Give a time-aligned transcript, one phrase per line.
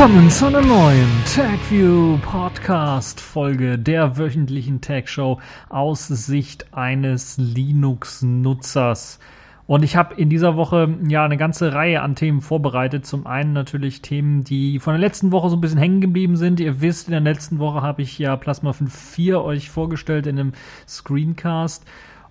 [0.00, 8.22] Willkommen zu einer neuen TagView Podcast Folge der wöchentlichen Tag Show aus Sicht eines Linux
[8.22, 9.18] Nutzers.
[9.66, 13.04] Und ich habe in dieser Woche ja eine ganze Reihe an Themen vorbereitet.
[13.04, 16.60] Zum einen natürlich Themen, die von der letzten Woche so ein bisschen hängen geblieben sind.
[16.60, 20.52] Ihr wisst, in der letzten Woche habe ich ja Plasma 5.4 euch vorgestellt in einem
[20.88, 21.84] Screencast.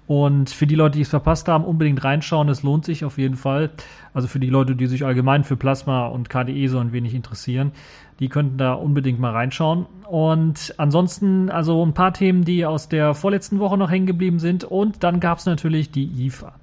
[0.09, 2.49] Und für die Leute, die es verpasst haben, unbedingt reinschauen.
[2.49, 3.69] Es lohnt sich auf jeden Fall.
[4.11, 7.73] Also für die Leute, die sich allgemein für Plasma und KDE so ein wenig interessieren,
[8.19, 9.85] die könnten da unbedingt mal reinschauen.
[10.07, 14.63] Und ansonsten also ein paar Themen, die aus der vorletzten Woche noch hängen geblieben sind.
[14.63, 16.53] Und dann gab es natürlich die IFA.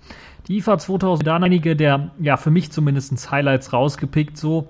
[0.49, 4.67] Die IFA 2000, da einige der, ja, für mich zumindest Highlights rausgepickt, so.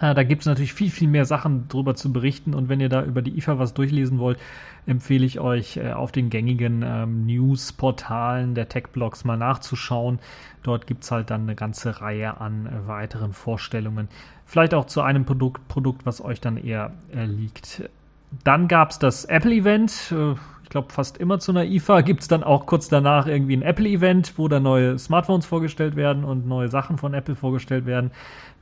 [0.00, 2.54] Äh, da gibt es natürlich viel, viel mehr Sachen drüber zu berichten.
[2.54, 4.38] Und wenn ihr da über die IFA was durchlesen wollt,
[4.86, 10.18] empfehle ich euch äh, auf den gängigen ähm, News-Portalen der Tech-Blogs mal nachzuschauen.
[10.62, 14.08] Dort gibt es halt dann eine ganze Reihe an äh, weiteren Vorstellungen.
[14.44, 17.82] Vielleicht auch zu einem Produkt, Produkt was euch dann eher liegt.
[18.44, 20.14] Dann gab es das Apple-Event.
[20.66, 23.62] Ich glaube, fast immer zu einer IFA gibt es dann auch kurz danach irgendwie ein
[23.62, 28.10] Apple-Event, wo da neue Smartphones vorgestellt werden und neue Sachen von Apple vorgestellt werden.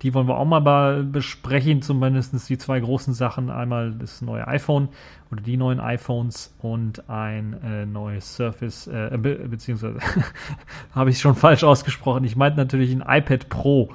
[0.02, 3.50] Die wollen wir auch mal besprechen, zumindest die zwei großen Sachen.
[3.50, 4.88] Einmal das neue iPhone
[5.30, 9.98] oder die neuen iPhones und ein äh, neues Surface, äh, be beziehungsweise
[10.94, 12.24] habe ich schon falsch ausgesprochen.
[12.24, 13.90] Ich meinte natürlich ein iPad Pro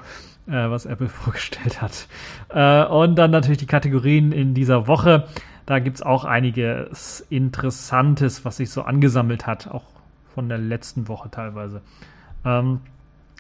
[0.50, 2.08] äh, was Apple vorgestellt hat.
[2.50, 5.28] Äh, und dann natürlich die Kategorien in dieser Woche.
[5.66, 9.84] Da gibt es auch einiges Interessantes, was sich so angesammelt hat, auch
[10.34, 11.82] von der letzten Woche teilweise.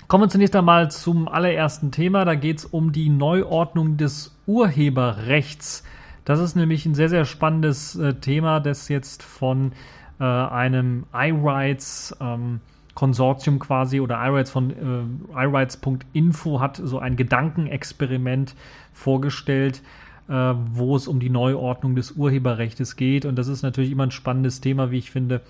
[0.09, 2.25] Kommen wir zunächst einmal zum allerersten Thema.
[2.25, 5.83] Da geht es um die Neuordnung des Urheberrechts.
[6.25, 9.71] Das ist nämlich ein sehr, sehr spannendes äh, Thema, das jetzt von
[10.19, 12.59] äh, einem iRights ähm,
[12.95, 18.55] Konsortium quasi oder iRights von äh, iRights.info hat so ein Gedankenexperiment
[18.93, 19.83] vorgestellt,
[20.27, 23.25] äh, wo es um die Neuordnung des Urheberrechts geht.
[23.25, 25.41] Und das ist natürlich immer ein spannendes Thema, wie ich finde,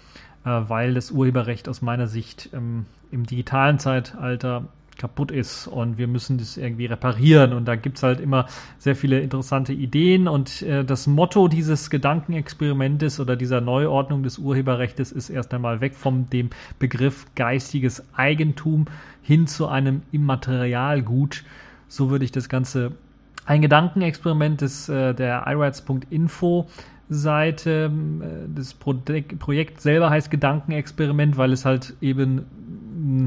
[0.44, 4.68] weil das Urheberrecht aus meiner Sicht ähm, im digitalen Zeitalter
[5.00, 7.54] kaputt ist und wir müssen das irgendwie reparieren.
[7.54, 8.46] Und da gibt es halt immer
[8.78, 10.28] sehr viele interessante Ideen.
[10.28, 15.96] Und äh, das Motto dieses Gedankenexperimentes oder dieser Neuordnung des Urheberrechts ist erst einmal weg
[15.96, 18.86] von dem Begriff geistiges Eigentum
[19.24, 21.44] hin zu einem Immaterialgut.
[21.88, 22.92] So würde ich das Ganze
[23.46, 26.68] ein Gedankenexperiment des, äh, der iRights.info
[27.10, 27.92] Seite.
[28.22, 32.46] Äh, das Projekt selber heißt Gedankenexperiment, weil es halt eben
[32.98, 33.26] mm,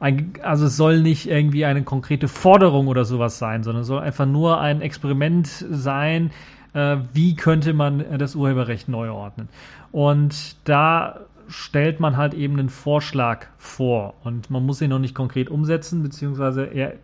[0.00, 4.00] ein, also es soll nicht irgendwie eine konkrete Forderung oder sowas sein, sondern es soll
[4.00, 6.30] einfach nur ein Experiment sein,
[6.74, 9.48] äh, wie könnte man das Urheberrecht neu ordnen.
[9.92, 15.14] Und da stellt man halt eben einen Vorschlag vor und man muss ihn noch nicht
[15.14, 16.94] konkret umsetzen, beziehungsweise er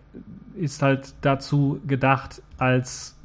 [0.55, 3.17] ist halt dazu gedacht, als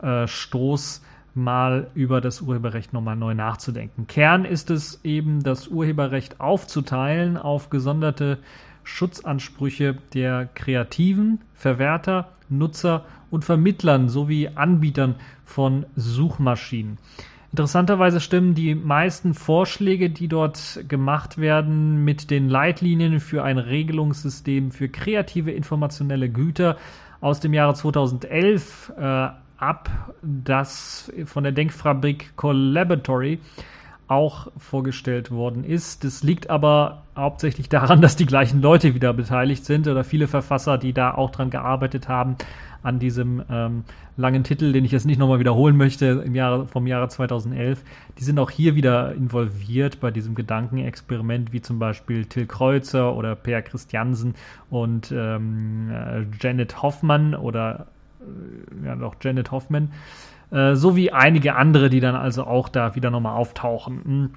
[0.00, 1.02] Diskussionsanstoß
[1.34, 4.06] mal über das Urheberrecht nochmal neu nachzudenken.
[4.06, 8.38] Kern ist es eben, das Urheberrecht aufzuteilen auf gesonderte
[8.84, 16.96] Schutzansprüche der Kreativen, Verwerter, Nutzer und Vermittlern sowie Anbietern von Suchmaschinen.
[17.50, 24.70] Interessanterweise stimmen die meisten Vorschläge, die dort gemacht werden, mit den Leitlinien für ein Regelungssystem
[24.70, 26.76] für kreative informationelle Güter
[27.20, 29.90] aus dem Jahre 2011 äh, ab,
[30.22, 33.40] das von der Denkfabrik Collaboratory
[34.08, 36.04] auch vorgestellt worden ist.
[36.04, 40.78] Das liegt aber hauptsächlich daran, dass die gleichen Leute wieder beteiligt sind oder viele Verfasser,
[40.78, 42.36] die da auch dran gearbeitet haben,
[42.82, 43.82] an diesem ähm,
[44.16, 47.82] langen Titel, den ich jetzt nicht nochmal wiederholen möchte, im Jahre, vom Jahre 2011.
[48.16, 53.34] Die sind auch hier wieder involviert bei diesem Gedankenexperiment, wie zum Beispiel Till Kreuzer oder
[53.34, 54.36] Per Christiansen
[54.70, 57.88] und ähm, äh, Janet Hoffmann oder
[58.84, 59.90] ja doch Janet Hoffman.
[60.50, 64.00] Äh, sowie einige andere, die dann also auch da wieder nochmal auftauchen.
[64.04, 64.30] Hm.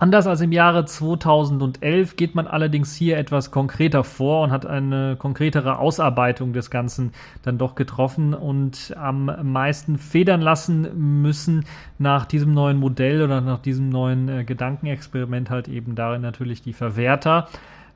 [0.00, 5.16] Anders als im Jahre 2011 geht man allerdings hier etwas konkreter vor und hat eine
[5.18, 7.10] konkretere Ausarbeitung des Ganzen
[7.42, 11.64] dann doch getroffen und am meisten federn lassen müssen
[11.98, 16.74] nach diesem neuen Modell oder nach diesem neuen äh, Gedankenexperiment halt eben darin natürlich die
[16.74, 17.48] Verwerter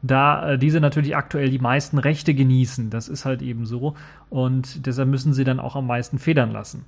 [0.03, 2.91] da äh, diese natürlich aktuell die meisten Rechte genießen.
[2.91, 3.95] Das ist halt eben so.
[4.29, 6.85] Und deshalb müssen sie dann auch am meisten federn lassen.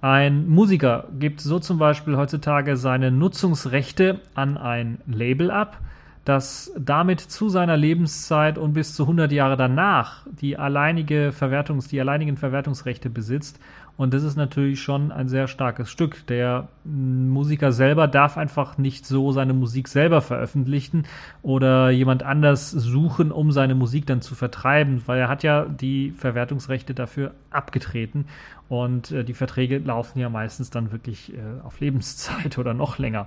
[0.00, 5.80] Ein Musiker gibt so zum Beispiel heutzutage seine Nutzungsrechte an ein Label ab,
[6.24, 12.00] dass damit zu seiner Lebenszeit und bis zu 100 Jahre danach die alleinige Verwertungs, die
[12.00, 13.58] alleinigen Verwertungsrechte besitzt.
[13.98, 16.24] Und das ist natürlich schon ein sehr starkes Stück.
[16.28, 21.04] Der Musiker selber darf einfach nicht so seine Musik selber veröffentlichen
[21.42, 26.12] oder jemand anders suchen, um seine Musik dann zu vertreiben, weil er hat ja die
[26.12, 28.26] Verwertungsrechte dafür abgetreten
[28.68, 33.26] und äh, die Verträge laufen ja meistens dann wirklich äh, auf Lebenszeit oder noch länger.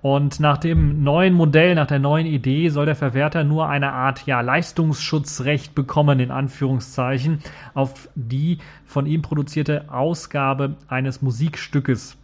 [0.00, 4.26] Und nach dem neuen Modell, nach der neuen Idee soll der Verwerter nur eine Art
[4.26, 7.40] ja, Leistungsschutzrecht bekommen, in Anführungszeichen,
[7.74, 12.16] auf die von ihm produzierte Ausgabe eines Musikstückes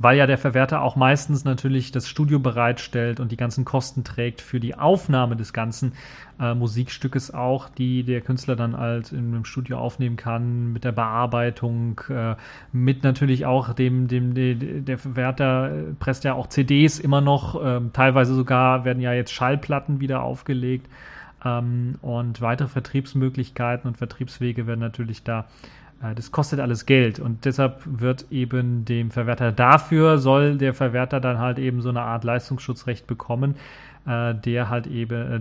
[0.00, 4.40] weil ja der Verwerter auch meistens natürlich das Studio bereitstellt und die ganzen Kosten trägt
[4.40, 5.92] für die Aufnahme des ganzen
[6.40, 10.92] äh, Musikstückes auch, die der Künstler dann halt in einem Studio aufnehmen kann, mit der
[10.92, 12.36] Bearbeitung, äh,
[12.72, 17.80] mit natürlich auch dem, dem, dem, der Verwerter presst ja auch CDs immer noch, äh,
[17.92, 20.88] teilweise sogar werden ja jetzt Schallplatten wieder aufgelegt
[21.44, 25.44] ähm, und weitere Vertriebsmöglichkeiten und Vertriebswege werden natürlich da äh,
[26.16, 31.38] das kostet alles Geld und deshalb wird eben dem Verwerter dafür soll der Verwerter dann
[31.38, 33.54] halt eben so eine Art Leistungsschutzrecht bekommen,
[34.06, 35.40] äh, der halt eben, äh,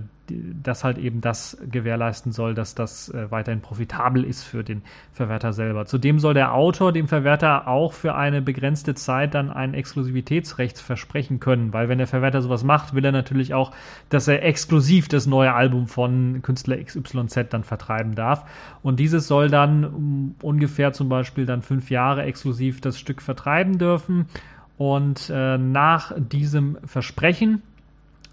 [0.64, 4.82] das halt eben das gewährleisten soll, dass das äh, weiterhin profitabel ist für den
[5.12, 5.86] Verwerter selber.
[5.86, 11.40] Zudem soll der Autor dem Verwerter auch für eine begrenzte Zeit dann ein Exklusivitätsrecht versprechen
[11.40, 13.72] können, weil wenn der Verwerter sowas macht, will er natürlich auch,
[14.10, 18.46] dass er exklusiv das neue Album von Künstler XYZ dann vertreiben darf.
[18.84, 23.78] Und dieses soll dann um, ungefähr zum Beispiel dann fünf Jahre exklusiv das Stück vertreiben
[23.78, 24.28] dürfen.
[24.78, 27.62] Und äh, nach diesem Versprechen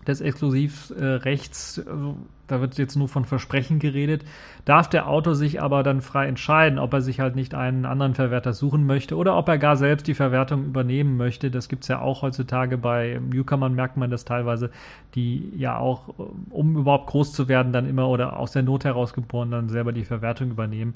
[0.08, 2.16] des Exklusivrechts, also
[2.48, 4.24] da wird jetzt nur von Versprechen geredet,
[4.64, 8.14] darf der Autor sich aber dann frei entscheiden, ob er sich halt nicht einen anderen
[8.14, 11.50] Verwerter suchen möchte oder ob er gar selbst die Verwertung übernehmen möchte.
[11.50, 14.70] Das gibt es ja auch heutzutage bei Newcomern, merkt man das teilweise,
[15.14, 16.14] die ja auch,
[16.50, 20.04] um überhaupt groß zu werden, dann immer oder aus der Not herausgeboren dann selber die
[20.04, 20.94] Verwertung übernehmen.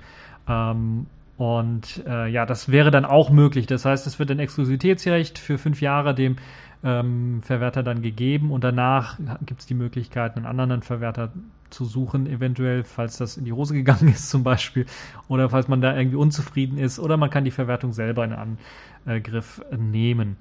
[0.48, 1.06] Ähm,
[1.38, 3.66] und äh, ja, das wäre dann auch möglich.
[3.66, 6.36] Das heißt, es wird ein Exklusivitätsrecht für fünf Jahre dem
[6.84, 11.32] ähm, Verwerter dann gegeben und danach gibt es die Möglichkeit, einen anderen Verwerter
[11.70, 14.86] zu suchen, eventuell, falls das in die Hose gegangen ist zum Beispiel
[15.28, 18.58] oder falls man da irgendwie unzufrieden ist oder man kann die Verwertung selber in
[19.06, 20.36] Angriff nehmen.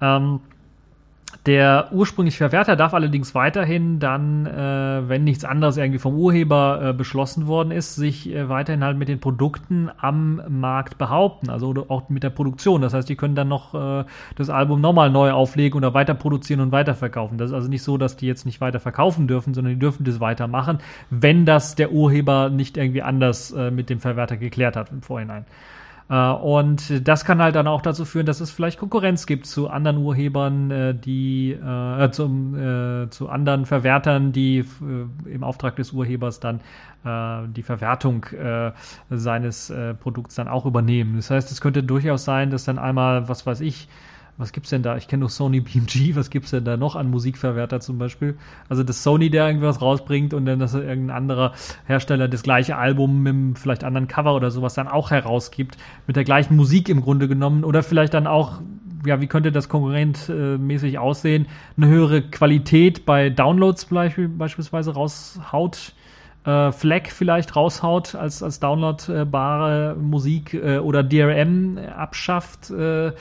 [0.00, 0.40] Ähm,
[1.46, 6.92] der ursprüngliche Verwerter darf allerdings weiterhin dann, äh, wenn nichts anderes irgendwie vom Urheber äh,
[6.92, 12.08] beschlossen worden ist, sich äh, weiterhin halt mit den Produkten am Markt behaupten, also auch
[12.08, 12.82] mit der Produktion.
[12.82, 14.04] Das heißt, die können dann noch äh,
[14.36, 17.38] das Album nochmal neu auflegen oder weiter produzieren und weiterverkaufen.
[17.38, 20.04] Das ist also nicht so, dass die jetzt nicht weiter verkaufen dürfen, sondern die dürfen
[20.04, 20.78] das weitermachen,
[21.10, 25.46] wenn das der Urheber nicht irgendwie anders äh, mit dem Verwerter geklärt hat im Vorhinein.
[26.08, 29.68] Äh, und das kann halt dann auch dazu führen, dass es vielleicht Konkurrenz gibt zu
[29.68, 35.92] anderen Urhebern, äh, die äh, zum, äh, zu anderen Verwertern, die äh, im Auftrag des
[35.92, 36.60] Urhebers dann
[37.04, 38.72] äh, die Verwertung äh,
[39.10, 41.16] seines äh, Produkts dann auch übernehmen.
[41.16, 43.88] Das heißt, es könnte durchaus sein, dass dann einmal, was weiß ich,
[44.38, 44.96] was gibt's denn da?
[44.96, 48.38] Ich kenne nur Sony BMG, was gibt's denn da noch an Musikverwerter zum Beispiel?
[48.68, 51.52] Also das Sony, der irgendwas rausbringt und dann, dass irgendein anderer
[51.86, 55.76] Hersteller das gleiche Album mit einem vielleicht anderen Cover oder sowas dann auch herausgibt,
[56.06, 58.62] mit der gleichen Musik im Grunde genommen oder vielleicht dann auch
[59.06, 61.46] ja, wie könnte das konkurrentmäßig aussehen?
[61.76, 65.92] Eine höhere Qualität bei Downloads beispielsweise raushaut
[66.44, 73.12] äh, Flag vielleicht raushaut als, als downloadbare Musik äh, oder DRM abschafft äh, äh,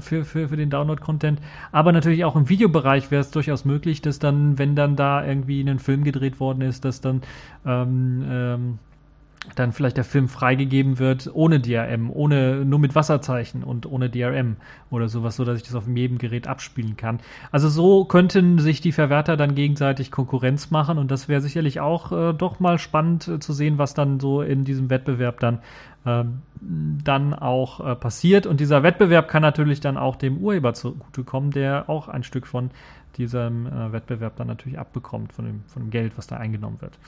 [0.00, 1.40] für, für, für den Download-Content.
[1.72, 5.60] Aber natürlich auch im Videobereich wäre es durchaus möglich, dass dann, wenn dann da irgendwie
[5.62, 7.22] ein Film gedreht worden ist, dass dann
[7.66, 8.78] ähm, ähm,
[9.54, 14.56] dann vielleicht der Film freigegeben wird ohne DRM, ohne nur mit Wasserzeichen und ohne DRM
[14.90, 17.20] oder sowas, so dass ich das auf jedem Gerät abspielen kann.
[17.50, 22.12] Also so könnten sich die Verwerter dann gegenseitig Konkurrenz machen und das wäre sicherlich auch
[22.12, 25.60] äh, doch mal spannend äh, zu sehen, was dann so in diesem Wettbewerb dann
[26.04, 26.24] äh,
[26.60, 31.88] dann auch äh, passiert und dieser Wettbewerb kann natürlich dann auch dem Urheber zugutekommen, der
[31.88, 32.70] auch ein Stück von
[33.16, 36.98] diesem äh, Wettbewerb dann natürlich abbekommt von dem, von dem Geld, was da eingenommen wird.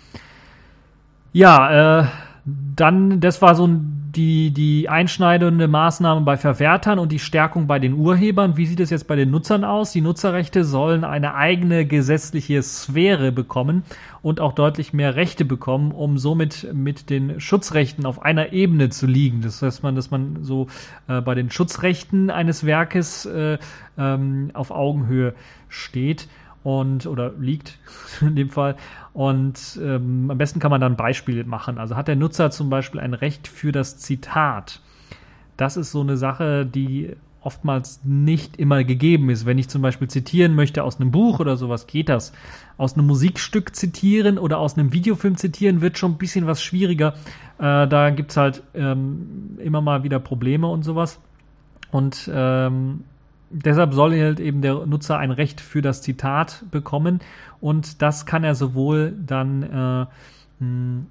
[1.32, 2.06] Ja, äh,
[2.44, 7.94] dann, das war so die, die einschneidende Maßnahme bei Verwertern und die Stärkung bei den
[7.94, 8.58] Urhebern.
[8.58, 9.92] Wie sieht es jetzt bei den Nutzern aus?
[9.92, 13.84] Die Nutzerrechte sollen eine eigene gesetzliche Sphäre bekommen
[14.20, 19.06] und auch deutlich mehr Rechte bekommen, um somit mit den Schutzrechten auf einer Ebene zu
[19.06, 19.40] liegen.
[19.40, 20.66] Das heißt, man, dass man so
[21.08, 23.56] äh, bei den Schutzrechten eines Werkes äh,
[23.96, 25.34] ähm, auf Augenhöhe
[25.68, 26.28] steht
[26.64, 27.78] und oder liegt
[28.20, 28.76] in dem Fall.
[29.12, 31.78] Und ähm, am besten kann man dann Beispiele machen.
[31.78, 34.80] Also hat der Nutzer zum Beispiel ein Recht für das Zitat.
[35.56, 39.46] Das ist so eine Sache, die oftmals nicht immer gegeben ist.
[39.46, 42.32] Wenn ich zum Beispiel zitieren möchte aus einem Buch oder sowas, geht das.
[42.78, 47.14] Aus einem Musikstück zitieren oder aus einem Videofilm zitieren wird schon ein bisschen was schwieriger.
[47.58, 51.20] Äh, da gibt's halt ähm, immer mal wieder Probleme und sowas.
[51.90, 53.04] Und ähm,
[53.52, 57.20] deshalb soll halt eben der Nutzer ein Recht für das Zitat bekommen.
[57.60, 61.04] Und das kann er sowohl dann, äh, mh,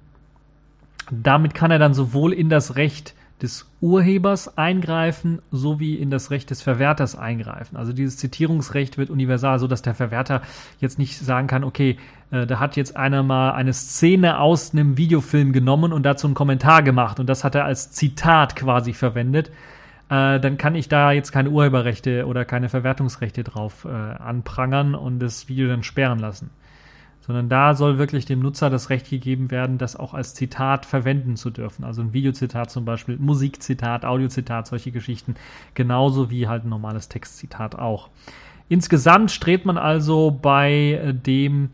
[1.10, 6.50] damit kann er dann sowohl in das Recht des Urhebers eingreifen, sowie in das Recht
[6.50, 7.76] des Verwerters eingreifen.
[7.76, 10.42] Also dieses Zitierungsrecht wird universal, so dass der Verwerter
[10.78, 11.98] jetzt nicht sagen kann, okay,
[12.30, 16.34] äh, da hat jetzt einer mal eine Szene aus einem Videofilm genommen und dazu einen
[16.34, 19.50] Kommentar gemacht und das hat er als Zitat quasi verwendet.
[20.12, 25.20] Äh, dann kann ich da jetzt keine Urheberrechte oder keine Verwertungsrechte drauf äh, anprangern und
[25.20, 26.50] das Video dann sperren lassen
[27.24, 31.36] sondern da soll wirklich dem Nutzer das Recht gegeben werden, das auch als Zitat verwenden
[31.36, 31.84] zu dürfen.
[31.84, 35.36] Also ein Videozitat zum Beispiel, Musikzitat, Audiozitat, solche Geschichten,
[35.74, 38.08] genauso wie halt ein normales Textzitat auch.
[38.68, 41.70] Insgesamt strebt man also bei äh, dem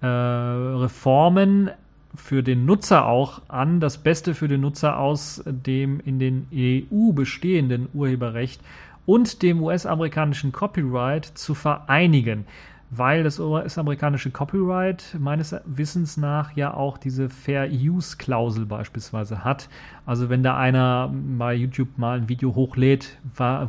[0.00, 1.70] äh, Reformen
[2.18, 7.12] für den Nutzer auch an, das Beste für den Nutzer aus dem in den EU
[7.12, 8.60] bestehenden Urheberrecht
[9.06, 12.44] und dem US-amerikanischen Copyright zu vereinigen
[12.90, 19.68] weil das US-amerikanische Copyright meines Wissens nach ja auch diese Fair Use Klausel beispielsweise hat.
[20.06, 23.18] Also wenn da einer bei YouTube mal ein Video hochlädt,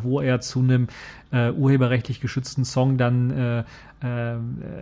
[0.03, 0.87] wo er zu einem
[1.31, 3.65] äh, urheberrechtlich geschützten Song dann äh, äh,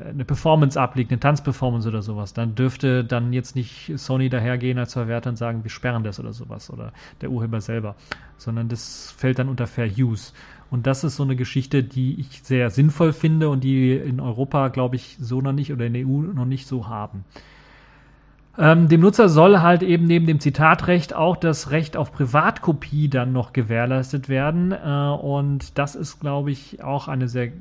[0.10, 4.94] eine Performance ablegt, eine Tanzperformance oder sowas, dann dürfte dann jetzt nicht Sony dahergehen als
[4.94, 7.96] Verwerter und sagen, wir sperren das oder sowas oder der Urheber selber,
[8.38, 10.34] sondern das fällt dann unter Fair Use.
[10.70, 14.68] Und das ist so eine Geschichte, die ich sehr sinnvoll finde und die in Europa,
[14.68, 17.24] glaube ich, so noch nicht oder in der EU noch nicht so haben.
[18.58, 23.32] Ähm, dem Nutzer soll halt eben neben dem Zitatrecht auch das Recht auf Privatkopie dann
[23.32, 24.72] noch gewährleistet werden.
[24.72, 27.52] Äh, und das ist, glaube ich, auch eine sehr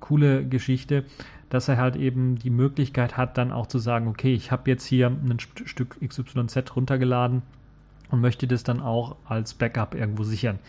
[0.00, 1.04] coole Geschichte,
[1.50, 4.84] dass er halt eben die Möglichkeit hat, dann auch zu sagen, okay, ich habe jetzt
[4.84, 7.42] hier ein Stück XYZ runtergeladen
[8.10, 10.60] und möchte das dann auch als Backup irgendwo sichern.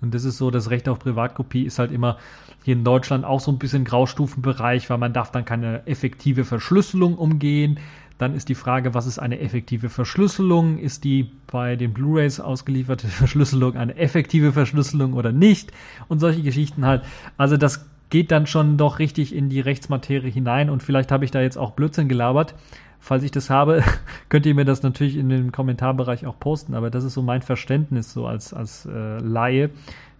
[0.00, 2.18] Und das ist so, das Recht auf Privatkopie ist halt immer
[2.64, 7.16] hier in Deutschland auch so ein bisschen Graustufenbereich, weil man darf dann keine effektive Verschlüsselung
[7.16, 7.78] umgehen.
[8.18, 10.78] Dann ist die Frage, was ist eine effektive Verschlüsselung?
[10.78, 15.72] Ist die bei den Blu-rays ausgelieferte Verschlüsselung eine effektive Verschlüsselung oder nicht?
[16.08, 17.02] Und solche Geschichten halt.
[17.38, 21.30] Also das geht dann schon doch richtig in die Rechtsmaterie hinein und vielleicht habe ich
[21.30, 22.54] da jetzt auch Blödsinn gelabert.
[23.00, 23.82] Falls ich das habe,
[24.28, 27.42] könnt ihr mir das natürlich in den Kommentarbereich auch posten, aber das ist so mein
[27.42, 29.70] Verständnis so als, als äh, Laie,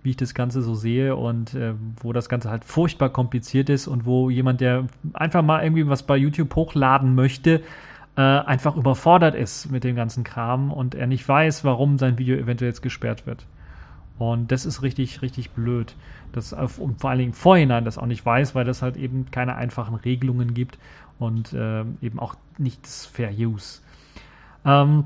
[0.03, 3.87] wie ich das Ganze so sehe und äh, wo das Ganze halt furchtbar kompliziert ist
[3.87, 7.63] und wo jemand, der einfach mal irgendwie was bei YouTube hochladen möchte,
[8.17, 12.37] äh, einfach überfordert ist mit dem ganzen Kram und er nicht weiß, warum sein Video
[12.37, 13.47] eventuell jetzt gesperrt wird.
[14.19, 15.95] Und das ist richtig, richtig blöd.
[16.33, 19.27] Das, und vor allen Dingen im Vorhinein das auch nicht weiß, weil das halt eben
[19.31, 20.79] keine einfachen Regelungen gibt
[21.21, 23.81] und äh, eben auch nicht das Fair Use.
[24.65, 25.05] Ähm,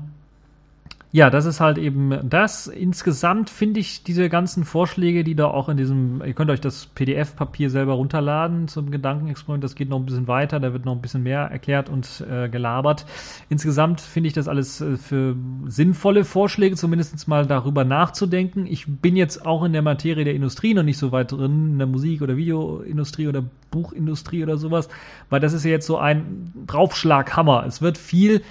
[1.15, 2.67] ja, das ist halt eben das.
[2.67, 6.87] Insgesamt finde ich diese ganzen Vorschläge, die da auch in diesem, ihr könnt euch das
[6.87, 11.01] PDF-Papier selber runterladen zum Gedankenexperiment, das geht noch ein bisschen weiter, da wird noch ein
[11.01, 13.05] bisschen mehr erklärt und äh, gelabert.
[13.47, 18.65] Insgesamt finde ich das alles äh, für sinnvolle Vorschläge, zumindest mal darüber nachzudenken.
[18.67, 21.77] Ich bin jetzt auch in der Materie der Industrie noch nicht so weit drin, in
[21.77, 23.41] der Musik- oder Videoindustrie oder
[23.71, 24.89] Buchindustrie oder sowas,
[25.29, 27.63] weil das ist ja jetzt so ein Draufschlaghammer.
[27.65, 28.41] Es wird viel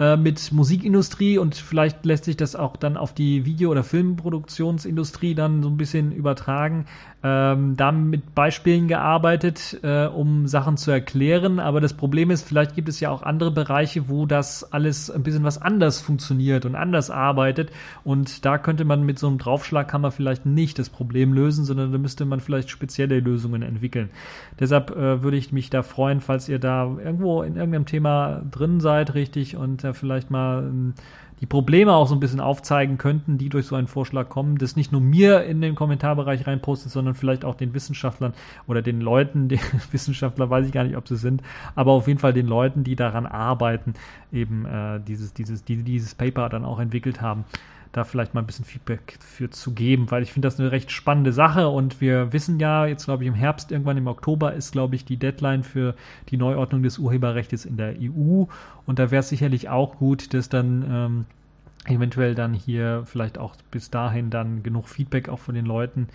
[0.00, 5.34] äh, mit Musikindustrie und vielleicht lässt sich das auch dann auf die Video- oder Filmproduktionsindustrie
[5.34, 6.86] dann so ein bisschen übertragen.
[7.22, 11.60] Ähm, da mit Beispielen gearbeitet, äh, um Sachen zu erklären.
[11.60, 15.22] Aber das Problem ist, vielleicht gibt es ja auch andere Bereiche, wo das alles ein
[15.22, 17.72] bisschen was anders funktioniert und anders arbeitet.
[18.04, 21.98] Und da könnte man mit so einem Draufschlaghammer vielleicht nicht das Problem lösen, sondern da
[21.98, 24.08] müsste man vielleicht spezielle Lösungen entwickeln.
[24.58, 28.80] Deshalb äh, würde ich mich da freuen, falls ihr da irgendwo in irgendeinem Thema drin
[28.80, 30.94] seid, richtig, und äh, vielleicht mal ähm,
[31.40, 34.76] die Probleme auch so ein bisschen aufzeigen könnten, die durch so einen Vorschlag kommen, das
[34.76, 38.34] nicht nur mir in den Kommentarbereich reinpostet, sondern vielleicht auch den Wissenschaftlern
[38.66, 39.58] oder den Leuten, die
[39.90, 41.42] Wissenschaftler weiß ich gar nicht, ob sie sind,
[41.74, 43.94] aber auf jeden Fall den Leuten, die daran arbeiten,
[44.32, 47.44] eben äh, dieses, dieses, die dieses Paper dann auch entwickelt haben
[47.92, 50.90] da vielleicht mal ein bisschen Feedback für zu geben, weil ich finde das eine recht
[50.90, 54.72] spannende Sache und wir wissen ja, jetzt glaube ich im Herbst, irgendwann im Oktober ist
[54.72, 55.94] glaube ich die Deadline für
[56.28, 58.44] die Neuordnung des Urheberrechts in der EU
[58.86, 61.24] und da wäre es sicherlich auch gut, dass dann ähm,
[61.86, 66.08] eventuell dann hier vielleicht auch bis dahin dann genug Feedback auch von den Leuten,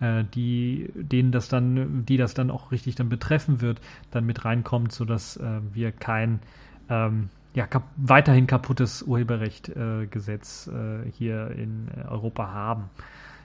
[0.00, 4.44] äh, die denen das dann, die das dann auch richtig dann betreffen wird, dann mit
[4.44, 6.40] reinkommt, sodass äh, wir kein
[6.90, 12.90] ähm, ja, kap weiterhin kaputtes Urheberrechtgesetz äh, äh, hier in Europa haben.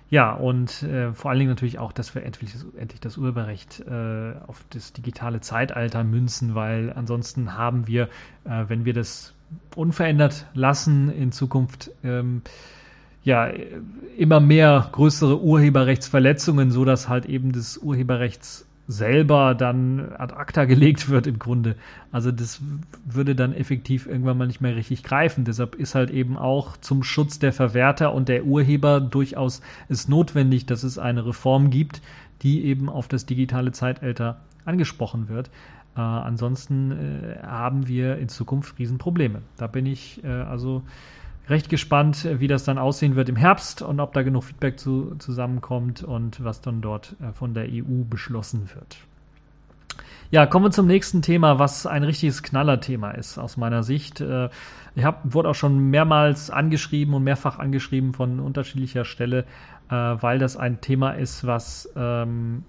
[0.10, 4.34] Ja, und äh, vor allen Dingen natürlich auch, dass wir endlich, endlich das Urheberrecht äh,
[4.48, 8.04] auf das digitale Zeitalter münzen, weil ansonsten haben wir,
[8.46, 9.34] äh, wenn wir das
[9.76, 12.42] unverändert lassen, in Zukunft ähm,
[13.24, 13.52] ja
[14.18, 21.10] immer mehr größere Urheberrechtsverletzungen, so dass halt eben das Urheberrechts selber dann ad acta gelegt
[21.10, 21.75] wird im Grunde.
[22.12, 22.62] Also das
[23.06, 25.44] würde dann effektiv irgendwann mal nicht mehr richtig greifen.
[25.44, 30.65] Deshalb ist halt eben auch zum Schutz der Verwerter und der Urheber durchaus es notwendig,
[30.65, 32.01] dass es eine Reform gibt,
[32.44, 35.50] die eben auf das digitale Zeitalter angesprochen wird.
[35.98, 39.41] Äh, ansonsten äh, haben wir in Zukunft Riesenprobleme.
[39.58, 40.84] Da bin ich äh, also
[41.50, 44.80] recht gespannt, äh, wie das dann aussehen wird im Herbst und ob da genug Feedback
[44.80, 48.98] zu, zusammenkommt und was dann dort äh, von der EU beschlossen wird.
[50.30, 54.20] Ja, kommen wir zum nächsten Thema, was ein richtiges Knallerthema ist aus meiner Sicht.
[54.20, 54.50] Äh,
[54.96, 59.46] ich hab, wurde auch schon mehrmals angeschrieben und mehrfach angeschrieben von unterschiedlicher Stelle,
[59.89, 62.63] weil das ein Thema ist, was ähm,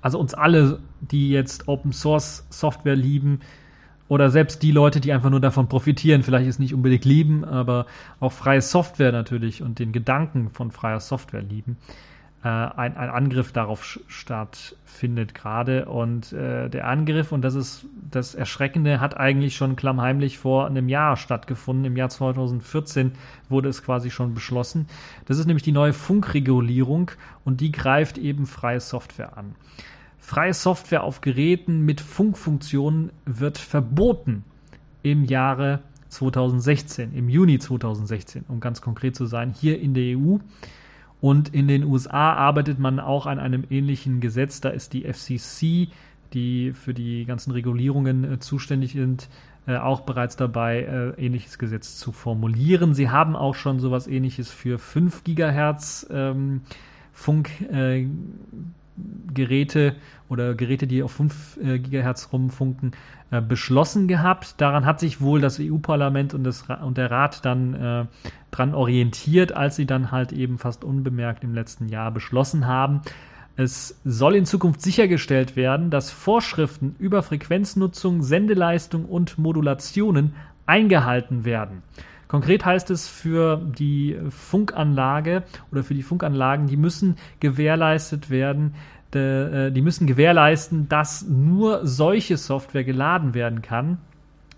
[0.00, 3.40] also uns alle, die jetzt Open Source Software lieben,
[4.08, 7.86] oder selbst die Leute, die einfach nur davon profitieren, vielleicht ist nicht unbedingt lieben, aber
[8.20, 11.76] auch freie Software natürlich und den Gedanken von freier Software lieben,
[12.44, 15.86] äh, ein, ein Angriff darauf stattfindet gerade.
[15.86, 20.88] Und äh, der Angriff, und das ist das Erschreckende, hat eigentlich schon klammheimlich vor einem
[20.88, 21.84] Jahr stattgefunden.
[21.86, 23.12] Im Jahr 2014
[23.48, 24.86] wurde es quasi schon beschlossen.
[25.24, 27.10] Das ist nämlich die neue Funkregulierung
[27.44, 29.56] und die greift eben freie Software an.
[30.26, 34.42] Freie Software auf Geräten mit Funkfunktionen wird verboten
[35.04, 40.38] im Jahre 2016, im Juni 2016, um ganz konkret zu sein, hier in der EU.
[41.20, 44.60] Und in den USA arbeitet man auch an einem ähnlichen Gesetz.
[44.60, 45.92] Da ist die FCC,
[46.32, 49.28] die für die ganzen Regulierungen äh, zuständig sind,
[49.68, 52.94] äh, auch bereits dabei, äh, ähnliches Gesetz zu formulieren.
[52.94, 56.62] Sie haben auch schon sowas ähnliches für 5 Gigahertz ähm,
[57.12, 58.08] Funk äh,
[59.32, 59.94] Geräte
[60.28, 62.92] oder Geräte, die auf 5 äh, GHz rumfunken,
[63.30, 64.60] äh, beschlossen gehabt.
[64.60, 68.04] Daran hat sich wohl das EU-Parlament und, und der Rat dann äh,
[68.50, 73.02] dran orientiert, als sie dann halt eben fast unbemerkt im letzten Jahr beschlossen haben.
[73.56, 80.34] Es soll in Zukunft sichergestellt werden, dass Vorschriften über Frequenznutzung, Sendeleistung und Modulationen
[80.66, 81.82] eingehalten werden.
[82.28, 88.74] Konkret heißt es für die Funkanlage oder für die Funkanlagen, die müssen gewährleistet werden,
[89.14, 93.98] äh, die müssen gewährleisten, dass nur solche Software geladen werden kann,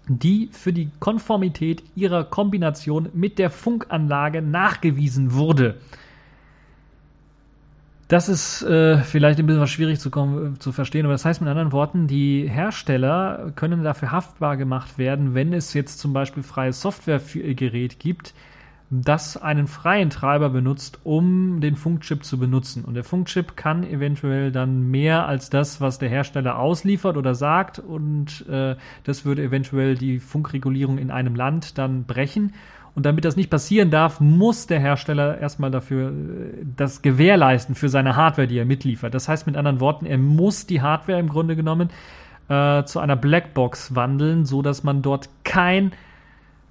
[0.08, 5.76] die für die Konformität ihrer Kombination mit der Funkanlage nachgewiesen wurde.
[8.08, 10.10] Das ist äh, vielleicht ein bisschen was schwierig zu,
[10.58, 15.34] zu verstehen, aber das heißt mit anderen Worten, die Hersteller können dafür haftbar gemacht werden,
[15.34, 18.32] wenn es jetzt zum Beispiel freie Software für ihr Gerät gibt,
[18.90, 22.86] das einen freien Treiber benutzt, um den Funkchip zu benutzen.
[22.86, 27.78] Und der Funkchip kann eventuell dann mehr als das, was der Hersteller ausliefert oder sagt.
[27.78, 32.54] Und äh, das würde eventuell die Funkregulierung in einem Land dann brechen.
[32.98, 37.88] Und damit das nicht passieren darf, muss der Hersteller erstmal dafür äh, das gewährleisten für
[37.88, 39.14] seine Hardware, die er mitliefert.
[39.14, 41.90] Das heißt mit anderen Worten, er muss die Hardware im Grunde genommen
[42.48, 45.92] äh, zu einer Blackbox wandeln, so dass man dort kein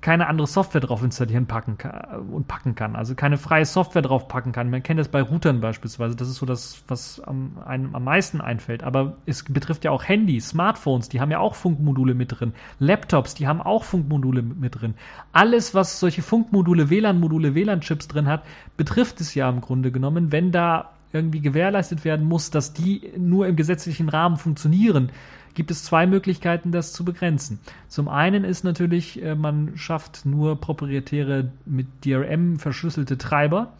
[0.07, 2.95] keine andere Software drauf installieren packen kann, und packen kann.
[2.95, 4.69] Also keine freie Software drauf packen kann.
[4.69, 6.15] Man kennt das bei Routern beispielsweise.
[6.15, 8.83] Das ist so das, was am, einem am meisten einfällt.
[8.83, 12.53] Aber es betrifft ja auch Handys, Smartphones, die haben ja auch Funkmodule mit drin.
[12.79, 14.93] Laptops, die haben auch Funkmodule mit drin.
[15.33, 18.43] Alles, was solche Funkmodule, WLAN-Module, WLAN-Chips drin hat,
[18.77, 20.31] betrifft es ja im Grunde genommen.
[20.31, 25.11] Wenn da irgendwie gewährleistet werden muss, dass die nur im gesetzlichen Rahmen funktionieren,
[25.53, 27.59] gibt es zwei Möglichkeiten, das zu begrenzen.
[27.87, 33.73] Zum einen ist natürlich, äh, man schafft nur proprietäre mit DRM verschlüsselte Treiber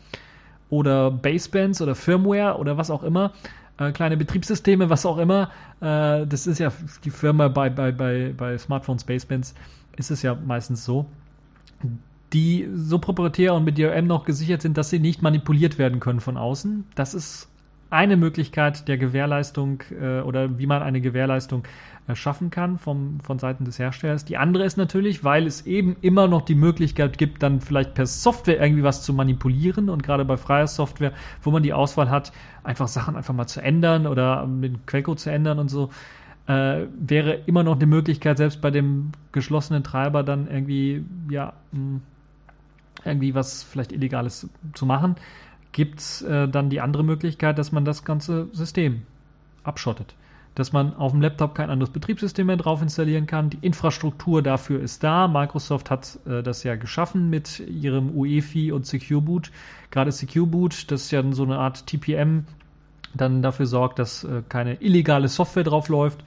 [0.69, 3.33] oder Basebands oder Firmware oder was auch immer,
[3.77, 5.51] äh, kleine Betriebssysteme, was auch immer.
[5.79, 6.71] Äh, das ist ja
[7.03, 9.53] die Firma bei, bei, bei, bei Smartphones, Basebands,
[9.97, 11.05] ist es ja meistens so
[12.33, 16.19] die so proprietär und mit DRM noch gesichert sind, dass sie nicht manipuliert werden können
[16.19, 16.85] von außen.
[16.95, 17.49] Das ist
[17.89, 21.63] eine Möglichkeit der Gewährleistung äh, oder wie man eine Gewährleistung
[22.07, 24.25] äh, schaffen kann vom, von Seiten des Herstellers.
[24.25, 28.05] Die andere ist natürlich, weil es eben immer noch die Möglichkeit gibt, dann vielleicht per
[28.05, 32.33] Software irgendwie was zu manipulieren und gerade bei freier Software, wo man die Auswahl hat,
[32.63, 35.89] einfach Sachen einfach mal zu ändern oder den Quellcode zu ändern und so,
[36.47, 41.79] äh, wäre immer noch eine Möglichkeit, selbst bei dem geschlossenen Treiber dann irgendwie, ja, mh,
[41.79, 42.01] hm,
[43.07, 45.15] irgendwie was vielleicht Illegales zu machen
[45.77, 49.03] gibt es äh, dann die andere Möglichkeit, dass man das ganze System
[49.63, 50.15] abschottet.
[50.55, 53.51] dass man auf dem Laptop kein anderes Betriebssystem mehr drauf installieren kann.
[53.51, 55.27] Die Infrastruktur dafür ist da.
[55.27, 59.51] Microsoft hat äh, das ja geschaffen mit ihrem UEFI und Secure Boot.
[59.91, 62.45] Gerade Secure Boot, das ist ja so eine Art TPM,
[63.13, 66.23] dann dafür sorgt, dass äh, keine illegale Software drauf läuft.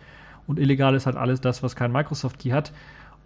[0.46, 2.70] Und illegal ist halt alles das, was kein Microsoft Key hat.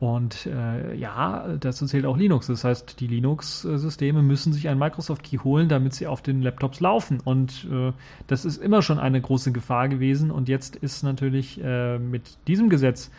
[0.01, 2.49] Und äh, ja, dazu zählt auch Linux.
[2.49, 7.21] Das heißt, die Linux-Systeme müssen sich einen Microsoft-Key holen, damit sie auf den Laptops laufen.
[7.25, 7.93] Und äh,
[8.27, 10.31] das ist immer schon eine große Gefahr gewesen.
[10.31, 13.11] Und jetzt ist natürlich äh, mit diesem Gesetz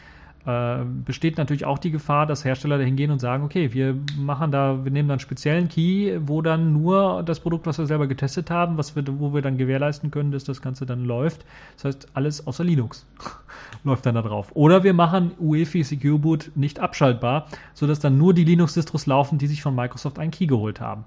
[0.45, 4.51] äh, besteht natürlich auch die Gefahr, dass Hersteller dahin gehen und sagen, okay, wir machen
[4.51, 8.05] da, wir nehmen dann einen speziellen Key, wo dann nur das Produkt, was wir selber
[8.07, 11.45] getestet haben, was wir, wo wir dann gewährleisten können, dass das Ganze dann läuft.
[11.75, 13.07] Das heißt, alles außer Linux
[13.83, 14.51] läuft dann da drauf.
[14.53, 19.47] Oder wir machen UEFI Secure Boot nicht abschaltbar, sodass dann nur die Linux-Distros laufen, die
[19.47, 21.05] sich von Microsoft einen Key geholt haben.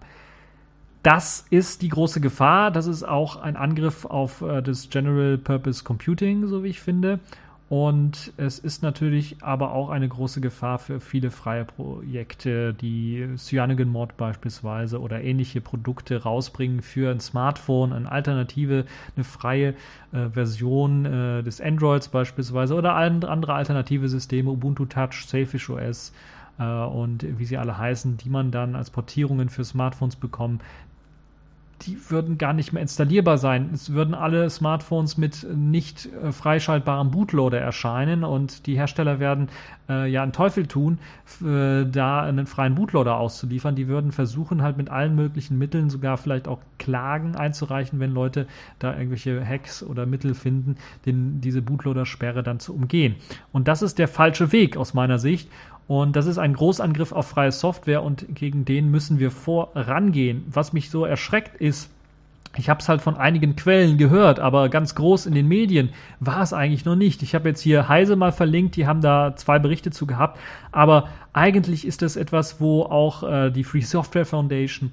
[1.05, 2.73] Das ist die große Gefahr.
[2.73, 7.21] Das ist auch ein Angriff auf äh, das General Purpose Computing, so wie ich finde.
[7.69, 14.17] Und es ist natürlich aber auch eine große Gefahr für viele freie Projekte, die CyanogenMod
[14.17, 19.75] beispielsweise oder ähnliche Produkte rausbringen für ein Smartphone, eine Alternative, eine freie
[20.13, 26.15] äh, Version äh, des Androids beispielsweise oder andere alternative Systeme, Ubuntu Touch, Safish OS
[26.59, 30.63] äh, und wie sie alle heißen, die man dann als Portierungen für Smartphones bekommt
[31.83, 33.71] die würden gar nicht mehr installierbar sein.
[33.73, 39.49] Es würden alle Smartphones mit nicht äh, freischaltbarem Bootloader erscheinen und die Hersteller werden
[39.89, 40.99] äh, ja einen Teufel tun,
[41.41, 43.77] äh, da einen freien Bootloader auszuliefern.
[43.77, 48.47] Die würden versuchen, halt mit allen möglichen Mitteln, sogar vielleicht auch Klagen einzureichen, wenn Leute
[48.79, 53.15] da irgendwelche Hacks oder Mittel finden, den, diese Bootloader-Sperre dann zu umgehen.
[53.53, 55.49] Und das ist der falsche Weg aus meiner Sicht.
[55.89, 60.45] Und das ist ein Großangriff auf freie Software und gegen den müssen wir vorangehen.
[60.51, 61.91] Was mich so erschreckt ist,
[62.57, 66.43] ich habe es halt von einigen Quellen gehört, aber ganz groß in den Medien war
[66.43, 67.23] es eigentlich noch nicht.
[67.23, 70.39] Ich habe jetzt hier Heise mal verlinkt, die haben da zwei Berichte zu gehabt,
[70.73, 74.93] aber eigentlich ist das etwas, wo auch äh, die Free Software Foundation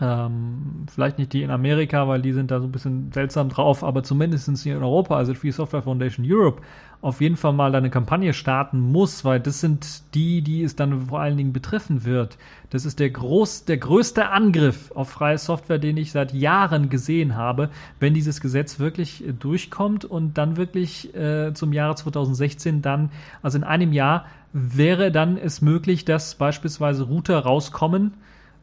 [0.00, 3.84] ähm, vielleicht nicht die in Amerika, weil die sind da so ein bisschen seltsam drauf,
[3.84, 6.62] aber zumindest in Europa, also Free Software Foundation Europe,
[7.02, 11.06] auf jeden Fall mal eine Kampagne starten muss, weil das sind die, die es dann
[11.06, 12.36] vor allen Dingen betreffen wird.
[12.68, 17.36] Das ist der groß, der größte Angriff auf freie Software, den ich seit Jahren gesehen
[17.36, 23.10] habe, wenn dieses Gesetz wirklich äh, durchkommt und dann wirklich äh, zum Jahre 2016 dann,
[23.42, 28.14] also in einem Jahr wäre dann es möglich, dass beispielsweise Router rauskommen,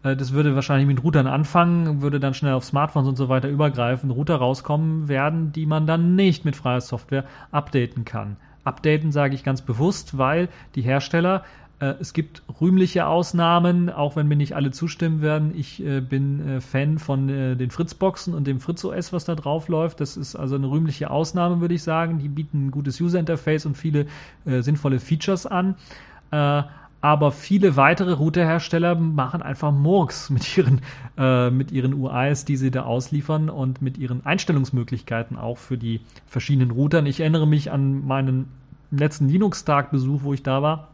[0.04, 4.12] das würde wahrscheinlich mit Routern anfangen, würde dann schnell auf Smartphones und so weiter übergreifen,
[4.12, 8.38] Router rauskommen werden, die man dann nicht mit freier Software updaten kann.
[8.64, 11.44] Updaten sage ich ganz bewusst, weil die Hersteller
[11.80, 15.54] äh, es gibt rühmliche Ausnahmen, auch wenn mir nicht alle zustimmen werden.
[15.56, 19.36] Ich äh, bin äh, Fan von äh, den Fritzboxen und dem Fritz OS, was da
[19.36, 20.02] drauf läuft.
[20.02, 22.20] Das ist also eine rühmliche Ausnahme, würde ich sagen.
[22.20, 24.08] Die bieten ein gutes User Interface und viele
[24.46, 25.76] äh, sinnvolle Features an.
[27.00, 30.82] Aber viele weitere Routerhersteller machen einfach Murks mit ihren,
[31.18, 36.02] äh, mit ihren UIs, die sie da ausliefern und mit ihren Einstellungsmöglichkeiten auch für die
[36.26, 37.06] verschiedenen Routern.
[37.06, 38.48] Ich erinnere mich an meinen
[38.92, 40.88] letzten Linux-Tag-Besuch, wo ich da war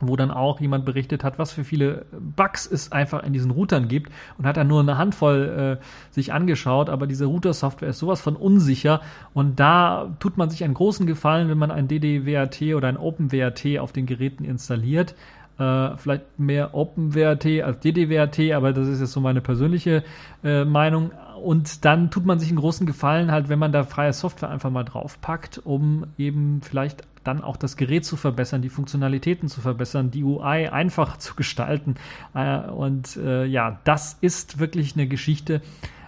[0.00, 2.06] wo dann auch jemand berichtet hat, was für viele
[2.36, 5.84] Bugs es einfach in diesen Routern gibt und hat dann nur eine Handvoll äh,
[6.14, 9.00] sich angeschaut, aber diese Router-Software ist sowas von unsicher
[9.34, 13.78] und da tut man sich einen großen Gefallen, wenn man ein DDWRT oder ein OpenWRT
[13.78, 15.14] auf den Geräten installiert.
[15.58, 20.04] Äh, vielleicht mehr OpenWRT als DDWRT, aber das ist jetzt so meine persönliche
[20.44, 21.10] äh, Meinung.
[21.42, 24.70] Und dann tut man sich einen großen Gefallen, halt, wenn man da freie Software einfach
[24.70, 30.10] mal draufpackt, um eben vielleicht dann auch das Gerät zu verbessern, die Funktionalitäten zu verbessern,
[30.10, 31.96] die UI einfach zu gestalten.
[32.34, 35.60] Äh, und äh, ja, das ist wirklich eine Geschichte,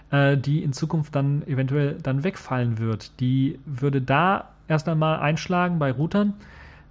[0.09, 3.19] äh, die in Zukunft dann eventuell dann wegfallen wird.
[3.19, 6.33] Die würde da erst einmal einschlagen bei Routern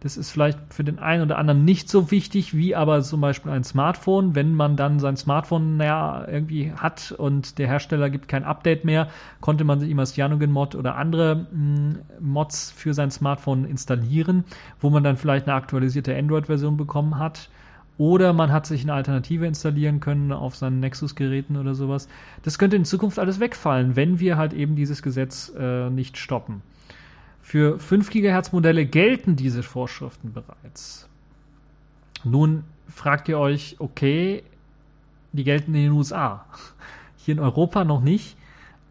[0.00, 3.52] das ist vielleicht für den einen oder anderen nicht so wichtig wie aber zum Beispiel
[3.52, 4.34] ein Smartphone.
[4.34, 9.08] Wenn man dann sein Smartphone naja, irgendwie hat und der Hersteller gibt kein Update mehr,
[9.42, 14.44] konnte man sich immer Cyanogen-Mod oder andere mh, hm, Mods für sein Smartphone installieren,
[14.80, 17.50] wo man dann vielleicht eine aktualisierte Android-Version bekommen hat.
[17.98, 22.08] Oder man hat sich eine Alternative installieren können auf seinen Nexus-Geräten oder sowas.
[22.42, 26.62] Das könnte in Zukunft alles wegfallen, wenn wir halt eben dieses Gesetz äh, nicht stoppen.
[27.50, 31.08] Für 5 GHz Modelle gelten diese Vorschriften bereits.
[32.22, 34.44] Nun fragt ihr euch, okay,
[35.32, 36.46] die gelten in den USA.
[37.16, 38.36] Hier in Europa noch nicht.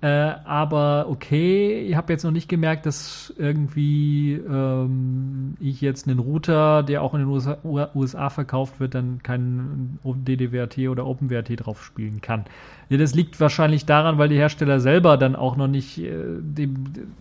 [0.02, 0.08] Äh,
[0.46, 6.84] aber okay, ich habe jetzt noch nicht gemerkt, dass irgendwie ähm, ich jetzt einen Router,
[6.84, 12.22] der auch in den USA, USA, verkauft wird, dann keinen DDWRT oder OpenWRT drauf spielen
[12.22, 12.46] kann.
[12.88, 16.76] Ja, das liegt wahrscheinlich daran, weil die Hersteller selber dann auch noch nicht, äh, dem,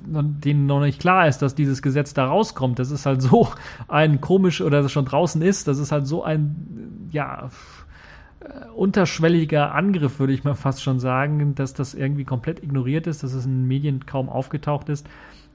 [0.07, 2.79] denen noch nicht klar ist, dass dieses Gesetz da rauskommt.
[2.79, 3.49] Das ist halt so
[3.89, 7.49] ein komisch oder das schon draußen ist, das ist halt so ein, ja,
[8.75, 13.33] unterschwelliger Angriff, würde ich mal fast schon sagen, dass das irgendwie komplett ignoriert ist, dass
[13.33, 15.07] es in den Medien kaum aufgetaucht ist.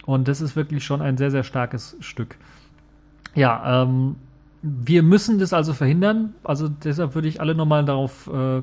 [0.05, 2.37] Und das ist wirklich schon ein sehr, sehr starkes Stück.
[3.35, 4.15] Ja, ähm,
[4.61, 6.33] wir müssen das also verhindern.
[6.43, 8.61] Also deshalb würde ich alle nochmal darauf äh,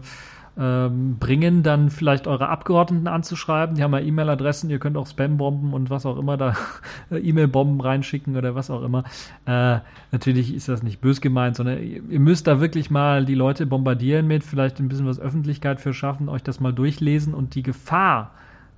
[0.58, 3.76] ähm, bringen, dann vielleicht eure Abgeordneten anzuschreiben.
[3.76, 6.54] Die haben ja E-Mail-Adressen, ihr könnt auch Spam-Bomben und was auch immer da
[7.10, 9.04] E-Mail-Bomben reinschicken oder was auch immer.
[9.46, 9.78] Äh,
[10.12, 14.26] natürlich ist das nicht bös gemeint, sondern ihr müsst da wirklich mal die Leute bombardieren
[14.26, 18.32] mit, vielleicht ein bisschen was Öffentlichkeit für schaffen, euch das mal durchlesen und die Gefahr,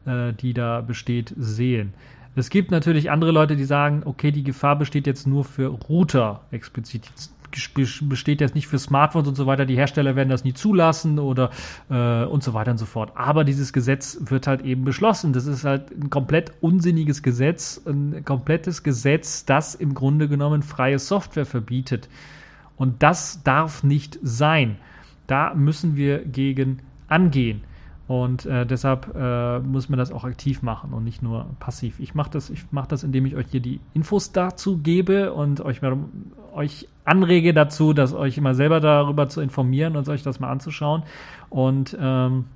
[0.05, 1.95] äh, die da besteht, sehen.
[2.35, 6.41] Es gibt natürlich andere Leute, die sagen, okay, die Gefahr besteht jetzt nur für Router
[6.51, 7.11] explizit
[8.03, 9.65] besteht jetzt nicht für Smartphones und so weiter.
[9.65, 11.51] Die Hersteller werden das nie zulassen oder
[11.91, 13.13] äh, und so weiter und so fort.
[13.15, 15.33] Aber dieses Gesetz wird halt eben beschlossen.
[15.33, 20.99] Das ist halt ein komplett unsinniges Gesetz, ein komplettes Gesetz, das im Grunde genommen freie
[20.99, 22.09] Software verbietet.
[22.77, 24.77] Und das darf nicht sein.
[25.27, 27.63] Da müssen wir gegen angehen.
[28.09, 32.01] Und äh, deshalb äh, muss man das auch aktiv machen und nicht nur passiv.
[32.01, 35.61] Ich mache das, ich mache das, indem ich euch hier die Infos dazu gebe und
[35.61, 35.81] euch,
[36.53, 41.05] euch anrege dazu, dass euch immer selber darüber zu informieren und euch das mal anzuschauen.
[41.49, 42.47] Und ähm,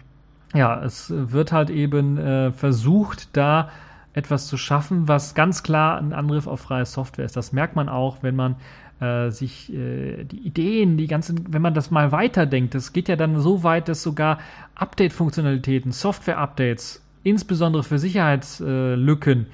[0.55, 3.71] ja, es wird halt eben äh, versucht, da
[4.15, 7.37] etwas zu schaffen, was ganz klar ein Angriff auf freie Software ist.
[7.37, 8.57] Das merkt man auch, wenn man
[9.01, 13.17] äh, sich äh, die Ideen, die ganzen, wenn man das mal weiterdenkt, das geht ja
[13.17, 14.39] dann so weit, dass sogar
[14.75, 19.47] Update-Funktionalitäten, Software-Updates, insbesondere für Sicherheitslücken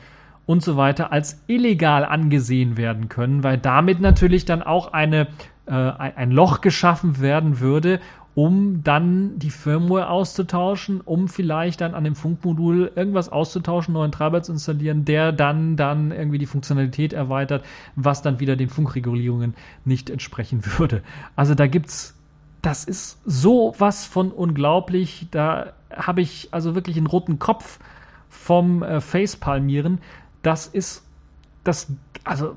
[0.46, 5.28] und so weiter, als illegal angesehen werden können, weil damit natürlich dann auch eine,
[5.66, 8.00] äh, ein Loch geschaffen werden würde,
[8.34, 14.42] um dann die Firmware auszutauschen, um vielleicht dann an dem Funkmodul irgendwas auszutauschen, neuen Treiber
[14.42, 17.64] zu installieren, der dann dann irgendwie die Funktionalität erweitert,
[17.94, 21.02] was dann wieder den Funkregulierungen nicht entsprechen würde.
[21.36, 22.18] Also da gibt's
[22.62, 27.80] das ist so was von unglaublich, da habe ich also wirklich einen roten Kopf
[28.28, 29.98] vom äh, Facepalmieren.
[30.42, 31.04] Das ist
[31.64, 31.88] das
[32.24, 32.54] also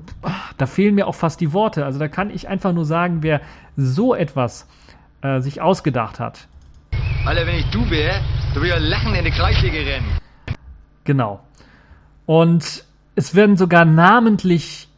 [0.58, 1.84] da fehlen mir auch fast die Worte.
[1.84, 3.40] Also da kann ich einfach nur sagen, wer
[3.76, 4.66] so etwas
[5.26, 6.46] äh, sich ausgedacht hat.
[7.24, 8.20] Alter, wenn ich du wäre,
[8.54, 10.06] du würdest ja lachen in die Kreissäge rennen.
[11.04, 11.40] Genau.
[12.26, 12.84] Und
[13.16, 14.88] es werden sogar namentlich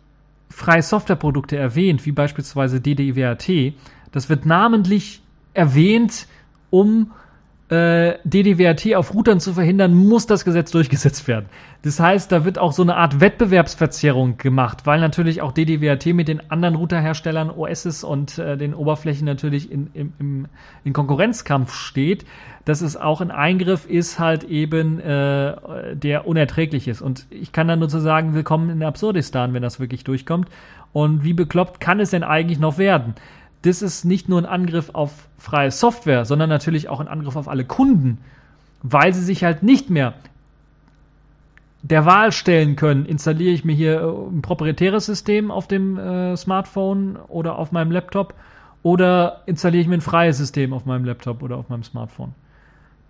[0.50, 3.74] freie Softwareprodukte erwähnt, wie beispielsweise DDWRT.
[4.12, 5.22] Das wird namentlich
[5.54, 6.26] erwähnt,
[6.70, 7.12] um
[7.70, 11.46] äh, DDWRT auf Routern zu verhindern, muss das Gesetz durchgesetzt werden.
[11.82, 16.28] Das heißt, da wird auch so eine Art Wettbewerbsverzerrung gemacht, weil natürlich auch DDWRT mit
[16.28, 20.46] den anderen Routerherstellern, OSs und äh, den Oberflächen natürlich in, im, im,
[20.84, 22.24] in Konkurrenzkampf steht,
[22.64, 27.02] dass es auch ein Eingriff ist, halt eben, äh, der unerträglich ist.
[27.02, 30.48] Und ich kann dann nur zu sagen, willkommen in Absurdistan, wenn das wirklich durchkommt.
[30.92, 33.14] Und wie bekloppt kann es denn eigentlich noch werden?
[33.68, 37.48] Das ist nicht nur ein Angriff auf freie Software, sondern natürlich auch ein Angriff auf
[37.48, 38.18] alle Kunden,
[38.82, 40.14] weil sie sich halt nicht mehr
[41.82, 46.36] der Wahl stellen können, installiere ich mir hier äh, ein proprietäres System auf dem äh,
[46.36, 48.34] Smartphone oder auf meinem Laptop
[48.82, 52.34] oder installiere ich mir ein freies System auf meinem Laptop oder auf meinem Smartphone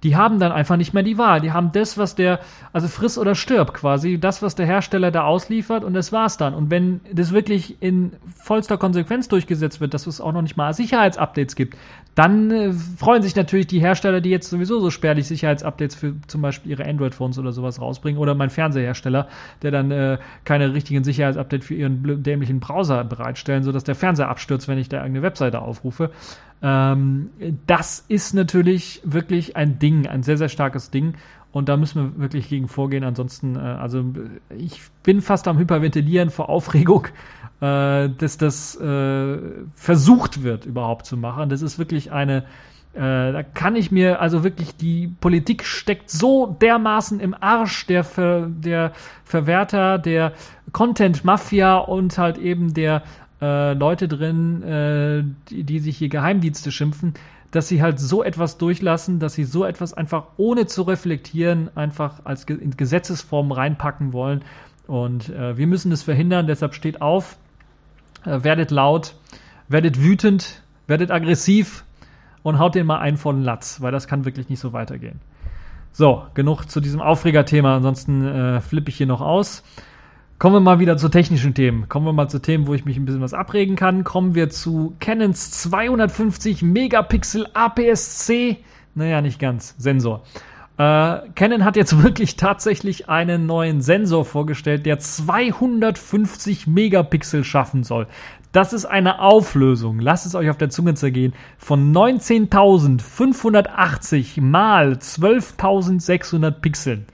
[0.03, 1.41] die haben dann einfach nicht mehr die Wahl.
[1.41, 2.41] Die haben das, was der,
[2.73, 6.55] also friss oder stirb quasi, das, was der Hersteller da ausliefert und das war's dann.
[6.55, 10.73] Und wenn das wirklich in vollster Konsequenz durchgesetzt wird, dass es auch noch nicht mal
[10.73, 11.77] Sicherheitsupdates gibt,
[12.18, 16.42] dann äh, freuen sich natürlich die Hersteller, die jetzt sowieso so spärlich Sicherheitsupdates für zum
[16.42, 19.28] Beispiel ihre Android-Phones oder sowas rausbringen oder mein Fernsehersteller,
[19.62, 24.66] der dann äh, keine richtigen Sicherheitsupdates für ihren dämlichen Browser bereitstellen, sodass der Fernseher abstürzt,
[24.66, 26.11] wenn ich da irgendeine Webseite aufrufe.
[26.61, 27.31] Ähm,
[27.68, 31.14] das ist natürlich wirklich ein Ding, ein sehr, sehr starkes Ding.
[31.59, 33.03] Und da müssen wir wirklich gegen vorgehen.
[33.03, 34.05] Ansonsten, äh, also
[34.57, 37.07] ich bin fast am Hyperventilieren vor Aufregung,
[37.61, 39.38] äh, dass das äh,
[39.75, 41.49] versucht wird überhaupt zu machen.
[41.49, 42.44] Das ist wirklich eine,
[42.94, 48.05] äh, da kann ich mir, also wirklich, die Politik steckt so dermaßen im Arsch der,
[48.05, 48.92] Ver, der
[49.25, 50.35] Verwerter, der
[50.71, 53.03] Content-Mafia und halt eben der
[53.42, 57.14] äh, Leute drin, äh, die, die sich hier Geheimdienste schimpfen,
[57.51, 62.25] dass sie halt so etwas durchlassen, dass sie so etwas einfach ohne zu reflektieren einfach
[62.25, 64.45] als in Gesetzesform reinpacken wollen.
[64.87, 67.37] Und äh, wir müssen das verhindern, deshalb steht auf,
[68.25, 69.15] äh, werdet laut,
[69.69, 71.85] werdet wütend, werdet aggressiv
[72.43, 75.21] und haut den mal einen von Latz, weil das kann wirklich nicht so weitergehen.
[75.93, 79.65] So, genug zu diesem Aufregerthema, ansonsten äh, flippe ich hier noch aus.
[80.38, 81.88] Kommen wir mal wieder zu technischen Themen.
[81.88, 84.05] Kommen wir mal zu Themen, wo ich mich ein bisschen was abregen kann.
[84.05, 88.59] Kommen wir zu Canons 250 Megapixel APS-C.
[88.94, 89.74] Naja, nicht ganz.
[89.79, 90.22] Sensor.
[90.77, 98.07] Äh, Canon hat jetzt wirklich tatsächlich einen neuen Sensor vorgestellt, der 250 Megapixel schaffen soll.
[98.53, 106.53] Das ist eine Auflösung, lasst es euch auf der Zunge zergehen, von 19.580 mal 12.600
[106.53, 107.07] Pixeln.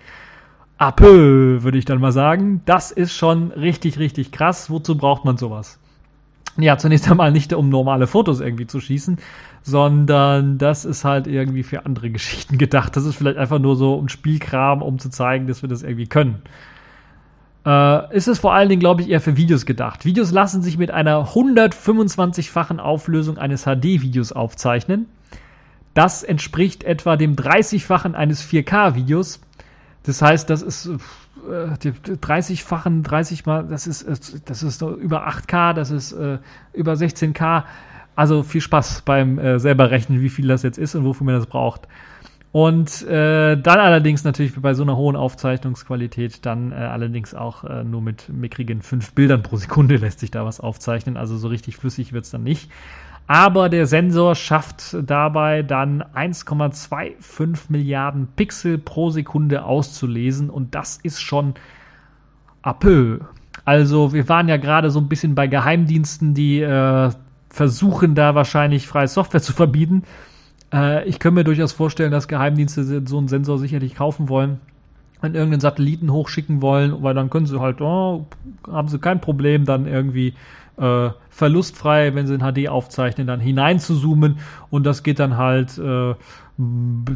[0.78, 2.62] Apö, würde ich dann mal sagen.
[2.64, 4.70] Das ist schon richtig, richtig krass.
[4.70, 5.78] Wozu braucht man sowas?
[6.56, 9.18] Ja, zunächst einmal nicht, um normale Fotos irgendwie zu schießen,
[9.62, 12.96] sondern das ist halt irgendwie für andere Geschichten gedacht.
[12.96, 16.06] Das ist vielleicht einfach nur so um Spielkram, um zu zeigen, dass wir das irgendwie
[16.06, 16.42] können.
[17.66, 20.04] Äh, ist es vor allen Dingen, glaube ich, eher für Videos gedacht.
[20.04, 25.06] Videos lassen sich mit einer 125-fachen Auflösung eines HD-Videos aufzeichnen.
[25.94, 29.40] Das entspricht etwa dem 30-fachen eines 4K-Videos.
[30.04, 35.72] Das heißt, das ist äh, 30-fachen, 30 mal, das ist, äh, das ist über 8K,
[35.72, 36.38] das ist äh,
[36.72, 37.64] über 16K.
[38.16, 41.34] Also viel Spaß beim äh, selber rechnen, wie viel das jetzt ist und wofür man
[41.34, 41.88] das braucht.
[42.52, 47.82] Und äh, dann allerdings natürlich bei so einer hohen Aufzeichnungsqualität dann äh, allerdings auch äh,
[47.82, 51.16] nur mit mickrigen fünf Bildern pro Sekunde lässt sich da was aufzeichnen.
[51.16, 52.70] Also so richtig flüssig wird's dann nicht.
[53.26, 61.22] Aber der Sensor schafft dabei dann 1,25 Milliarden Pixel pro Sekunde auszulesen und das ist
[61.22, 61.54] schon
[62.60, 63.20] apö.
[63.64, 67.10] Also wir waren ja gerade so ein bisschen bei Geheimdiensten, die äh,
[67.48, 70.02] versuchen da wahrscheinlich freie Software zu verbieten.
[70.70, 74.60] Äh, ich kann mir durchaus vorstellen, dass Geheimdienste so einen Sensor sicherlich kaufen wollen
[75.24, 78.26] an irgendeinen Satelliten hochschicken wollen, weil dann können sie halt, oh,
[78.70, 80.34] haben sie kein Problem, dann irgendwie
[80.76, 84.38] äh, verlustfrei, wenn sie in HD aufzeichnen, dann hinein zu zoomen
[84.70, 86.14] und das geht dann halt, äh,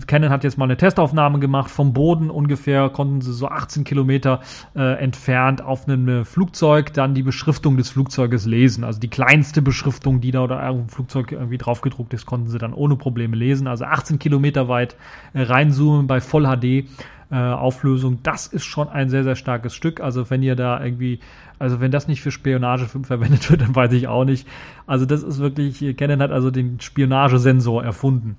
[0.09, 4.41] Canon hat jetzt mal eine Testaufnahme gemacht vom Boden ungefähr, konnten sie so 18 Kilometer
[4.75, 8.83] äh, entfernt auf einem äh, Flugzeug dann die Beschriftung des Flugzeuges lesen.
[8.83, 12.75] Also die kleinste Beschriftung, die da oder irgendein Flugzeug irgendwie draufgedruckt ist, konnten sie dann
[12.75, 13.69] ohne Probleme lesen.
[13.69, 14.97] Also 18 Kilometer weit
[15.35, 16.89] äh, reinzoomen bei Voll HD
[17.31, 18.21] äh, Auflösung.
[18.23, 20.01] Das ist schon ein sehr, sehr starkes Stück.
[20.01, 21.21] Also wenn ihr da irgendwie,
[21.59, 24.47] also wenn das nicht für Spionage verwendet wird, dann weiß ich auch nicht.
[24.87, 28.37] Also das ist wirklich, Canon hat also den Spionagesensor erfunden.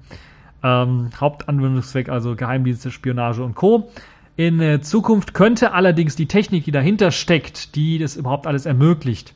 [0.64, 3.90] Ähm, Hauptanwendungszweck also Geheimdienste, Spionage und Co.
[4.36, 9.34] In äh, Zukunft könnte allerdings die Technik, die dahinter steckt, die das überhaupt alles ermöglicht,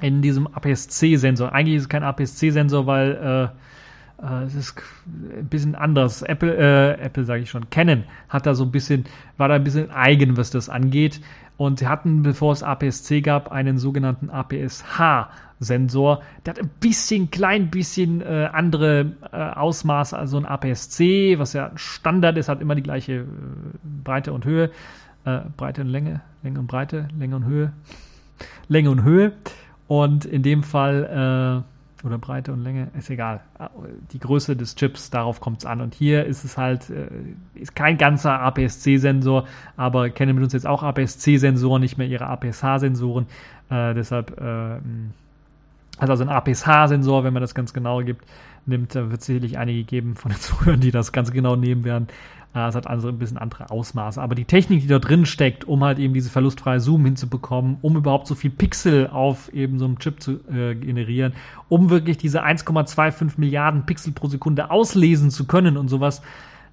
[0.00, 1.52] in diesem APS-C-Sensor.
[1.52, 3.58] Eigentlich ist es kein APS-C-Sensor, weil äh,
[4.46, 6.22] es ist ein bisschen anders.
[6.22, 9.04] Apple, äh, Apple sage ich schon, Canon hat da so ein bisschen,
[9.36, 11.20] war da ein bisschen eigen, was das angeht.
[11.56, 16.22] Und sie hatten, bevor es APS-C gab, einen sogenannten APS-H-Sensor.
[16.44, 21.52] Der hat ein bisschen, klein bisschen äh, andere äh, Ausmaße als so ein APS-C, was
[21.52, 23.26] ja Standard ist, hat immer die gleiche äh,
[24.02, 24.70] Breite und Höhe.
[25.24, 27.72] Äh, Breite und Länge, Länge und Breite, Länge und Höhe.
[28.68, 29.32] Länge und Höhe.
[29.86, 31.73] Und in dem Fall äh,
[32.04, 33.40] oder Breite und Länge, ist egal.
[34.12, 35.80] Die Größe des Chips, darauf kommt es an.
[35.80, 37.08] Und hier ist es halt, äh,
[37.54, 43.26] ist kein ganzer APS-C-Sensor, aber Canon benutzt jetzt auch APS-C-Sensoren, nicht mehr ihre APS-H-Sensoren.
[43.70, 44.78] Äh, deshalb, äh,
[45.98, 48.24] also, also ein APS-H-Sensor, wenn man das ganz genau gibt,
[48.66, 52.08] nimmt, wird es sicherlich einige geben von den Zuhörern, die das ganz genau nehmen werden.
[52.54, 54.22] Es hat also ein bisschen andere Ausmaße.
[54.22, 57.96] Aber die Technik, die da drin steckt, um halt eben diese verlustfreie Zoom hinzubekommen, um
[57.96, 61.32] überhaupt so viel Pixel auf eben so einem Chip zu äh, generieren,
[61.68, 66.22] um wirklich diese 1,25 Milliarden Pixel pro Sekunde auslesen zu können und sowas,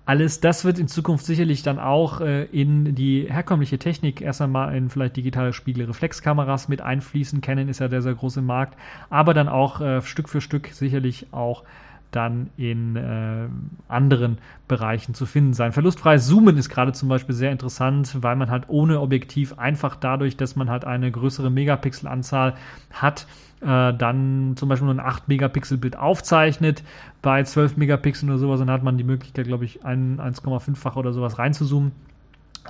[0.05, 4.75] alles das wird in Zukunft sicherlich dann auch äh, in die herkömmliche Technik erst einmal
[4.75, 7.41] in vielleicht digitale Spiegelreflexkameras mit einfließen.
[7.41, 8.77] Canon ist ja der sehr große Markt,
[9.09, 11.63] aber dann auch äh, Stück für Stück sicherlich auch
[12.11, 13.47] dann in äh,
[13.87, 15.71] anderen Bereichen zu finden sein.
[15.71, 20.37] Verlustfreies Zoomen ist gerade zum Beispiel sehr interessant, weil man halt ohne Objektiv einfach dadurch,
[20.37, 22.55] dass man halt eine größere Megapixelanzahl
[22.91, 23.27] hat,
[23.61, 26.83] äh, dann zum Beispiel nur ein 8 Megapixel Bild aufzeichnet
[27.21, 31.37] bei 12 Megapixeln oder sowas, dann hat man die Möglichkeit, glaube ich, 1,5-fach oder sowas
[31.39, 31.91] reinzuzoomen,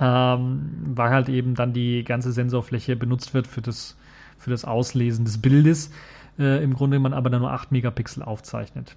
[0.00, 3.96] ähm, weil halt eben dann die ganze Sensorfläche benutzt wird für das,
[4.38, 5.90] für das Auslesen des Bildes.
[6.38, 8.96] Äh, Im Grunde man aber dann nur 8 Megapixel aufzeichnet.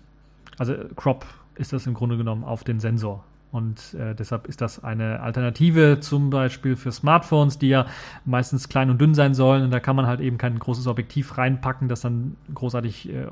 [0.57, 3.23] Also Crop ist das im Grunde genommen auf den Sensor.
[3.55, 7.85] Und äh, deshalb ist das eine Alternative zum Beispiel für Smartphones, die ja
[8.25, 9.63] meistens klein und dünn sein sollen.
[9.63, 13.27] Und da kann man halt eben kein großes Objektiv reinpacken, das dann großartig äh,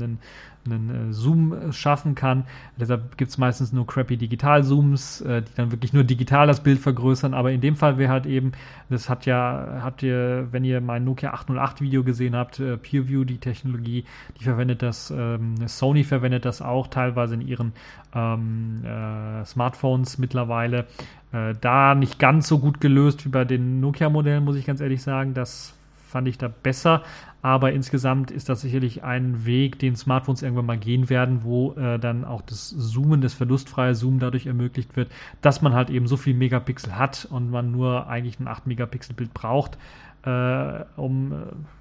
[0.00, 0.18] einen,
[0.66, 2.44] einen äh, Zoom schaffen kann.
[2.76, 6.78] Deshalb gibt es meistens nur crappy Digital-Zooms, äh, die dann wirklich nur digital das Bild
[6.78, 7.34] vergrößern.
[7.34, 8.52] Aber in dem Fall wäre halt eben,
[8.90, 13.24] das hat ja, habt ihr, wenn ihr mein Nokia 808 Video gesehen habt, äh, PureView,
[13.24, 14.04] die Technologie,
[14.40, 17.72] die verwendet das, ähm, Sony verwendet das auch teilweise in ihren
[18.14, 20.86] ähm, äh, äh, Smartphones mittlerweile.
[21.32, 25.02] Äh, da nicht ganz so gut gelöst wie bei den Nokia-Modellen, muss ich ganz ehrlich
[25.02, 25.34] sagen.
[25.34, 25.74] Das
[26.08, 27.02] fand ich da besser.
[27.42, 31.98] Aber insgesamt ist das sicherlich ein Weg, den Smartphones irgendwann mal gehen werden, wo äh,
[31.98, 36.16] dann auch das Zoomen, das verlustfreie Zoomen dadurch ermöglicht wird, dass man halt eben so
[36.16, 39.76] viel Megapixel hat und man nur eigentlich ein 8 Megapixel Bild braucht,
[40.24, 41.36] äh, um äh,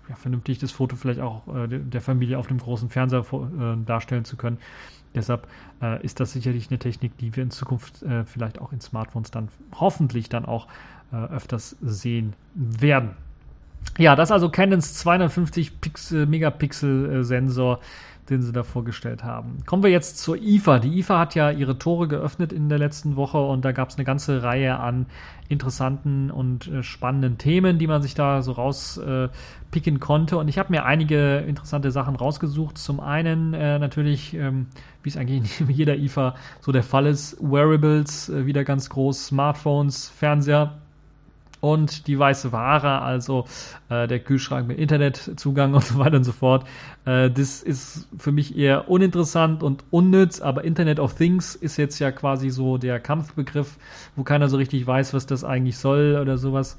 [0.09, 4.25] ja, vernünftig das Foto vielleicht auch äh, der Familie auf dem großen Fernseher äh, darstellen
[4.25, 4.57] zu können.
[5.13, 5.47] Deshalb
[5.79, 9.49] äh, ist das sicherlich eine Technik, die wir in Zukunft vielleicht auch in Smartphones dann
[9.75, 10.67] hoffentlich dann auch
[11.11, 13.11] öfters sehen werden.
[13.97, 17.79] Ja, das ist also Canons 250 Pixel, Megapixel äh, Sensor,
[18.29, 19.57] den sie da vorgestellt haben.
[19.65, 20.79] Kommen wir jetzt zur IFA.
[20.79, 23.97] Die IFA hat ja ihre Tore geöffnet in der letzten Woche und da gab es
[23.97, 25.05] eine ganze Reihe an
[25.49, 30.37] interessanten und äh, spannenden Themen, die man sich da so rauspicken äh, konnte.
[30.37, 32.77] Und ich habe mir einige interessante Sachen rausgesucht.
[32.77, 34.67] Zum einen äh, natürlich, ähm,
[35.03, 39.27] wie es eigentlich in jeder IFA so der Fall ist, Wearables, äh, wieder ganz groß,
[39.27, 40.77] Smartphones, Fernseher
[41.61, 43.45] und die weiße Ware, also
[43.89, 46.67] äh, der Kühlschrank mit Internetzugang und so weiter und so fort.
[47.05, 51.99] Äh, das ist für mich eher uninteressant und unnütz, aber Internet of Things ist jetzt
[51.99, 53.77] ja quasi so der Kampfbegriff,
[54.15, 56.77] wo keiner so richtig weiß, was das eigentlich soll oder sowas.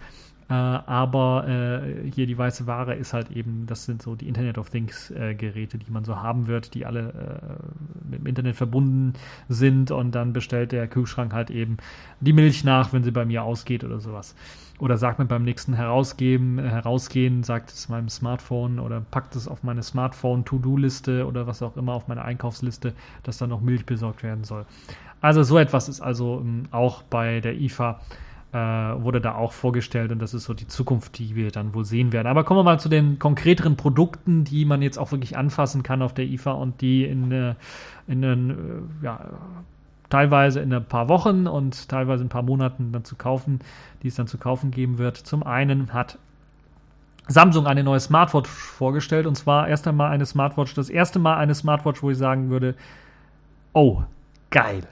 [0.49, 4.59] Äh, aber äh, hier die weiße Ware ist halt eben, das sind so die Internet
[4.59, 8.57] of Things äh, Geräte, die man so haben wird, die alle äh, mit dem Internet
[8.57, 9.14] verbunden
[9.49, 11.78] sind und dann bestellt der Kühlschrank halt eben
[12.20, 14.35] die Milch nach, wenn sie bei mir ausgeht oder sowas.
[14.83, 19.62] Oder sagt mir beim nächsten Herausgeben, herausgehen, sagt es meinem Smartphone oder packt es auf
[19.62, 24.43] meine Smartphone-To-Do-Liste oder was auch immer auf meine Einkaufsliste, dass da noch Milch besorgt werden
[24.43, 24.66] soll.
[25.20, 28.01] Also so etwas ist also ähm, auch bei der IFA
[28.51, 31.85] äh, wurde da auch vorgestellt und das ist so die Zukunft, die wir dann wohl
[31.85, 32.26] sehen werden.
[32.26, 36.03] Aber kommen wir mal zu den konkreteren Produkten, die man jetzt auch wirklich anfassen kann
[36.03, 37.55] auf der IFA und die in, äh,
[38.09, 39.20] in, in äh, ja,
[40.12, 43.60] teilweise in ein paar Wochen und teilweise in ein paar Monaten dann zu kaufen,
[44.02, 45.16] die es dann zu kaufen geben wird.
[45.16, 46.18] Zum einen hat
[47.28, 51.54] Samsung eine neue Smartwatch vorgestellt und zwar erst einmal eine Smartwatch, das erste Mal eine
[51.54, 52.74] Smartwatch, wo ich sagen würde,
[53.72, 54.02] oh,
[54.50, 54.82] geil.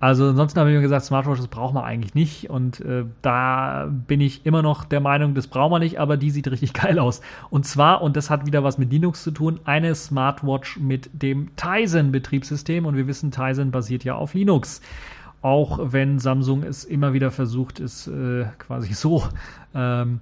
[0.00, 2.50] Also ansonsten habe ich mir gesagt, Smartwatches braucht man eigentlich nicht.
[2.50, 6.30] Und äh, da bin ich immer noch der Meinung, das braucht man nicht, aber die
[6.30, 7.20] sieht richtig geil aus.
[7.50, 11.50] Und zwar, und das hat wieder was mit Linux zu tun, eine Smartwatch mit dem
[11.56, 12.86] Tizen-Betriebssystem.
[12.86, 14.80] Und wir wissen, Tizen basiert ja auf Linux.
[15.42, 19.24] Auch wenn Samsung es immer wieder versucht, es äh, quasi so
[19.74, 20.20] ähm,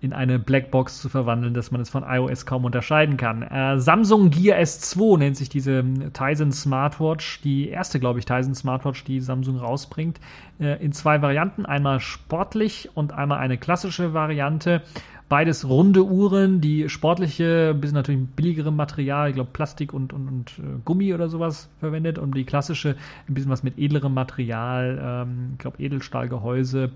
[0.00, 3.42] in eine Blackbox zu verwandeln, dass man es von iOS kaum unterscheiden kann.
[3.42, 8.54] Äh, Samsung Gear S2 nennt sich diese ähm, Tizen Smartwatch, die erste, glaube ich, Tizen
[8.54, 10.20] Smartwatch, die Samsung rausbringt,
[10.60, 14.82] äh, in zwei Varianten, einmal sportlich und einmal eine klassische Variante.
[15.28, 20.28] Beides runde Uhren, die sportliche, ein bisschen natürlich billigere Material, ich glaube Plastik und, und,
[20.28, 22.18] und äh, Gummi oder sowas verwendet.
[22.18, 22.96] Und die klassische
[23.28, 26.92] ein bisschen was mit edlerem Material, ähm, ich glaube Edelstahlgehäuse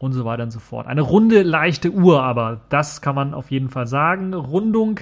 [0.00, 0.86] und so weiter und so fort.
[0.86, 4.32] Eine runde, leichte Uhr, aber das kann man auf jeden Fall sagen.
[4.34, 5.00] Rundung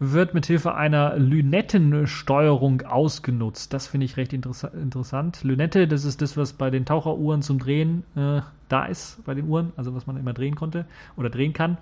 [0.00, 3.72] wird mit Hilfe einer Lünettensteuerung ausgenutzt.
[3.74, 5.44] Das finde ich recht interess interessant.
[5.44, 9.48] Lünette, das ist das, was bei den Taucheruhren zum Drehen äh, da ist, bei den
[9.48, 11.76] Uhren, also was man immer drehen konnte oder drehen kann.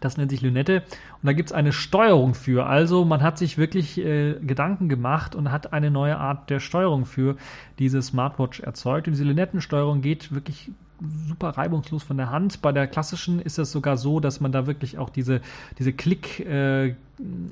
[0.00, 0.82] Das nennt sich Lünette.
[1.22, 2.66] Und da gibt es eine Steuerung für.
[2.66, 7.04] Also man hat sich wirklich äh, Gedanken gemacht und hat eine neue Art der Steuerung
[7.04, 7.36] für
[7.78, 9.06] diese Smartwatch erzeugt.
[9.06, 10.70] Und diese Lünettensteuerung geht wirklich
[11.28, 12.62] super reibungslos von der Hand.
[12.62, 15.40] Bei der klassischen ist es sogar so, dass man da wirklich auch diese,
[15.78, 16.94] diese Klick, äh,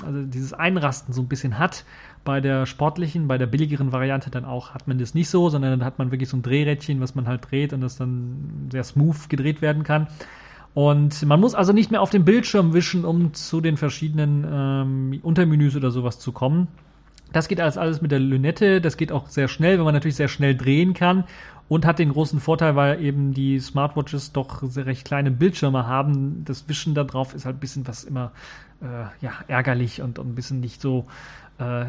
[0.04, 1.84] also dieses Einrasten so ein bisschen hat.
[2.24, 5.78] Bei der sportlichen, bei der billigeren Variante dann auch hat man das nicht so, sondern
[5.78, 8.84] dann hat man wirklich so ein Drehrädchen, was man halt dreht und das dann sehr
[8.84, 10.08] smooth gedreht werden kann.
[10.74, 15.20] Und man muss also nicht mehr auf den Bildschirm wischen, um zu den verschiedenen ähm,
[15.22, 16.68] Untermenüs oder sowas zu kommen.
[17.32, 18.80] Das geht alles, alles mit der Lünette.
[18.80, 21.24] Das geht auch sehr schnell, wenn man natürlich sehr schnell drehen kann
[21.68, 26.44] und hat den großen Vorteil, weil eben die Smartwatches doch sehr recht kleine Bildschirme haben.
[26.44, 28.32] Das Wischen da drauf ist halt ein bisschen was immer
[28.80, 31.06] äh, ja, ärgerlich und, und ein bisschen nicht so.
[31.58, 31.86] Äh,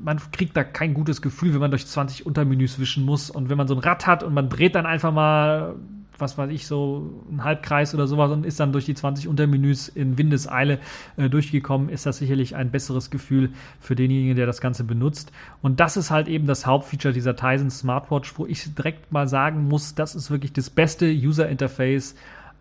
[0.00, 3.30] man kriegt da kein gutes Gefühl, wenn man durch 20 Untermenüs wischen muss.
[3.30, 5.74] Und wenn man so ein Rad hat und man dreht dann einfach mal
[6.18, 9.88] was weiß ich, so ein Halbkreis oder sowas und ist dann durch die 20 Untermenüs
[9.88, 10.78] in Windeseile
[11.16, 13.50] äh, durchgekommen, ist das sicherlich ein besseres Gefühl
[13.80, 15.32] für denjenigen, der das Ganze benutzt.
[15.62, 19.68] Und das ist halt eben das Hauptfeature dieser Tizen Smartwatch, wo ich direkt mal sagen
[19.68, 22.14] muss, das ist wirklich das beste User Interface,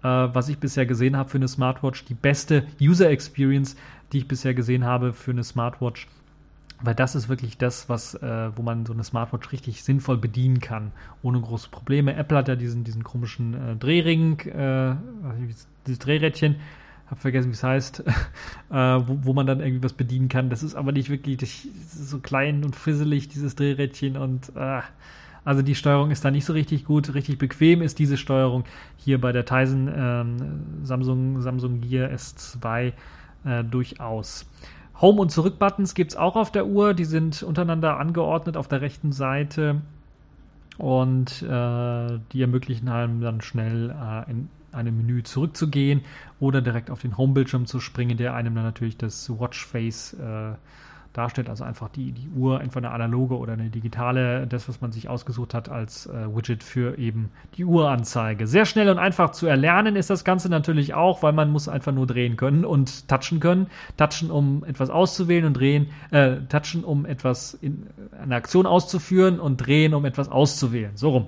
[0.03, 3.75] äh, was ich bisher gesehen habe für eine Smartwatch, die beste User Experience,
[4.11, 6.07] die ich bisher gesehen habe für eine Smartwatch.
[6.81, 10.59] Weil das ist wirklich das, was, äh, wo man so eine Smartwatch richtig sinnvoll bedienen
[10.59, 10.91] kann,
[11.23, 12.15] ohne große Probleme.
[12.15, 14.95] Apple hat ja diesen, diesen komischen äh, Drehring, äh,
[15.87, 16.57] dieses Drehrädchen,
[17.07, 17.99] hab vergessen, wie es heißt,
[18.71, 20.49] äh, wo, wo, man dann irgendwie was bedienen kann.
[20.49, 24.81] Das ist aber nicht wirklich das ist so klein und fisselig, dieses Drehrädchen und äh,
[25.45, 27.13] Also die Steuerung ist da nicht so richtig gut.
[27.13, 28.65] Richtig bequem ist diese Steuerung
[28.97, 32.93] hier bei der Tizen ähm, Samsung, Samsung Gear S2
[33.45, 34.47] äh, durchaus.
[35.01, 36.93] Home- und Zurück-Buttons gibt es auch auf der Uhr.
[36.93, 39.81] Die sind untereinander angeordnet auf der rechten Seite
[40.77, 46.01] und äh, die ermöglichen einem dann schnell äh, in einem Menü zurückzugehen
[46.39, 50.53] oder direkt auf den Home-Bildschirm zu springen, der einem dann natürlich das Watchface äh,
[51.17, 51.49] darstellt.
[51.49, 55.09] Also einfach die, die Uhr, entweder eine analoge oder eine digitale, das, was man sich
[55.09, 58.47] ausgesucht hat als äh, Widget für eben die Uhranzeige.
[58.47, 61.91] Sehr schnell und einfach zu erlernen ist das Ganze natürlich auch, weil man muss einfach
[61.91, 63.67] nur drehen können und touchen können.
[63.97, 67.87] Touchen, um etwas auszuwählen und drehen, äh, touchen, um etwas in
[68.21, 70.91] eine Aktion auszuführen und drehen, um etwas auszuwählen.
[70.95, 71.27] So rum.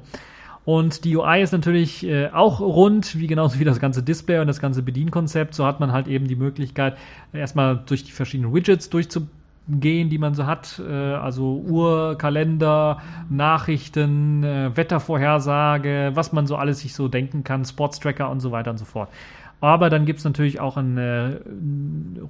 [0.67, 4.47] Und die UI ist natürlich äh, auch rund, wie genauso wie das ganze Display und
[4.47, 5.53] das ganze Bedienkonzept.
[5.53, 6.97] So hat man halt eben die Möglichkeit,
[7.31, 9.27] erstmal durch die verschiedenen Widgets durchzu
[9.69, 16.55] gehen, die man so hat, äh, also Uhr, Kalender, Nachrichten, äh, Wettervorhersage, was man so
[16.55, 19.09] alles sich so denken kann, Sportstracker und so weiter und so fort.
[19.59, 21.37] Aber dann gibt es natürlich auch ein äh,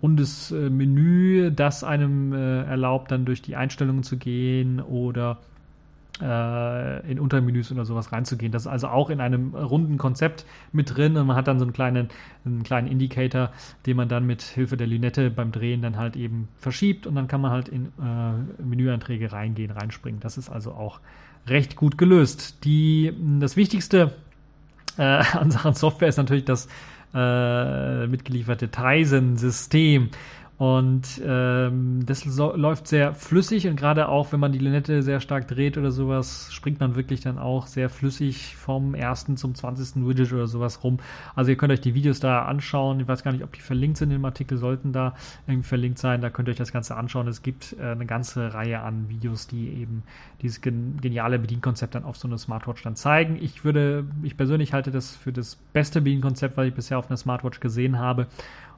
[0.02, 5.38] rundes äh, Menü, das einem äh, erlaubt, dann durch die Einstellungen zu gehen oder
[6.22, 8.52] äh, in Untermenüs oder sowas reinzugehen.
[8.52, 11.66] Das ist also auch in einem runden Konzept mit drin und man hat dann so
[11.66, 12.10] einen kleinen,
[12.46, 13.52] einen kleinen Indicator,
[13.86, 17.28] den man dann mit Hilfe der Lünette beim Drehen dann halt eben verschiebt und dann
[17.28, 20.20] kann man halt in äh, Menüeinträge reingehen, reinspringen.
[20.20, 21.00] Das ist also auch
[21.48, 22.64] recht gut gelöst.
[22.66, 24.14] Die, das Wichtigste
[24.98, 25.02] äh,
[25.34, 26.68] an Sachen Software ist natürlich das
[27.14, 30.10] äh, mitgelieferte Tizen-System.
[30.58, 35.20] Und ähm, das so, läuft sehr flüssig und gerade auch, wenn man die Lünette sehr
[35.20, 40.08] stark dreht oder sowas, springt man wirklich dann auch sehr flüssig vom ersten zum 20.
[40.08, 40.98] Widget oder sowas rum.
[41.36, 43.00] Also ihr könnt euch die Videos da anschauen.
[43.00, 45.14] Ich weiß gar nicht, ob die verlinkt sind im Artikel, sollten da
[45.46, 46.22] irgendwie verlinkt sein.
[46.22, 47.28] Da könnt ihr euch das Ganze anschauen.
[47.28, 50.02] Es gibt äh, eine ganze Reihe an Videos, die eben
[50.42, 53.38] dieses gen geniale Bedienkonzept dann auf so eine Smartwatch dann zeigen.
[53.40, 57.18] Ich würde, ich persönlich halte das für das beste Bedienkonzept, was ich bisher auf einer
[57.18, 58.26] Smartwatch gesehen habe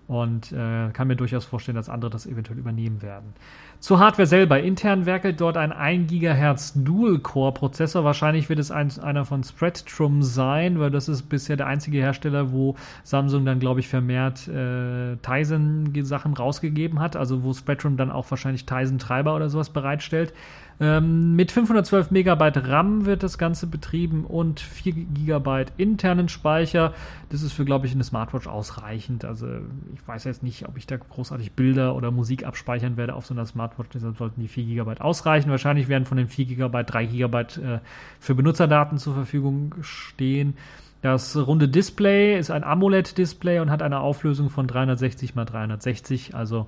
[0.10, 3.36] und äh, kann mir durchaus vorstellen, dass andere das eventuell übernehmen werden.
[3.80, 4.60] Zur Hardware selber.
[4.60, 8.03] Intern werkelt dort ein 1 GHz Dual-Core-Prozessor.
[8.03, 12.51] Wahrscheinlich wird es ein, einer von Spreadtrum sein, weil das ist bisher der einzige Hersteller,
[12.51, 17.16] wo Samsung dann, glaube ich, vermehrt äh, Tizen-Sachen rausgegeben hat.
[17.16, 20.34] Also wo Spreadtrum dann auch wahrscheinlich Tizen-Treiber oder sowas bereitstellt.
[20.82, 26.93] Ähm, mit 512 Megabyte RAM wird das Ganze betrieben und 4 Gigabyte internen Speicher.
[27.30, 29.25] Das ist für, glaube ich, eine Smartwatch ausreichend.
[29.25, 29.47] Also
[29.93, 33.34] ich weiß jetzt nicht, ob ich da großartig Bilder oder Musik abspeichern werde auf so
[33.34, 33.89] einer Smartwatch.
[33.93, 35.51] Deshalb sollten die 4 Gigabyte ausreichen.
[35.51, 37.80] Wahrscheinlich werden von den 4 Gigabyte 3 Gigabyte äh,
[38.19, 40.55] für Benutzerdaten zur Verfügung stehen.
[41.01, 46.67] Das runde Display ist ein AMOLED-Display und hat eine Auflösung von 360 x 360, also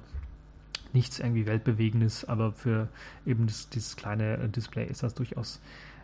[0.94, 2.88] nichts irgendwie Weltbewegendes, aber für
[3.26, 5.62] eben das, dieses kleine äh, Display ist das durchaus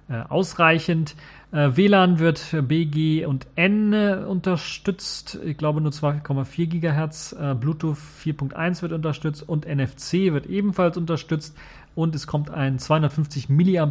[0.10, 1.16] äh, ausreichend.
[1.52, 7.36] Äh, WLAN wird BG und N unterstützt, ich glaube nur 2,4 GHz.
[7.60, 11.58] Bluetooth 4.1 wird unterstützt und NFC wird ebenfalls unterstützt.
[11.96, 13.88] Und es kommt ein 250 mAh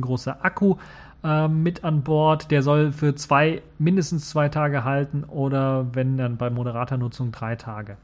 [0.00, 0.76] großer Akku
[1.48, 2.50] mit an Bord.
[2.50, 7.54] Der soll für zwei, mindestens zwei Tage halten oder wenn dann bei moderater Nutzung drei
[7.54, 7.96] Tage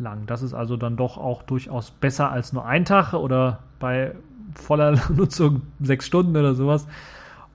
[0.00, 0.26] lang.
[0.26, 4.14] Das ist also dann doch auch durchaus besser als nur ein Tag oder bei
[4.54, 6.86] voller Nutzung sechs Stunden oder sowas.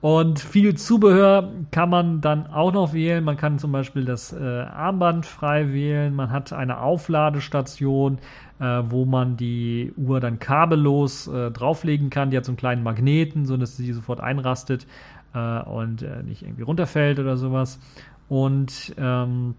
[0.02, 3.24] Und viel Zubehör kann man dann auch noch wählen.
[3.24, 6.14] Man kann zum Beispiel das äh, Armband frei wählen.
[6.14, 8.18] Man hat eine Aufladestation,
[8.60, 12.30] äh, wo man die Uhr dann kabellos äh, drauflegen kann.
[12.30, 14.86] Die hat so einen kleinen Magneten, so dass sie sofort einrastet
[15.34, 17.80] äh, und äh, nicht irgendwie runterfällt oder sowas.
[18.28, 19.54] Und ähm,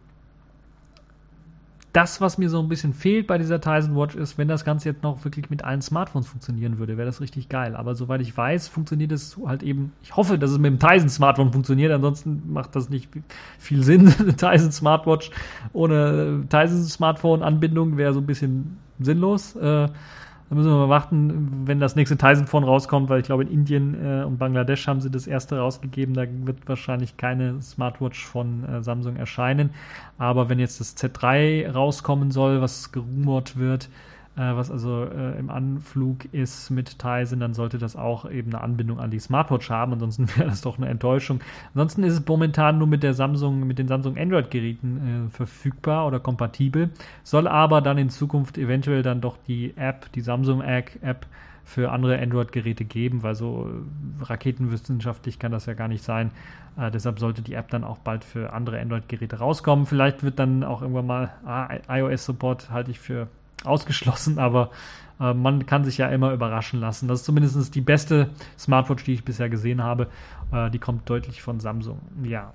[1.97, 4.87] das, was mir so ein bisschen fehlt bei dieser Tizen Watch, ist, wenn das Ganze
[4.87, 7.75] jetzt noch wirklich mit allen Smartphones funktionieren würde, wäre das richtig geil.
[7.75, 9.93] Aber soweit ich weiß, funktioniert es halt eben.
[10.03, 11.91] Ich hoffe, dass es mit dem Tizen Smartphone funktioniert.
[11.91, 13.09] Ansonsten macht das nicht
[13.57, 14.13] viel Sinn.
[14.19, 15.31] Eine Tizen Smartwatch
[15.73, 19.55] ohne Tizen Smartphone Anbindung wäre so ein bisschen sinnlos.
[19.55, 19.87] Äh,
[20.49, 23.95] da müssen wir mal warten, wenn das nächste Tizen-Phone rauskommt, weil ich glaube, in Indien
[23.95, 26.13] äh, und Bangladesch haben sie das erste rausgegeben.
[26.13, 29.71] Da wird wahrscheinlich keine Smartwatch von äh, Samsung erscheinen.
[30.17, 33.89] Aber wenn jetzt das Z3 rauskommen soll, was gerumort wird,
[34.41, 38.99] was also äh, im Anflug ist mit Tizen, dann sollte das auch eben eine Anbindung
[38.99, 39.93] an die Smartwatch haben.
[39.93, 41.41] Ansonsten wäre das doch eine Enttäuschung.
[41.73, 46.19] Ansonsten ist es momentan nur mit der Samsung, mit den Samsung Android-Geräten äh, verfügbar oder
[46.19, 46.91] kompatibel.
[47.23, 51.25] Soll aber dann in Zukunft eventuell dann doch die App, die Samsung App
[51.65, 56.31] für andere Android-Geräte geben, weil so äh, raketenwissenschaftlich kann das ja gar nicht sein.
[56.77, 59.87] Äh, deshalb sollte die App dann auch bald für andere Android-Geräte rauskommen.
[59.87, 63.27] Vielleicht wird dann auch irgendwann mal ah, iOS-Support halte ich für
[63.63, 64.71] ausgeschlossen, aber
[65.19, 67.07] äh, man kann sich ja immer überraschen lassen.
[67.07, 70.07] Das ist zumindest die beste Smartwatch, die ich bisher gesehen habe.
[70.51, 71.99] Äh, die kommt deutlich von Samsung.
[72.23, 72.53] Ja,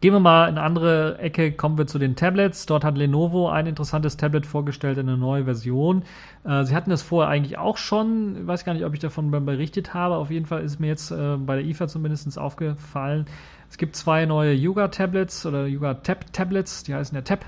[0.00, 2.66] Gehen wir mal in eine andere Ecke, kommen wir zu den Tablets.
[2.66, 6.04] Dort hat Lenovo ein interessantes Tablet vorgestellt, eine neue Version.
[6.44, 8.36] Äh, sie hatten das vorher eigentlich auch schon.
[8.42, 10.14] Ich weiß gar nicht, ob ich davon berichtet habe.
[10.14, 13.26] Auf jeden Fall ist mir jetzt äh, bei der IFA zumindest aufgefallen.
[13.68, 17.44] Es gibt zwei neue Yuga-Tablets oder Yuga-Tab-Tablets, die heißen ja Tab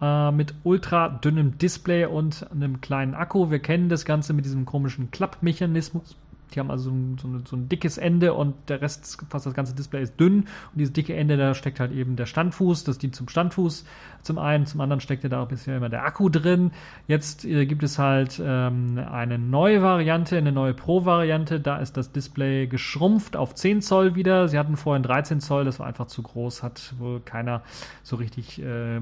[0.00, 3.50] äh, mit ultra dünnem Display und einem kleinen Akku.
[3.50, 6.16] Wir kennen das Ganze mit diesem komischen Klappmechanismus.
[6.54, 9.74] Die haben also so, so, so, ein dickes Ende und der Rest, fast das ganze
[9.74, 10.40] Display ist dünn.
[10.40, 12.84] Und dieses dicke Ende, da steckt halt eben der Standfuß.
[12.84, 13.84] Das dient zum Standfuß
[14.22, 14.64] zum einen.
[14.66, 16.70] Zum anderen steckt da auch bisher immer der Akku drin.
[17.08, 21.58] Jetzt äh, gibt es halt ähm, eine neue Variante, eine neue Pro-Variante.
[21.58, 24.48] Da ist das Display geschrumpft auf 10 Zoll wieder.
[24.48, 27.62] Sie hatten vorhin 13 Zoll, das war einfach zu groß, hat wohl keiner
[28.02, 29.00] so richtig äh,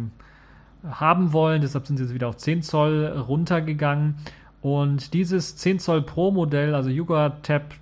[0.90, 1.60] haben wollen.
[1.60, 4.16] Deshalb sind sie jetzt wieder auf 10 Zoll runtergegangen.
[4.60, 7.74] Und dieses 10 Zoll Pro Modell, also Yuga Tab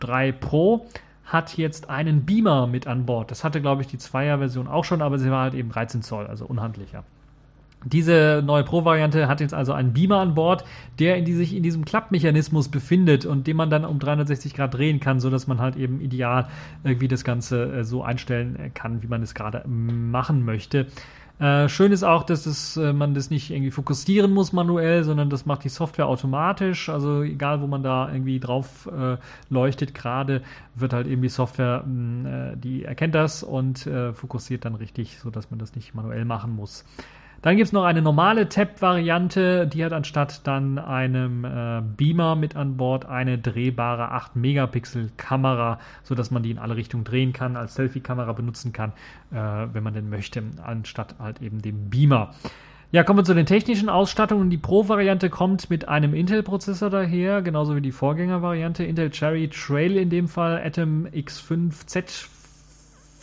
[0.00, 0.86] 3 Pro,
[1.24, 3.30] hat jetzt einen Beamer mit an Bord.
[3.30, 6.26] Das hatte, glaube ich, die Zweier-Version auch schon, aber sie war halt eben 13 Zoll,
[6.26, 7.04] also unhandlicher.
[7.84, 10.64] Diese neue Pro-Variante hat jetzt also einen Beamer an Bord,
[10.98, 14.74] der in die, sich in diesem Klappmechanismus befindet und den man dann um 360 Grad
[14.74, 16.48] drehen kann, sodass man halt eben ideal
[16.82, 20.86] irgendwie das Ganze äh, so einstellen kann, wie man es gerade machen möchte.
[21.38, 25.28] Äh, schön ist auch, dass es, äh, man das nicht irgendwie fokussieren muss manuell, sondern
[25.28, 26.88] das macht die Software automatisch.
[26.88, 29.18] Also egal, wo man da irgendwie drauf äh,
[29.50, 30.42] leuchtet, gerade
[30.74, 34.76] wird halt eben die Software, mh, mm, äh, die erkennt das und äh, fokussiert dann
[34.76, 36.84] richtig, sodass man das nicht manuell machen muss.
[37.46, 42.56] Dann gibt es noch eine normale Tab-Variante, die hat anstatt dann einem äh, Beamer mit
[42.56, 48.32] an Bord eine drehbare 8-Megapixel-Kamera, sodass man die in alle Richtungen drehen kann, als Selfie-Kamera
[48.32, 48.90] benutzen kann,
[49.30, 49.36] äh,
[49.72, 52.34] wenn man denn möchte, anstatt halt eben dem Beamer.
[52.90, 54.50] Ja, kommen wir zu den technischen Ausstattungen.
[54.50, 58.82] Die Pro-Variante kommt mit einem Intel-Prozessor daher, genauso wie die Vorgängervariante.
[58.82, 62.26] Intel Cherry Trail in dem Fall, Atom X5Z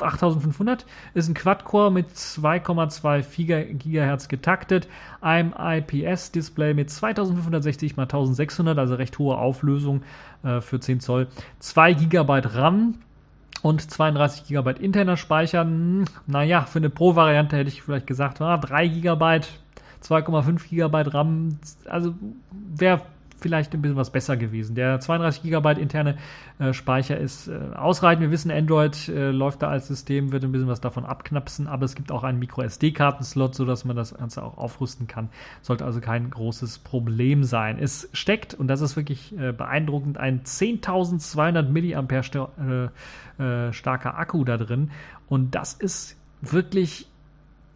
[0.02, 4.88] 8500 ist ein Quad-Core mit 2,2 GHz getaktet,
[5.22, 10.04] einem IPS-Display mit 2560 x 1600, also recht hohe Auflösung
[10.44, 11.28] äh, für 10 Zoll,
[11.60, 12.96] 2 GB RAM
[13.62, 15.62] und 32 GB interner Speicher.
[15.62, 19.42] Hm, naja, für eine Pro-Variante hätte ich vielleicht gesagt, ah, 3 GB,
[20.04, 22.14] 2,5 GB RAM, also
[22.52, 23.02] wäre
[23.44, 24.74] vielleicht ein bisschen was besser gewesen.
[24.74, 26.18] Der 32 GB interne
[26.58, 28.22] äh, Speicher ist äh, ausreichend.
[28.22, 31.84] Wir wissen, Android äh, läuft da als System, wird ein bisschen was davon abknapsen, aber
[31.86, 35.30] es gibt auch einen Micro-SD-Kartenslot, sodass man das Ganze auch aufrüsten kann.
[35.62, 37.78] Sollte also kein großes Problem sein.
[37.78, 42.90] Es steckt, und das ist wirklich äh, beeindruckend, ein 10.200 mAh
[43.38, 44.92] äh, äh, starker Akku da drin.
[45.28, 47.08] Und das ist wirklich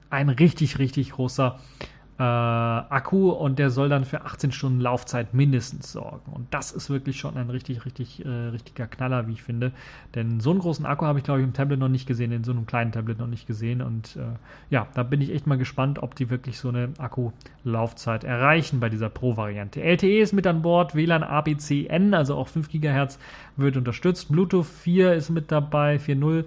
[0.10, 1.86] ein richtig, richtig großer äh,
[2.24, 6.32] Akku und der soll dann für 18 Stunden Laufzeit mindestens sorgen.
[6.32, 9.72] Und das ist wirklich schon ein richtig, richtig, äh, richtiger Knaller, wie ich finde.
[10.16, 12.44] Denn so einen großen Akku habe ich, glaube ich, im Tablet noch nicht gesehen, in
[12.44, 13.84] so einem kleinen Tablet noch nicht gesehen.
[13.84, 14.36] Und äh,
[14.72, 18.90] ja, da bin ich echt mal gespannt, ob die wirklich so eine Akkulaufzeit erreichen bei
[18.90, 19.84] dieser Pro-Variante.
[19.84, 23.20] LTE ist mit an Bord, WLAN ABCN, also auch 5 GHz
[23.58, 24.32] wird unterstützt.
[24.32, 26.46] Bluetooth 4 ist mit dabei, 4.0.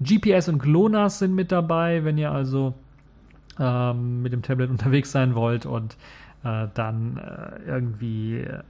[0.00, 2.74] GPS und GLONASS sind mit dabei, wenn ihr also
[3.62, 5.96] ähm, mit dem Tablet unterwegs sein wollt und
[6.44, 8.62] äh, dann äh, irgendwie äh,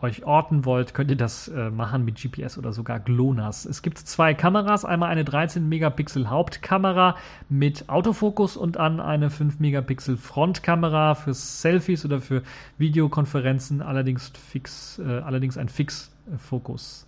[0.00, 3.64] euch orten wollt, könnt ihr das äh, machen mit GPS oder sogar GLONASS.
[3.64, 7.16] Es gibt zwei Kameras, einmal eine 13 Megapixel Hauptkamera
[7.48, 12.42] mit Autofokus und dann eine 5 Megapixel Frontkamera für Selfies oder für
[12.78, 17.07] Videokonferenzen, allerdings fix, äh, allerdings ein Fixfokus.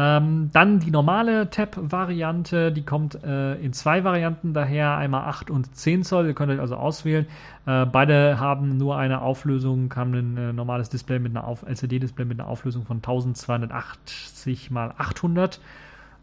[0.00, 5.74] Ähm, dann die normale Tab-Variante, die kommt äh, in zwei Varianten daher, einmal 8 und
[5.74, 7.26] 10 Zoll, ihr könnt euch also auswählen.
[7.66, 12.38] Äh, beide haben nur eine Auflösung, haben ein äh, normales Display mit einer LCD-Display mit
[12.38, 15.60] einer Auflösung von 1280 x 800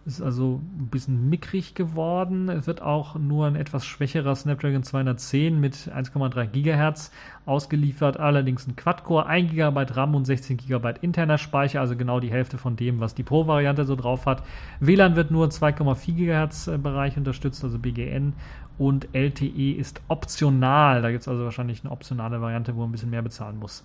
[0.06, 2.48] ist also ein bisschen mickrig geworden.
[2.50, 7.12] Es wird auch nur ein etwas schwächerer Snapdragon 210 mit 1,3 GHz
[7.46, 12.32] ausgeliefert, allerdings ein Quad-Core, 1 GB RAM und 16 GB interner Speicher, also genau die
[12.32, 14.44] Hälfte von dem, was die Pro-Variante so drauf hat.
[14.80, 18.34] WLAN wird nur 2,4 GHz äh, Bereich unterstützt, also BGN
[18.78, 21.02] und LTE ist optional.
[21.02, 23.84] Da gibt es also wahrscheinlich eine optionale Variante, wo man ein bisschen mehr bezahlen muss.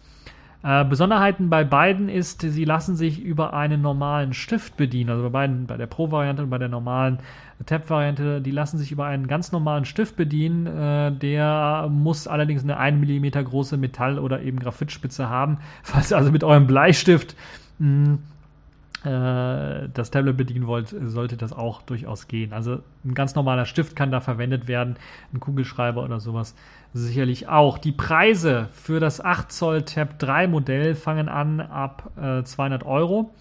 [0.62, 5.10] Äh, Besonderheiten bei beiden ist, sie lassen sich über einen normalen Stift bedienen.
[5.10, 7.18] Also bei beiden, bei der Pro-Variante und bei der normalen
[7.64, 10.66] Tab-Variante, die lassen sich über einen ganz normalen Stift bedienen.
[10.66, 15.58] Äh, der muss allerdings eine 1 mm große Metall- oder eben Graphitspitze haben.
[15.82, 17.36] Falls ihr also mit eurem Bleistift
[17.78, 18.18] mh, hm,
[19.04, 22.52] äh, das Tablet bedienen wollt, sollte das auch durchaus gehen.
[22.52, 24.96] Also ein ganz normaler Stift kann da verwendet werden,
[25.32, 26.54] ein Kugelschreiber oder sowas
[26.92, 27.78] sicherlich auch.
[27.78, 33.34] Die Preise für das 8 Zoll Tab 3 Modell fangen an ab äh, 200 Euro.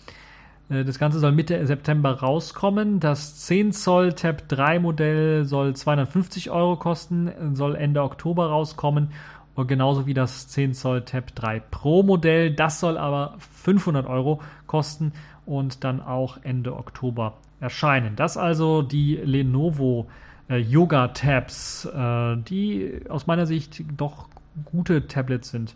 [0.69, 2.99] Äh, das Ganze soll Mitte September rauskommen.
[2.99, 9.11] Das 10 Zoll Tab 3 Modell soll 250 Euro kosten, soll Ende Oktober rauskommen.
[9.55, 12.51] Und genauso wie das 10 Zoll Tab 3 Pro Modell.
[12.51, 15.11] Das soll aber 500 Euro kosten
[15.45, 18.15] und dann auch Ende Oktober erscheinen.
[18.15, 24.27] Das also die Lenovo äh, Yoga Tabs, äh, die aus meiner Sicht doch
[24.65, 25.75] gute Tablets sind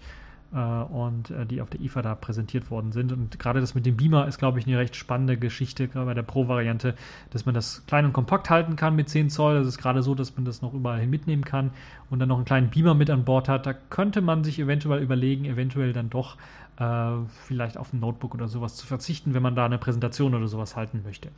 [0.53, 3.11] äh, und äh, die auf der IFA da präsentiert worden sind.
[3.11, 6.13] Und gerade das mit dem Beamer ist, glaube ich, eine recht spannende Geschichte, gerade bei
[6.13, 6.95] der Pro-Variante,
[7.31, 9.59] dass man das klein und kompakt halten kann mit 10 Zoll.
[9.59, 11.71] Das ist gerade so, dass man das noch überall hin mitnehmen kann
[12.09, 13.65] und dann noch einen kleinen Beamer mit an Bord hat.
[13.65, 16.37] Da könnte man sich eventuell überlegen, eventuell dann doch
[16.77, 17.11] äh,
[17.45, 20.75] vielleicht auf ein Notebook oder sowas zu verzichten, wenn man da eine Präsentation oder sowas
[20.75, 21.29] halten möchte.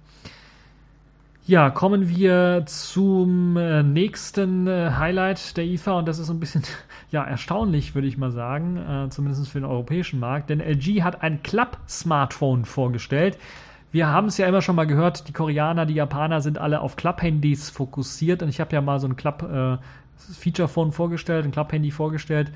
[1.48, 6.64] Ja, kommen wir zum äh, nächsten äh, Highlight der IFA und das ist ein bisschen
[7.12, 11.22] ja, erstaunlich, würde ich mal sagen, äh, zumindest für den europäischen Markt, denn LG hat
[11.22, 13.38] ein Club-Smartphone vorgestellt.
[13.92, 16.96] Wir haben es ja immer schon mal gehört, die Koreaner, die Japaner sind alle auf
[16.96, 22.52] Club-Handys fokussiert und ich habe ja mal so ein Club-Feature-Phone äh, vorgestellt, ein Club-Handy vorgestellt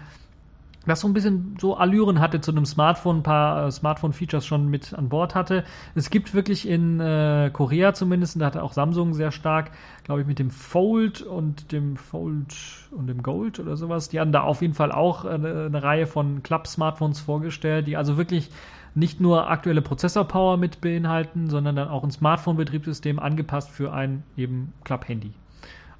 [0.85, 4.69] das so ein bisschen so Allüren hatte zu einem Smartphone, ein paar äh, Smartphone-Features schon
[4.69, 5.63] mit an Bord hatte.
[5.93, 9.71] Es gibt wirklich in äh, Korea zumindest, da hatte auch Samsung sehr stark,
[10.03, 12.55] glaube ich, mit dem Fold und dem Fold
[12.91, 14.09] und dem Gold oder sowas.
[14.09, 18.17] Die haben da auf jeden Fall auch äh, eine Reihe von Club-Smartphones vorgestellt, die also
[18.17, 18.49] wirklich
[18.95, 24.73] nicht nur aktuelle Prozessor-Power mit beinhalten, sondern dann auch ein Smartphone-Betriebssystem angepasst für ein eben
[24.85, 25.33] Club-Handy.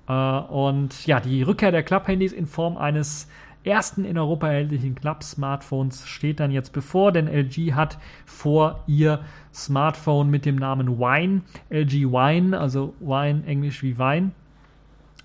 [0.08, 3.28] Äh, und ja, die Rückkehr der Club-Handys in Form eines
[3.64, 9.22] ersten in Europa erhältlichen Club-Smartphones steht dann jetzt bevor, denn LG hat vor, ihr
[9.54, 14.32] Smartphone mit dem Namen Wine, LG Wine, also Wine englisch wie Wein,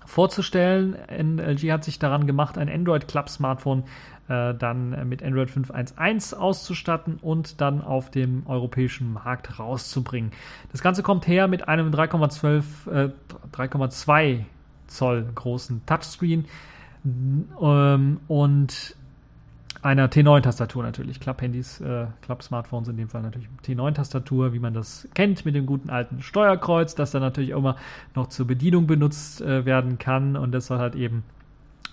[0.05, 0.95] vorzustellen.
[1.39, 3.83] LG hat sich daran gemacht, ein Android Club Smartphone
[4.27, 10.31] äh, dann mit Android 5.1.1 auszustatten und dann auf dem europäischen Markt rauszubringen.
[10.71, 13.11] Das Ganze kommt her mit einem 3,12 äh,
[13.53, 14.45] 3,2
[14.87, 16.45] Zoll großen Touchscreen
[17.05, 18.95] ähm, und
[19.85, 21.19] einer T9-Tastatur natürlich.
[21.19, 25.91] Club-Handys, äh, Club-Smartphones in dem Fall natürlich T9-Tastatur, wie man das kennt mit dem guten
[25.91, 27.75] alten Steuerkreuz, das dann natürlich auch immer
[28.15, 31.23] noch zur Bedienung benutzt äh, werden kann und das soll halt eben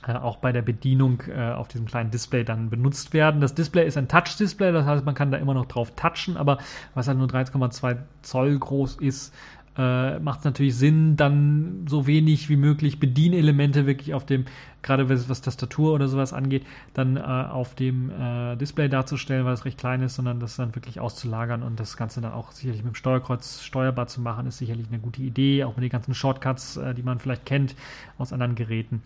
[0.07, 3.43] äh, auch bei der Bedienung äh, auf diesem kleinen Display dann benutzt werden.
[3.43, 6.59] Das Display ist ein Touch-Display, das heißt, man kann da immer noch drauf touchen, aber
[6.95, 9.35] was halt nur 3,2 Zoll groß ist,
[9.77, 14.45] äh, macht es natürlich Sinn, dann so wenig wie möglich Bedienelemente wirklich auf dem,
[14.83, 19.55] gerade was, was Tastatur oder sowas angeht, dann äh, auf dem äh, Display darzustellen, weil
[19.55, 22.83] es recht klein ist, sondern das dann wirklich auszulagern und das Ganze dann auch sicherlich
[22.83, 26.15] mit dem Steuerkreuz steuerbar zu machen, ist sicherlich eine gute Idee, auch mit den ganzen
[26.15, 27.75] Shortcuts, äh, die man vielleicht kennt
[28.19, 29.03] aus anderen Geräten.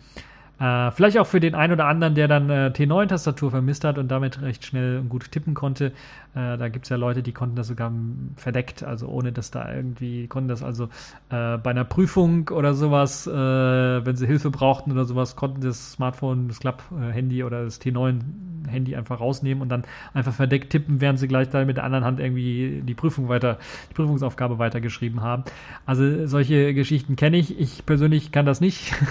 [0.59, 4.07] Äh, vielleicht auch für den einen oder anderen, der dann äh, T9-Tastatur vermisst hat und
[4.07, 5.91] damit recht schnell und gut tippen konnte.
[6.37, 7.91] Äh, da gibt es ja Leute, die konnten das sogar
[8.35, 10.85] verdeckt, also ohne dass da irgendwie, konnten das also
[11.29, 15.93] äh, bei einer Prüfung oder sowas, äh, wenn sie Hilfe brauchten oder sowas, konnten das
[15.93, 19.83] Smartphone, das Klapp-Handy oder das T9-Handy einfach rausnehmen und dann
[20.13, 23.57] einfach verdeckt tippen, während sie gleich dann mit der anderen Hand irgendwie die Prüfung weiter,
[23.89, 25.43] die Prüfungsaufgabe weitergeschrieben haben.
[25.87, 27.59] Also solche Geschichten kenne ich.
[27.59, 28.93] Ich persönlich kann das nicht.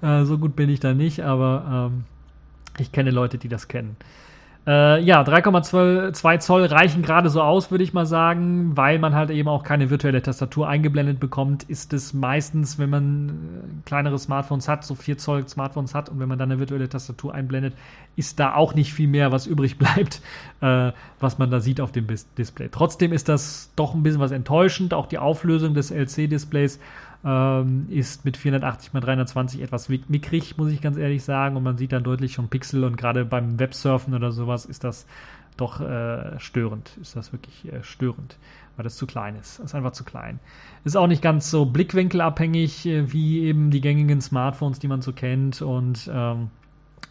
[0.00, 2.04] Äh, so gut bin ich da nicht, aber ähm,
[2.78, 3.96] ich kenne Leute, die das kennen.
[4.64, 9.30] Äh, ja, 3,2 Zoll reichen gerade so aus, würde ich mal sagen, weil man halt
[9.30, 13.32] eben auch keine virtuelle Tastatur eingeblendet bekommt, ist es meistens, wenn man äh,
[13.86, 17.34] kleinere Smartphones hat, so 4 Zoll Smartphones hat und wenn man dann eine virtuelle Tastatur
[17.34, 17.74] einblendet,
[18.14, 20.22] ist da auch nicht viel mehr, was übrig bleibt,
[20.60, 22.68] äh, was man da sieht auf dem Display.
[22.70, 26.78] Trotzdem ist das doch ein bisschen was enttäuschend, auch die Auflösung des LC-Displays
[27.24, 31.56] ähm, ist mit 480 x 320 etwas mickrig, muss ich ganz ehrlich sagen.
[31.56, 35.06] Und man sieht dann deutlich schon Pixel und gerade beim Websurfen oder sowas ist das
[35.56, 36.96] doch äh, störend.
[37.00, 38.38] Ist das wirklich äh, störend,
[38.76, 39.60] weil das zu klein ist.
[39.60, 40.40] Ist einfach zu klein.
[40.84, 45.12] Ist auch nicht ganz so blickwinkelabhängig äh, wie eben die gängigen Smartphones, die man so
[45.12, 45.62] kennt.
[45.62, 46.50] Und ähm,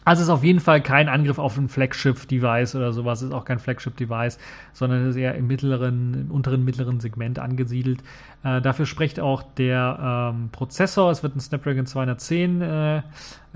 [0.04, 3.44] also es ist auf jeden Fall kein Angriff auf ein Flagship-Device oder sowas, ist auch
[3.44, 4.38] kein Flagship-Device,
[4.72, 8.02] sondern ist eher im mittleren, im unteren mittleren Segment angesiedelt.
[8.42, 11.10] Äh, dafür spricht auch der ähm, Prozessor.
[11.10, 13.02] Es wird ein Snapdragon 210 äh,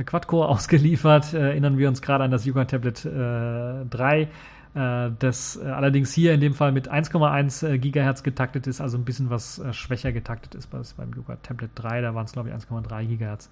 [0.04, 1.34] Quad-Core ausgeliefert.
[1.34, 4.28] Äh, erinnern wir uns gerade an das Yuga Tablet äh, 3
[4.76, 8.98] äh, das äh, allerdings hier in dem Fall mit 1,1 äh, Gigahertz getaktet ist, also
[8.98, 12.54] ein bisschen was schwächer getaktet ist beim Yuga Tablet 3, da waren es glaube ich
[12.54, 13.48] 1,3 Gigahertz.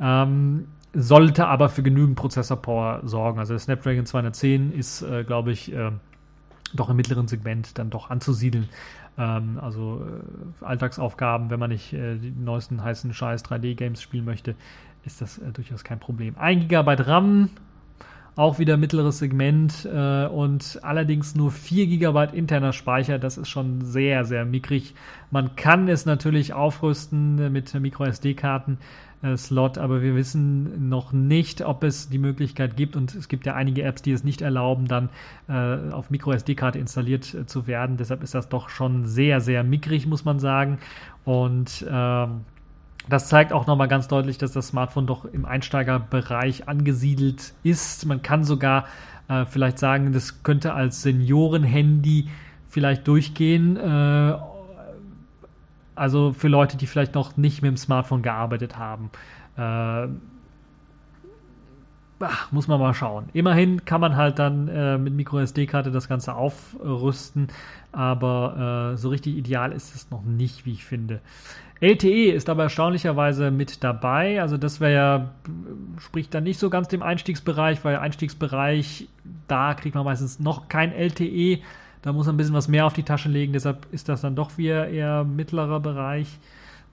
[0.00, 3.38] Ähm, sollte aber für genügend Prozessor-Power sorgen.
[3.38, 5.90] Also der Snapdragon 210 ist, äh, glaube ich, äh,
[6.74, 8.68] doch im mittleren Segment dann doch anzusiedeln.
[9.18, 14.54] Ähm, also äh, Alltagsaufgaben, wenn man nicht äh, die neuesten heißen Scheiß 3D-Games spielen möchte,
[15.04, 16.36] ist das äh, durchaus kein Problem.
[16.38, 17.50] 1 GB RAM,
[18.34, 23.18] auch wieder mittleres Segment äh, und allerdings nur 4 GB interner Speicher.
[23.18, 24.94] Das ist schon sehr, sehr mickrig.
[25.30, 28.78] Man kann es natürlich aufrüsten mit MicroSD-Karten.
[29.22, 33.46] Äh, Slot, aber wir wissen noch nicht, ob es die Möglichkeit gibt und es gibt
[33.46, 35.08] ja einige Apps, die es nicht erlauben, dann
[35.48, 37.96] äh, auf MicroSD-Karte installiert äh, zu werden.
[37.96, 40.78] Deshalb ist das doch schon sehr, sehr mickrig, muss man sagen.
[41.24, 42.42] Und ähm,
[43.08, 48.04] das zeigt auch nochmal ganz deutlich, dass das Smartphone doch im Einsteigerbereich angesiedelt ist.
[48.04, 48.84] Man kann sogar
[49.28, 52.28] äh, vielleicht sagen, das könnte als Seniorenhandy
[52.68, 53.78] vielleicht durchgehen.
[55.96, 59.10] Also für Leute, die vielleicht noch nicht mit dem Smartphone gearbeitet haben.
[59.56, 60.08] Äh,
[62.20, 63.28] ach, muss man mal schauen.
[63.32, 67.48] Immerhin kann man halt dann äh, mit MicroSD-Karte das Ganze aufrüsten,
[67.92, 71.20] aber äh, so richtig ideal ist es noch nicht, wie ich finde.
[71.80, 74.40] LTE ist aber erstaunlicherweise mit dabei.
[74.40, 75.30] Also das wäre ja,
[75.98, 79.08] spricht dann nicht so ganz dem Einstiegsbereich, weil Einstiegsbereich,
[79.46, 81.58] da kriegt man meistens noch kein LTE.
[82.06, 83.52] Da muss man ein bisschen was mehr auf die Tasche legen.
[83.52, 86.38] Deshalb ist das dann doch wieder eher mittlerer Bereich,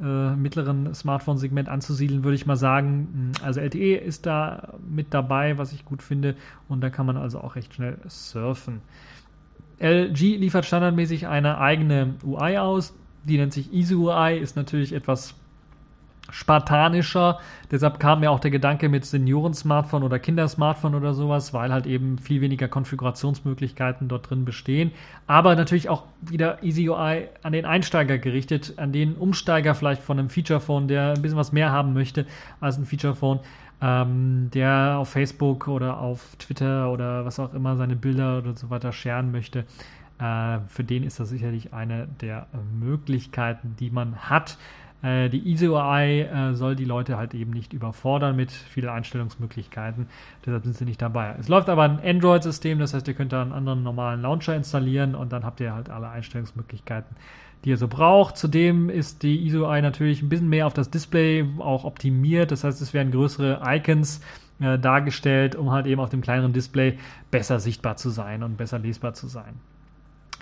[0.01, 3.31] äh, mittleren Smartphone-Segment anzusiedeln, würde ich mal sagen.
[3.43, 6.35] Also LTE ist da mit dabei, was ich gut finde.
[6.67, 8.81] Und da kann man also auch recht schnell surfen.
[9.79, 12.93] LG liefert standardmäßig eine eigene UI aus
[13.23, 15.35] die nennt sich Easy UI, ist natürlich etwas
[16.33, 17.39] spartanischer.
[17.69, 22.17] Deshalb kam mir auch der Gedanke mit Senioren-Smartphone oder Kindersmartphone oder sowas, weil halt eben
[22.17, 24.91] viel weniger Konfigurationsmöglichkeiten dort drin bestehen.
[25.27, 30.17] Aber natürlich auch wieder Easy UI an den Einsteiger gerichtet, an den Umsteiger vielleicht von
[30.17, 32.25] einem Feature-Phone, der ein bisschen was mehr haben möchte
[32.59, 33.39] als ein Feature-Phone,
[33.81, 38.71] ähm, der auf Facebook oder auf Twitter oder was auch immer seine Bilder oder so
[38.71, 39.65] weiter scheren möchte.
[40.17, 42.47] Äh, für den ist das sicherlich eine der
[42.79, 44.57] Möglichkeiten, die man hat.
[45.03, 50.07] Äh, die Easy UI äh, soll die Leute halt eben nicht überfordern mit vielen Einstellungsmöglichkeiten.
[50.45, 51.35] Deshalb sind sie nicht dabei.
[51.39, 55.13] Es läuft aber ein Android-System, das heißt, ihr könnt da einen anderen normalen Launcher installieren
[55.13, 57.15] und dann habt ihr halt alle Einstellungsmöglichkeiten,
[57.65, 58.37] die ihr so braucht.
[58.37, 62.51] Zudem ist die Easy UI natürlich ein bisschen mehr auf das Display auch optimiert.
[62.51, 64.21] Das heißt, es werden größere Icons
[64.61, 66.97] äh, dargestellt, um halt eben auf dem kleineren Display
[67.29, 69.55] besser sichtbar zu sein und besser lesbar zu sein.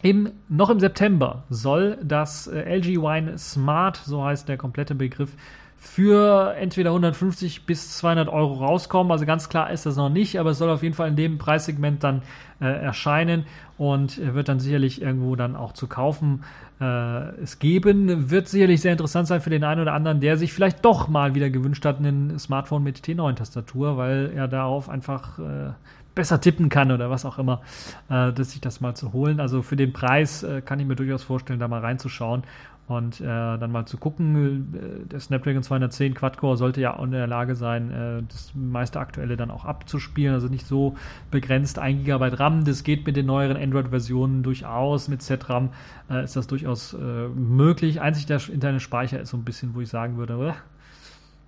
[0.01, 5.35] Im, noch im September soll das äh, LG Wine Smart, so heißt der komplette Begriff,
[5.77, 9.11] für entweder 150 bis 200 Euro rauskommen.
[9.11, 11.39] Also ganz klar ist das noch nicht, aber es soll auf jeden Fall in dem
[11.39, 12.21] Preissegment dann
[12.61, 13.45] äh, erscheinen
[13.79, 16.43] und wird dann sicherlich irgendwo dann auch zu kaufen
[16.79, 18.29] äh, es geben.
[18.29, 21.33] Wird sicherlich sehr interessant sein für den einen oder anderen, der sich vielleicht doch mal
[21.33, 25.71] wieder gewünscht hat, ein Smartphone mit T9-Tastatur, weil er darauf einfach äh,
[26.16, 27.62] besser tippen kann oder was auch immer,
[28.09, 29.39] äh, dass sich das mal zu holen.
[29.39, 32.43] Also für den Preis äh, kann ich mir durchaus vorstellen, da mal reinzuschauen
[32.88, 34.74] und äh, dann mal zu gucken.
[34.74, 38.99] Äh, der Snapdragon 210 Quad-Core sollte ja auch in der Lage sein, äh, das meiste
[38.99, 40.34] Aktuelle dann auch abzuspielen.
[40.34, 40.95] Also nicht so
[41.32, 42.66] begrenzt 1 GB RAM.
[42.66, 45.07] Das geht mit den neueren Android-Versionen durchaus.
[45.07, 45.70] Mit Z-RAM
[46.09, 46.95] äh, ist das durchaus
[47.36, 48.01] möglich.
[48.01, 50.55] Einzig der interne Speicher ist so ein bisschen, wo ich sagen würde,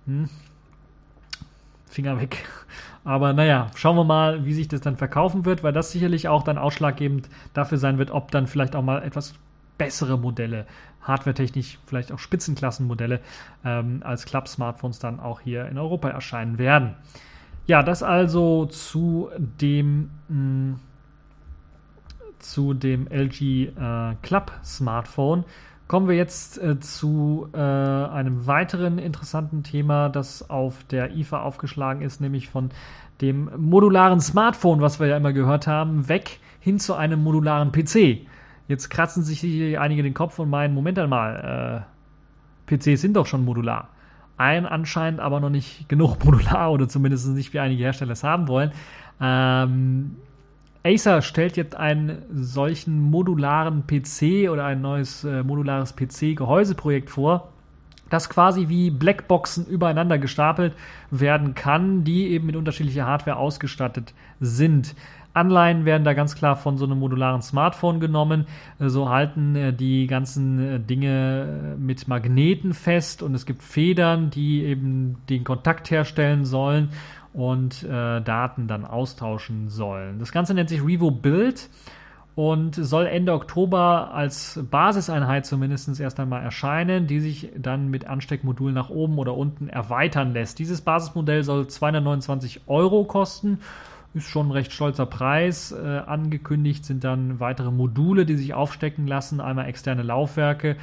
[0.06, 0.28] hm,
[1.86, 2.44] Finger weg.
[3.04, 6.42] Aber naja, schauen wir mal, wie sich das dann verkaufen wird, weil das sicherlich auch
[6.42, 9.34] dann ausschlaggebend dafür sein wird, ob dann vielleicht auch mal etwas
[9.76, 10.66] bessere Modelle,
[11.02, 13.20] hardwaretechnisch vielleicht auch Spitzenklassenmodelle
[13.64, 16.94] ähm, als Club-Smartphones dann auch hier in Europa erscheinen werden.
[17.66, 20.80] Ja, das also zu dem mh, mm,
[22.38, 25.44] zu dem LG äh, Club Smartphone.
[25.86, 32.00] Kommen wir jetzt äh, zu äh, einem weiteren interessanten Thema, das auf der IFA aufgeschlagen
[32.00, 32.70] ist, nämlich von
[33.20, 38.26] dem modularen Smartphone, was wir ja immer gehört haben, weg hin zu einem modularen PC.
[38.66, 39.44] Jetzt kratzen sich
[39.78, 41.84] einige den Kopf und meinen, Moment einmal,
[42.68, 43.88] äh, PCs sind doch schon modular.
[44.38, 48.48] Ein anscheinend aber noch nicht genug modular oder zumindest nicht wie einige Hersteller es haben
[48.48, 48.72] wollen.
[49.20, 50.16] Ähm,
[50.84, 57.48] Acer stellt jetzt einen solchen modularen PC oder ein neues äh, modulares PC-Gehäuseprojekt vor,
[58.10, 60.74] das quasi wie Blackboxen übereinander gestapelt
[61.10, 64.94] werden kann, die eben mit unterschiedlicher Hardware ausgestattet sind.
[65.32, 68.46] Anleihen werden da ganz klar von so einem modularen Smartphone genommen.
[68.78, 74.28] Äh, so halten äh, die ganzen äh, Dinge mit Magneten fest und es gibt Federn,
[74.28, 76.90] die eben den Kontakt herstellen sollen
[77.34, 80.18] und äh, Daten dann austauschen sollen.
[80.20, 81.68] Das Ganze nennt sich Revo Build
[82.36, 88.74] und soll Ende Oktober als Basiseinheit zumindest erst einmal erscheinen, die sich dann mit Ansteckmodulen
[88.74, 90.58] nach oben oder unten erweitern lässt.
[90.60, 93.58] Dieses Basismodell soll 229 Euro kosten.
[94.14, 95.72] ist schon ein recht stolzer Preis.
[95.72, 99.40] Äh, angekündigt sind dann weitere Module, die sich aufstecken lassen.
[99.40, 100.76] Einmal externe Laufwerke.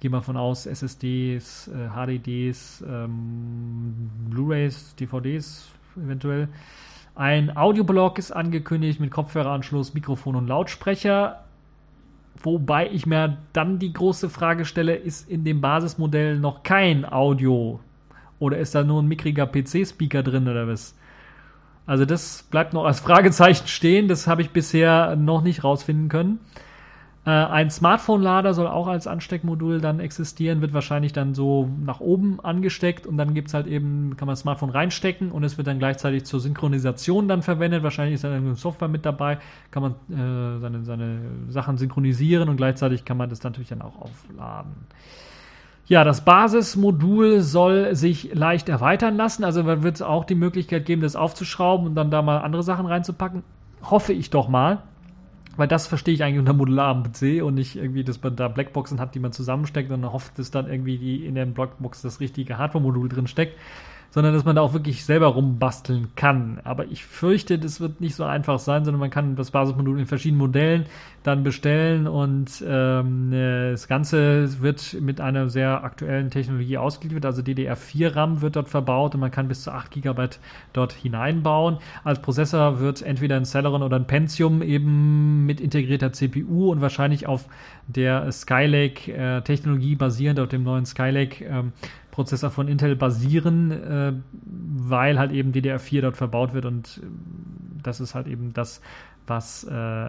[0.00, 5.72] Gehen wir von aus, SSDs, äh, HDDs, ähm, Blu-rays, DVDs
[6.02, 6.48] eventuell.
[7.14, 11.44] Ein Audioblock ist angekündigt mit Kopfhöreranschluss, Mikrofon und Lautsprecher.
[12.40, 17.80] Wobei ich mir dann die große Frage stelle, ist in dem Basismodell noch kein Audio?
[18.38, 20.94] Oder ist da nur ein mickriger PC-Speaker drin oder was?
[21.86, 24.08] Also das bleibt noch als Fragezeichen stehen.
[24.08, 26.38] Das habe ich bisher noch nicht rausfinden können.
[27.28, 32.40] Äh, ein Smartphone-Lader soll auch als Ansteckmodul dann existieren, wird wahrscheinlich dann so nach oben
[32.40, 35.66] angesteckt und dann gibt es halt eben, kann man das Smartphone reinstecken und es wird
[35.66, 37.82] dann gleichzeitig zur Synchronisation dann verwendet.
[37.82, 39.36] Wahrscheinlich ist dann eine Software mit dabei,
[39.70, 41.18] kann man äh, seine, seine
[41.50, 44.72] Sachen synchronisieren und gleichzeitig kann man das natürlich dann auch aufladen.
[45.86, 49.44] Ja, das Basismodul soll sich leicht erweitern lassen.
[49.44, 52.86] Also wird es auch die Möglichkeit geben, das aufzuschrauben und dann da mal andere Sachen
[52.86, 53.42] reinzupacken.
[53.82, 54.78] Hoffe ich doch mal.
[55.58, 59.00] Weil das verstehe ich eigentlich unter modularem PC und nicht irgendwie, dass man da Blackboxen
[59.00, 62.20] hat, die man zusammensteckt und dann hofft, dass dann irgendwie die in der Blackbox das
[62.20, 63.58] richtige Hardware-Modul drin steckt
[64.10, 66.60] sondern dass man da auch wirklich selber rumbasteln kann.
[66.64, 70.06] Aber ich fürchte, das wird nicht so einfach sein, sondern man kann das Basismodul in
[70.06, 70.86] verschiedenen Modellen
[71.24, 77.26] dann bestellen und ähm, das Ganze wird mit einer sehr aktuellen Technologie ausgeliefert.
[77.26, 80.28] Also DDR4 RAM wird dort verbaut und man kann bis zu 8 GB
[80.72, 81.78] dort hineinbauen.
[82.02, 87.26] Als Prozessor wird entweder ein Celeron oder ein Pentium eben mit integrierter CPU und wahrscheinlich
[87.26, 87.46] auf
[87.86, 91.72] der Skylake äh, basierend auf dem neuen Skylake ähm,
[92.18, 94.12] Prozessor von Intel basieren, äh,
[94.42, 97.06] weil halt eben DDR4 dort verbaut wird und äh,
[97.80, 98.80] das ist halt eben das,
[99.28, 100.08] was äh,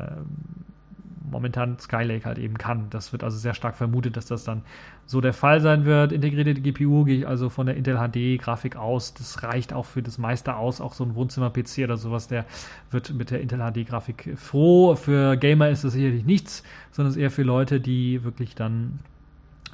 [1.30, 2.88] momentan Skylake halt eben kann.
[2.90, 4.64] Das wird also sehr stark vermutet, dass das dann
[5.06, 6.12] so der Fall sein wird.
[6.12, 9.14] Integrierte GPU gehe ich also von der Intel HD Grafik aus.
[9.14, 10.82] Das reicht auch für das meiste aus.
[10.82, 12.46] Auch so ein Wohnzimmer-PC oder sowas, der
[12.90, 14.96] wird mit der Intel HD Grafik froh.
[14.96, 19.00] Für Gamer ist das sicherlich nichts, sondern es ist eher für Leute, die wirklich dann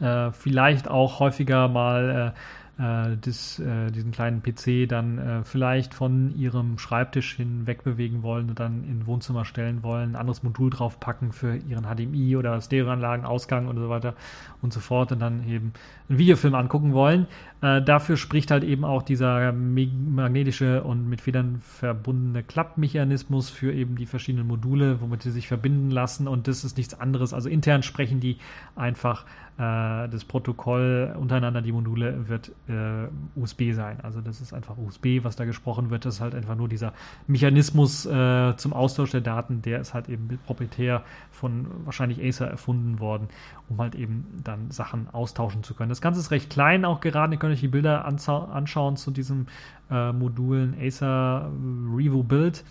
[0.01, 2.39] äh, vielleicht auch häufiger mal äh,
[2.77, 8.49] äh, das, äh, diesen kleinen PC dann äh, vielleicht von ihrem Schreibtisch hin wegbewegen wollen
[8.49, 13.25] und dann in Wohnzimmer stellen wollen, ein anderes Modul draufpacken für ihren HDMI oder Stereoanlagen,
[13.25, 14.15] Ausgang und so weiter
[14.61, 15.71] und so fort und dann eben
[16.09, 17.27] einen Videofilm angucken wollen.
[17.61, 23.95] Äh, dafür spricht halt eben auch dieser magnetische und mit Federn verbundene Klappmechanismus für eben
[23.95, 27.33] die verschiedenen Module, womit sie sich verbinden lassen und das ist nichts anderes.
[27.33, 28.37] Also intern sprechen die
[28.75, 29.25] einfach
[29.57, 33.07] das Protokoll untereinander, die Module, wird äh,
[33.39, 33.99] USB sein.
[34.03, 36.03] Also das ist einfach USB, was da gesprochen wird.
[36.03, 36.91] Das ist halt einfach nur dieser
[37.27, 42.99] Mechanismus äh, zum Austausch der Daten, der ist halt eben proprietär von wahrscheinlich Acer erfunden
[42.99, 43.29] worden,
[43.69, 45.89] um halt eben dann Sachen austauschen zu können.
[45.89, 47.35] Das Ganze ist recht klein auch gerade.
[47.35, 49.47] Ihr könnt euch die Bilder anschauen zu diesen
[49.89, 51.49] äh, Modulen Acer
[51.95, 52.65] Revo Build.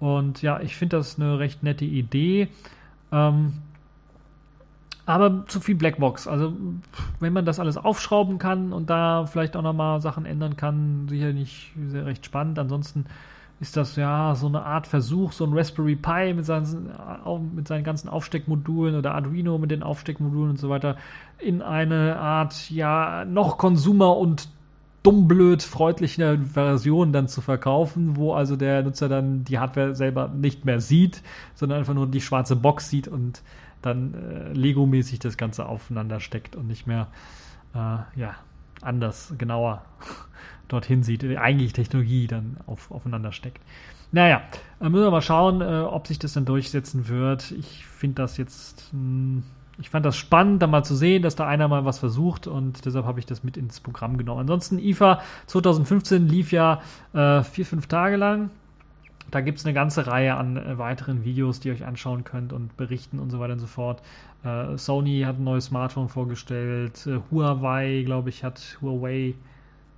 [0.00, 2.48] Und ja, ich finde das eine recht nette Idee.
[3.10, 3.54] Ähm,
[5.06, 6.26] aber zu viel Blackbox.
[6.26, 6.52] Also,
[7.20, 11.72] wenn man das alles aufschrauben kann und da vielleicht auch nochmal Sachen ändern kann, sicherlich
[11.88, 12.58] sehr recht spannend.
[12.58, 13.06] Ansonsten
[13.60, 16.90] ist das ja so eine Art Versuch, so ein Raspberry Pi mit seinen,
[17.54, 20.96] mit seinen ganzen Aufsteckmodulen oder Arduino mit den Aufsteckmodulen und so weiter
[21.38, 24.48] in eine Art, ja, noch Konsumer- und
[25.02, 30.64] dummblöd freundliche Version dann zu verkaufen, wo also der Nutzer dann die Hardware selber nicht
[30.64, 31.22] mehr sieht,
[31.54, 33.42] sondern einfach nur die schwarze Box sieht und
[33.82, 37.08] dann äh, Lego-mäßig das Ganze aufeinander steckt und nicht mehr
[37.74, 38.36] äh, ja,
[38.82, 39.82] anders, genauer
[40.68, 43.62] dorthin sieht, eigentlich Technologie dann auf, aufeinander steckt.
[44.12, 44.42] Naja,
[44.80, 47.50] äh, müssen wir mal schauen, äh, ob sich das dann durchsetzen wird.
[47.52, 49.42] Ich finde das jetzt, mh, hm,
[49.78, 52.86] ich fand das spannend, da mal zu sehen, dass da einer mal was versucht und
[52.86, 54.40] deshalb habe ich das mit ins Programm genommen.
[54.40, 56.80] Ansonsten IFA 2015 lief ja
[57.12, 58.50] äh, vier, fünf Tage lang
[59.30, 62.52] da gibt es eine ganze Reihe an äh, weiteren Videos, die ihr euch anschauen könnt
[62.52, 64.02] und berichten und so weiter und so fort.
[64.44, 67.06] Äh, Sony hat ein neues Smartphone vorgestellt.
[67.06, 69.34] Äh, Huawei, glaube ich, hat Huawei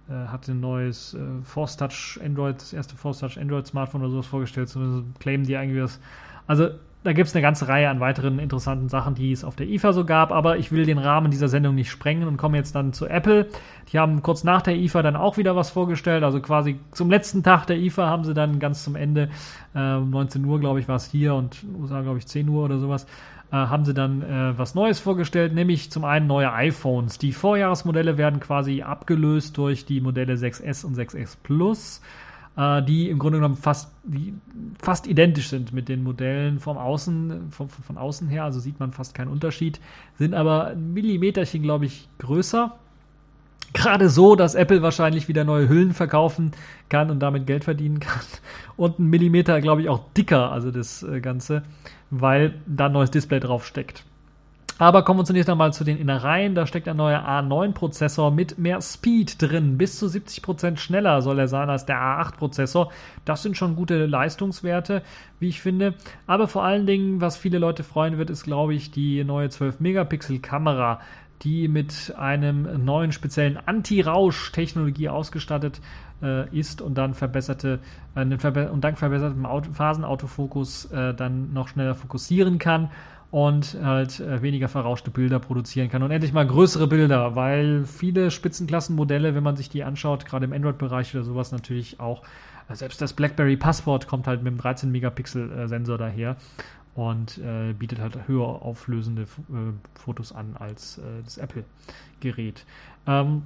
[0.09, 4.11] äh, hat ein neues äh, Force Touch Android, das erste Force Touch Android Smartphone oder
[4.11, 4.69] sowas vorgestellt.
[4.69, 6.01] Zumindest claimen die eigentlich das.
[6.47, 6.71] Also
[7.05, 9.93] da gibt es eine ganze Reihe an weiteren interessanten Sachen, die es auf der IFA
[9.93, 12.93] so gab, aber ich will den Rahmen dieser Sendung nicht sprengen und komme jetzt dann
[12.93, 13.47] zu Apple.
[13.93, 17.43] Die haben kurz nach der IFA dann auch wieder was vorgestellt, also quasi zum letzten
[17.43, 19.31] Tag der IFA haben sie dann ganz zum Ende,
[19.75, 22.79] äh, 19 Uhr glaube ich war es hier und USA glaube ich 10 Uhr oder
[22.79, 23.07] sowas,
[23.53, 27.19] äh, haben sie dann äh, was Neues vorgestellt, nämlich zum einen neue iPhones.
[27.19, 32.03] Die Vorjahresmodelle werden quasi abgelöst durch die Modelle 6S und 6S Plus
[32.59, 33.93] äh, die im Grunde genommen fast,
[34.83, 38.93] fast identisch sind mit den Modellen vom Außen, von, von außen her, also sieht man
[38.93, 39.81] fast keinen Unterschied,
[40.19, 42.77] sind aber ein Millimeterchen, glaube ich, größer.
[43.75, 46.53] Gerade so, dass Apple wahrscheinlich wieder neue Hüllen verkaufen
[46.89, 48.23] kann und damit Geld verdienen kann.
[48.77, 51.63] Und ein Millimeter, glaube ich, auch dicker, also das äh, Ganze,
[52.11, 54.05] weil da ein neues Display drauf steckt.
[54.81, 56.55] Aber kommen wir zunächst einmal zu den Innereien.
[56.55, 59.77] Da steckt ein neuer A9-Prozessor mit mehr Speed drin.
[59.77, 62.91] Bis zu 70% schneller soll er sein als der A8-Prozessor.
[63.25, 65.03] Das sind schon gute Leistungswerte,
[65.41, 65.95] wie ich finde.
[66.29, 71.01] Aber vor allen Dingen, was viele Leute freuen wird, ist, glaube ich, die neue 12-Megapixel-Kamera
[71.43, 75.81] die mit einem neuen speziellen Anti-Rausch-Technologie ausgestattet
[76.21, 77.79] äh, ist und dann verbesserte
[78.17, 82.91] äh, und dank verbessertem Auto Phasenautofokus äh, dann noch schneller fokussieren kann
[83.31, 88.31] und halt äh, weniger verrauschte Bilder produzieren kann und endlich mal größere Bilder, weil viele
[88.31, 92.23] Spitzenklassenmodelle, wenn man sich die anschaut, gerade im Android-Bereich oder sowas natürlich auch,
[92.69, 96.37] äh, selbst das BlackBerry Passport kommt halt mit einem 13 Megapixel Sensor daher
[96.99, 99.27] und äh, bietet halt höher auflösende äh,
[99.95, 102.65] Fotos an als äh, das Apple-Gerät.
[103.07, 103.43] Ähm,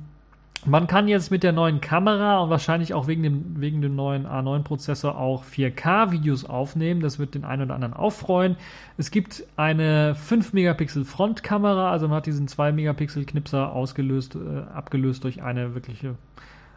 [0.65, 4.27] man kann jetzt mit der neuen Kamera und wahrscheinlich auch wegen dem, wegen dem neuen
[4.27, 7.01] A9-Prozessor auch 4K-Videos aufnehmen.
[7.01, 8.57] Das wird den einen oder anderen auffreuen.
[8.97, 15.75] Es gibt eine 5-Megapixel Frontkamera, also man hat diesen 2-Megapixel-Knipser ausgelöst, äh, abgelöst durch eine
[15.75, 16.15] wirkliche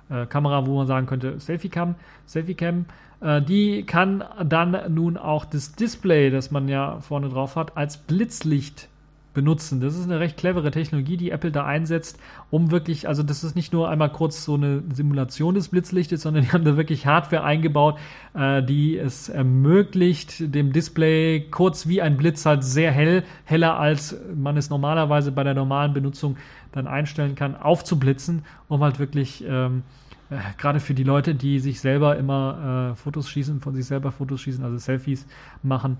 [0.09, 1.93] äh, Kamera, wo man sagen könnte Selfie-Cam.
[2.25, 2.85] Selfie-Cam.
[3.21, 7.97] Äh, die kann dann nun auch das Display, das man ja vorne drauf hat, als
[7.97, 8.89] Blitzlicht
[9.35, 9.79] benutzen.
[9.81, 12.19] Das ist eine recht clevere Technologie, die Apple da einsetzt,
[12.49, 16.43] um wirklich, also das ist nicht nur einmal kurz so eine Simulation des Blitzlichtes, sondern
[16.43, 17.99] die haben da wirklich Hardware eingebaut,
[18.33, 24.17] äh, die es ermöglicht, dem Display kurz wie ein Blitz halt sehr hell, heller als
[24.33, 26.37] man es normalerweise bei der normalen Benutzung
[26.71, 29.83] dann einstellen kann, aufzublitzen, um halt wirklich ähm,
[30.29, 34.11] äh, gerade für die Leute, die sich selber immer äh, Fotos schießen, von sich selber
[34.11, 35.27] Fotos schießen, also Selfies
[35.61, 35.97] machen,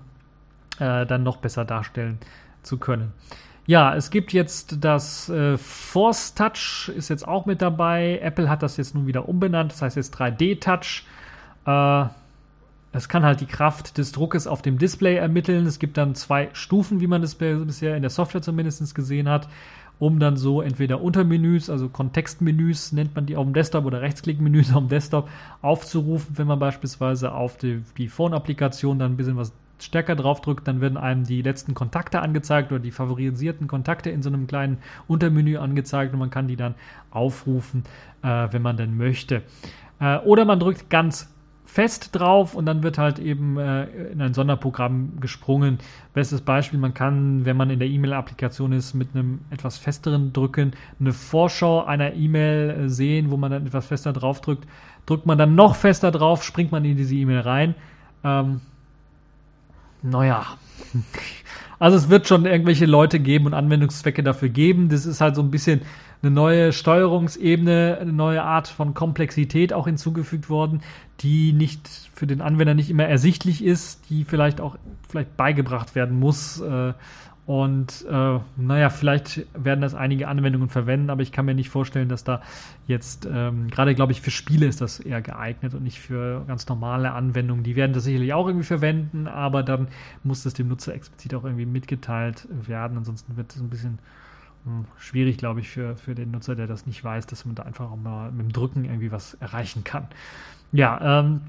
[0.78, 2.18] äh, dann noch besser darstellen
[2.66, 3.12] zu können.
[3.66, 8.20] Ja, es gibt jetzt das äh, Force Touch, ist jetzt auch mit dabei.
[8.22, 11.04] Apple hat das jetzt nun wieder umbenannt, das heißt jetzt 3D Touch.
[11.66, 12.08] Äh,
[12.92, 15.66] es kann halt die Kraft des Druckes auf dem Display ermitteln.
[15.66, 19.48] Es gibt dann zwei Stufen, wie man das bisher in der Software zumindest gesehen hat,
[19.98, 24.72] um dann so entweder Untermenüs, also Kontextmenüs nennt man die auf dem Desktop oder Rechtsklickmenüs
[24.74, 25.28] auf dem Desktop
[25.60, 30.66] aufzurufen, wenn man beispielsweise auf die, die Phone-Applikation dann ein bisschen was stärker drauf drückt,
[30.68, 34.78] dann werden einem die letzten Kontakte angezeigt oder die favorisierten Kontakte in so einem kleinen
[35.06, 36.74] Untermenü angezeigt und man kann die dann
[37.10, 37.84] aufrufen,
[38.22, 39.42] äh, wenn man denn möchte.
[40.00, 41.32] Äh, oder man drückt ganz
[41.76, 45.78] fest drauf und dann wird halt eben äh, in ein Sonderprogramm gesprungen.
[46.14, 50.72] Bestes Beispiel, man kann, wenn man in der E-Mail-Applikation ist, mit einem etwas festeren Drücken
[50.98, 54.66] eine Vorschau einer E-Mail äh, sehen, wo man dann etwas fester drauf drückt.
[55.04, 57.74] Drückt man dann noch fester drauf, springt man in diese E-Mail rein.
[58.24, 58.60] Ähm,
[60.10, 60.46] naja.
[61.78, 64.88] Also es wird schon irgendwelche Leute geben und Anwendungszwecke dafür geben.
[64.88, 65.82] Das ist halt so ein bisschen
[66.22, 70.80] eine neue Steuerungsebene, eine neue Art von Komplexität auch hinzugefügt worden,
[71.20, 74.76] die nicht für den Anwender nicht immer ersichtlich ist, die vielleicht auch
[75.08, 76.60] vielleicht beigebracht werden muss.
[76.60, 76.94] Äh,
[77.46, 82.08] und äh, naja, vielleicht werden das einige Anwendungen verwenden, aber ich kann mir nicht vorstellen,
[82.08, 82.42] dass da
[82.88, 86.66] jetzt, ähm, gerade glaube ich, für Spiele ist das eher geeignet und nicht für ganz
[86.66, 87.62] normale Anwendungen.
[87.62, 89.86] Die werden das sicherlich auch irgendwie verwenden, aber dann
[90.24, 92.98] muss das dem Nutzer explizit auch irgendwie mitgeteilt werden.
[92.98, 94.00] Ansonsten wird es ein bisschen
[94.64, 97.54] mh, hm, schwierig, glaube ich, für, für den Nutzer, der das nicht weiß, dass man
[97.54, 100.08] da einfach auch mal mit dem Drücken irgendwie was erreichen kann.
[100.72, 101.42] Ja, ähm,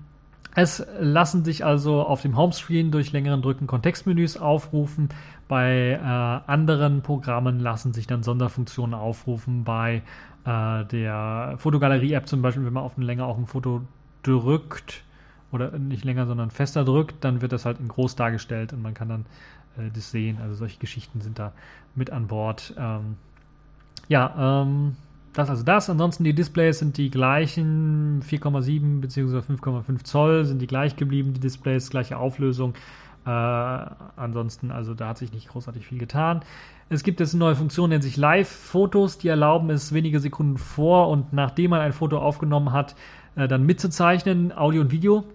[0.57, 5.09] es lassen sich also auf dem Homescreen durch längeren Drücken Kontextmenüs aufrufen.
[5.47, 9.63] Bei äh, anderen Programmen lassen sich dann Sonderfunktionen aufrufen.
[9.63, 10.01] Bei
[10.45, 13.81] äh, der Fotogalerie-App zum Beispiel, wenn man auf ein länger auf ein Foto
[14.23, 15.03] drückt,
[15.51, 18.93] oder nicht länger, sondern fester drückt, dann wird das halt in groß dargestellt und man
[18.93, 19.25] kann dann
[19.77, 20.39] äh, das sehen.
[20.41, 21.53] Also solche Geschichten sind da
[21.95, 22.73] mit an Bord.
[22.77, 23.15] Ähm,
[24.07, 24.95] ja, ähm,
[25.33, 25.89] das also das.
[25.89, 29.37] Ansonsten die Displays sind die gleichen, 4,7 bzw.
[29.37, 32.73] 5,5 Zoll sind die gleich geblieben, die Displays, gleiche Auflösung.
[33.27, 36.45] Äh, ansonsten, also da hat sich nicht großartig viel getan.
[36.87, 41.09] Es gibt jetzt eine neue Funktion, nennt sich Live-Fotos, die erlauben es wenige Sekunden vor
[41.09, 42.95] und nachdem man ein Foto aufgenommen hat,
[43.35, 45.25] äh, dann mitzuzeichnen, Audio und Video,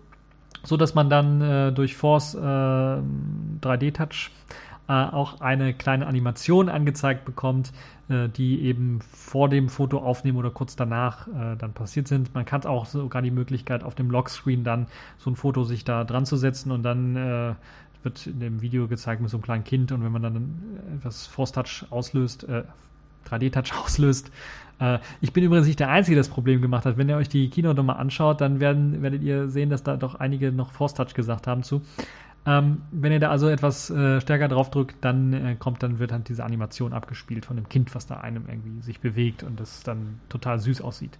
[0.65, 7.25] so dass man dann äh, durch Force 3D-Touch äh, äh, auch eine kleine Animation angezeigt
[7.25, 7.73] bekommt,
[8.09, 12.35] äh, die eben vor dem Foto aufnehmen oder kurz danach dann passiert sind.
[12.35, 14.87] Man hat auch sogar die Möglichkeit, auf dem Lockscreen dann
[15.19, 17.57] so ein Foto sich da dran zu setzen und dann
[18.03, 20.61] wird in dem Video gezeigt mit so einem kleinen Kind und wenn man dann
[20.97, 22.47] etwas Force Touch auslöst,
[23.29, 24.31] 3D-Touch auslöst.
[25.20, 26.97] ich bin übrigens nicht der Einzige, der das Problem gemacht hat.
[26.97, 30.16] Wenn ihr euch die Keynote nochmal anschaut, dann werden, werdet ihr sehen, dass da doch
[30.16, 31.83] einige noch Force Touch gesagt haben zu.
[32.45, 36.11] Ähm, wenn ihr da also etwas äh, stärker drauf drückt, dann äh, kommt, dann wird
[36.11, 39.85] halt diese Animation abgespielt von dem Kind, was da einem irgendwie sich bewegt und das
[39.85, 41.19] dann total süß aussieht.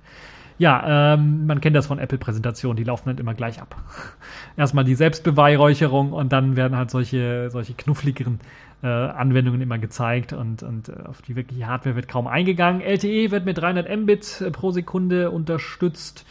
[0.59, 3.77] Ja, ähm, man kennt das von Apple-Präsentationen, die laufen dann immer gleich ab.
[4.57, 8.41] Erstmal die Selbstbeweihräucherung und dann werden halt solche, solche knuffligeren
[8.83, 12.81] äh, Anwendungen immer gezeigt und, und äh, auf die wirkliche Hardware wird kaum eingegangen.
[12.81, 16.27] LTE wird mit 300 Mbit pro Sekunde unterstützt.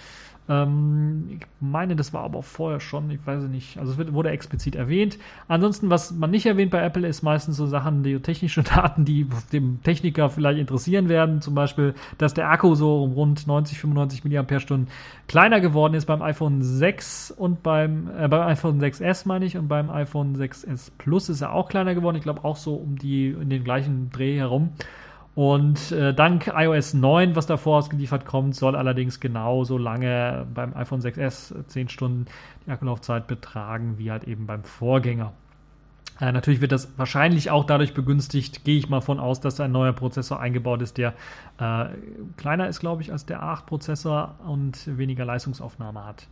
[0.51, 3.77] Ähm, ich meine, das war aber auch vorher schon, ich weiß nicht.
[3.77, 5.17] Also es wird, wurde explizit erwähnt.
[5.47, 9.27] Ansonsten, was man nicht erwähnt bei Apple, ist meistens so Sachen, die technische Daten, die
[9.53, 11.41] dem Techniker vielleicht interessieren werden.
[11.41, 14.43] Zum Beispiel, dass der Akku so um rund 90, 95 mAh
[15.27, 19.69] kleiner geworden ist beim iPhone 6 und beim, äh, beim iPhone 6S meine ich und
[19.69, 22.17] beim iPhone 6S Plus ist er auch kleiner geworden.
[22.17, 24.71] Ich glaube auch so um die in den gleichen Dreh herum.
[25.33, 30.99] Und äh, dank iOS 9, was davor ausgeliefert kommt, soll allerdings genauso lange beim iPhone
[30.99, 32.25] 6S 10 Stunden
[32.65, 35.31] die Akkulaufzeit betragen, wie halt eben beim Vorgänger.
[36.19, 39.71] Äh, natürlich wird das wahrscheinlich auch dadurch begünstigt, gehe ich mal von aus, dass ein
[39.71, 41.13] neuer Prozessor eingebaut ist, der
[41.59, 41.85] äh,
[42.35, 46.27] kleiner ist, glaube ich, als der 8-Prozessor und weniger Leistungsaufnahme hat.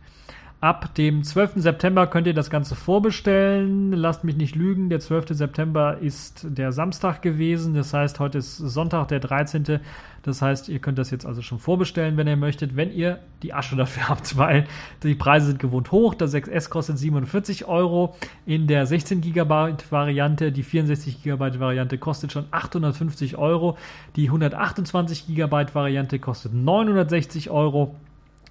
[0.62, 1.52] Ab dem 12.
[1.56, 3.92] September könnt ihr das Ganze vorbestellen.
[3.92, 5.28] Lasst mich nicht lügen, der 12.
[5.30, 7.72] September ist der Samstag gewesen.
[7.72, 9.80] Das heißt, heute ist Sonntag, der 13.
[10.22, 13.54] Das heißt, ihr könnt das jetzt also schon vorbestellen, wenn ihr möchtet, wenn ihr die
[13.54, 14.66] Asche dafür habt, weil
[15.02, 16.12] die Preise sind gewohnt hoch.
[16.12, 18.14] Das 6S kostet 47 Euro
[18.44, 20.52] in der 16 GB Variante.
[20.52, 23.78] Die 64 GB Variante kostet schon 850 Euro.
[24.14, 27.94] Die 128 GB Variante kostet 960 Euro.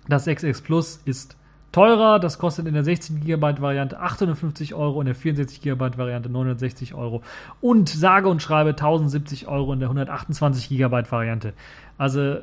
[0.08, 1.36] Das 6X Plus ist
[1.72, 2.20] teurer.
[2.20, 6.94] Das kostet in der 16 GB Variante 850 Euro, in der 64 GB Variante 960
[6.94, 7.22] Euro
[7.62, 11.54] und sage und schreibe 1070 Euro in der 128 GB Variante.
[11.98, 12.42] Also äh,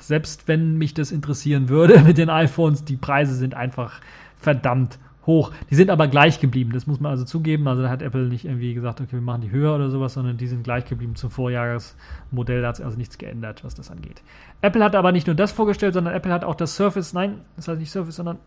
[0.00, 4.00] selbst wenn mich das interessieren würde mit den iPhones, die Preise sind einfach
[4.38, 5.52] verdammt hoch.
[5.70, 7.66] Die sind aber gleich geblieben, das muss man also zugeben.
[7.68, 10.36] Also da hat Apple nicht irgendwie gesagt, okay, wir machen die höher oder sowas, sondern
[10.36, 12.62] die sind gleich geblieben zum Vorjahresmodell.
[12.62, 14.22] Da hat sich also nichts geändert, was das angeht.
[14.60, 17.68] Apple hat aber nicht nur das vorgestellt, sondern Apple hat auch das Surface, nein, das
[17.68, 18.38] heißt nicht Surface, sondern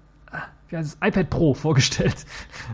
[0.70, 2.26] wie heißt es, iPad Pro vorgestellt.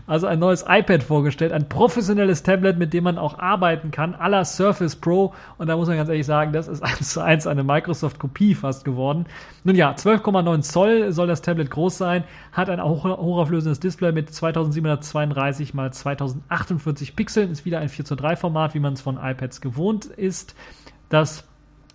[0.06, 4.28] Also ein neues iPad vorgestellt, ein professionelles Tablet, mit dem man auch arbeiten kann, à
[4.28, 5.32] la Surface Pro.
[5.58, 8.84] Und da muss man ganz ehrlich sagen, das ist eins zu eins eine Microsoft-Kopie fast
[8.84, 9.26] geworden.
[9.62, 14.34] Nun ja, 12,9 Zoll soll das Tablet groß sein, hat ein hoch, hochauflösendes Display mit
[14.34, 19.18] 2732 x 2048 Pixeln, ist wieder ein 4 zu 3 Format, wie man es von
[19.22, 20.56] iPads gewohnt ist.
[21.08, 21.44] Das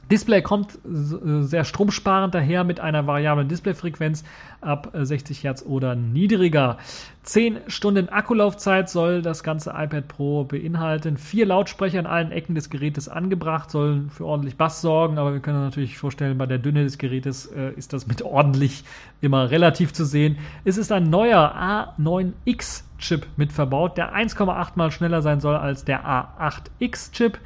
[0.09, 4.23] Display kommt äh, sehr stromsparend daher mit einer variablen Displayfrequenz
[4.61, 6.77] ab 60 äh, Hertz oder niedriger.
[7.23, 11.17] 10 Stunden Akkulaufzeit soll das ganze iPad Pro beinhalten.
[11.17, 15.39] Vier Lautsprecher an allen Ecken des Gerätes angebracht, sollen für ordentlich Bass sorgen, aber wir
[15.39, 18.83] können natürlich vorstellen, bei der Dünne des Gerätes äh, ist das mit ordentlich
[19.21, 20.37] immer relativ zu sehen.
[20.65, 25.85] Es ist ein neuer A9X Chip mit verbaut, der 1,8 mal schneller sein soll als
[25.85, 27.39] der A8X Chip.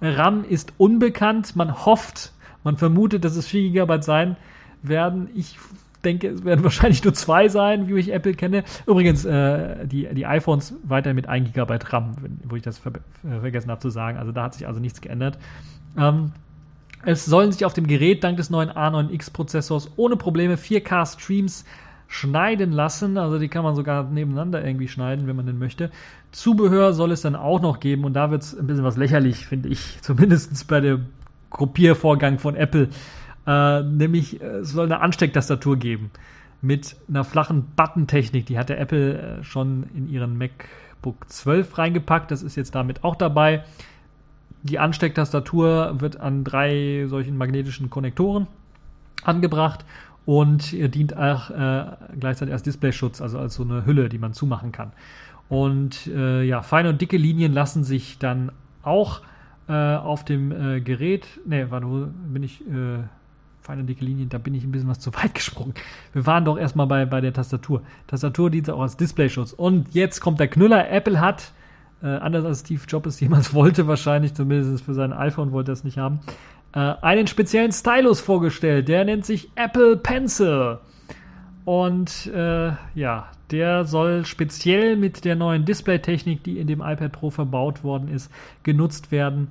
[0.00, 1.56] RAM ist unbekannt.
[1.56, 2.32] Man hofft,
[2.64, 4.36] man vermutet, dass es 4 GB sein
[4.82, 5.28] werden.
[5.34, 5.58] Ich
[6.04, 8.64] denke, es werden wahrscheinlich nur zwei sein, wie ich Apple kenne.
[8.86, 12.92] Übrigens, äh, die, die iPhones weiter mit 1 GB RAM, wo ich das ver
[13.24, 14.18] äh, vergessen habe zu sagen.
[14.18, 15.38] Also da hat sich also nichts geändert.
[15.96, 16.32] Ähm,
[17.04, 21.64] es sollen sich auf dem Gerät dank des neuen A9X-Prozessors ohne Probleme 4K-Streams
[22.08, 23.16] schneiden lassen.
[23.16, 25.90] Also die kann man sogar nebeneinander irgendwie schneiden, wenn man denn möchte.
[26.32, 29.46] Zubehör soll es dann auch noch geben und da wird es ein bisschen was lächerlich,
[29.46, 31.06] finde ich, zumindest bei dem
[31.48, 32.88] Kopiervorgang von Apple.
[33.46, 36.10] Äh, nämlich, es soll eine Anstecktastatur geben
[36.62, 38.46] mit einer flachen Button-Technik.
[38.46, 42.30] Die hatte Apple äh, schon in ihren MacBook 12 reingepackt.
[42.30, 43.64] Das ist jetzt damit auch dabei.
[44.62, 48.46] Die Anstecktastatur wird an drei solchen magnetischen Konnektoren
[49.24, 49.86] angebracht
[50.26, 51.84] und dient auch äh,
[52.18, 54.92] gleichzeitig als Displayschutz, also als so eine Hülle, die man zumachen kann.
[55.48, 58.52] Und äh, ja, feine und dicke Linien lassen sich dann
[58.82, 59.22] auch
[59.68, 63.02] äh, auf dem äh, Gerät, ne, warte, wo bin ich, äh,
[63.60, 65.74] feine dicke Linien, da bin ich ein bisschen was zu weit gesprungen.
[66.12, 67.82] Wir waren doch erstmal bei, bei der Tastatur.
[68.06, 69.52] Tastatur dient auch als Displayschutz.
[69.52, 70.90] Und jetzt kommt der Knüller.
[70.90, 71.52] Apple hat,
[72.02, 75.74] äh, anders als Steve Jobs es jemals wollte, wahrscheinlich, zumindest für sein iPhone wollte er
[75.74, 76.20] es nicht haben,
[76.72, 78.88] äh, einen speziellen Stylus vorgestellt.
[78.88, 80.78] Der nennt sich Apple Pencil.
[81.64, 87.30] Und äh, ja, der soll speziell mit der neuen Display-Technik, die in dem iPad Pro
[87.30, 88.30] verbaut worden ist,
[88.62, 89.48] genutzt werden,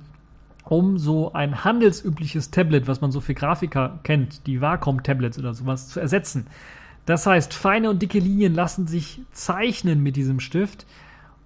[0.70, 5.88] um so ein handelsübliches Tablet, was man so für Grafiker kennt, die Wacom-Tablets oder sowas,
[5.88, 6.46] zu ersetzen.
[7.06, 10.86] Das heißt, feine und dicke Linien lassen sich zeichnen mit diesem Stift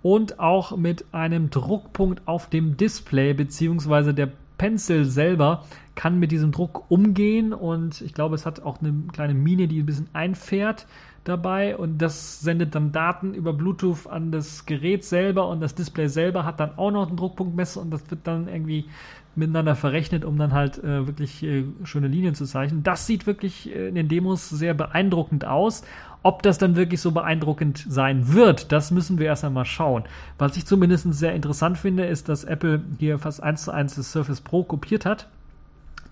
[0.02, 4.28] und auch mit einem Druckpunkt auf dem Display beziehungsweise der
[4.58, 5.64] Pencil selber
[5.94, 9.80] kann mit diesem Druck umgehen und ich glaube, es hat auch eine kleine Mine, die
[9.80, 10.86] ein bisschen einfährt
[11.24, 16.08] dabei und das sendet dann Daten über Bluetooth an das Gerät selber und das Display
[16.08, 18.86] selber hat dann auch noch einen Druckpunktmesser und das wird dann irgendwie
[19.36, 22.82] miteinander verrechnet, um dann halt äh, wirklich äh, schöne Linien zu zeichnen.
[22.82, 25.82] Das sieht wirklich äh, in den Demos sehr beeindruckend aus.
[26.22, 30.04] Ob das dann wirklich so beeindruckend sein wird, das müssen wir erst einmal schauen.
[30.38, 34.12] Was ich zumindest sehr interessant finde, ist, dass Apple hier fast eins zu eins das
[34.12, 35.26] Surface Pro kopiert hat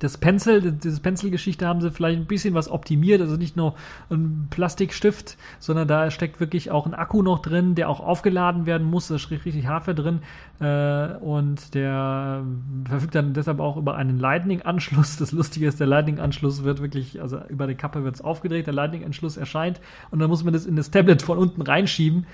[0.03, 3.75] das Pencil, diese Pencil-Geschichte haben sie vielleicht ein bisschen was optimiert, also nicht nur
[4.11, 8.85] ein Plastikstift, sondern da steckt wirklich auch ein Akku noch drin, der auch aufgeladen werden
[8.85, 10.19] muss, da steht richtig Hardware drin
[10.59, 12.43] äh, und der
[12.89, 15.19] verfügt dann deshalb auch über einen Lightning-Anschluss.
[15.19, 18.75] Das Lustige ist, der Lightning-Anschluss wird wirklich, also über die Kappe wird es aufgedreht, der
[18.75, 19.81] Lightning-Anschluss erscheint
[20.11, 22.27] und dann muss man das in das Tablet von unten reinschieben.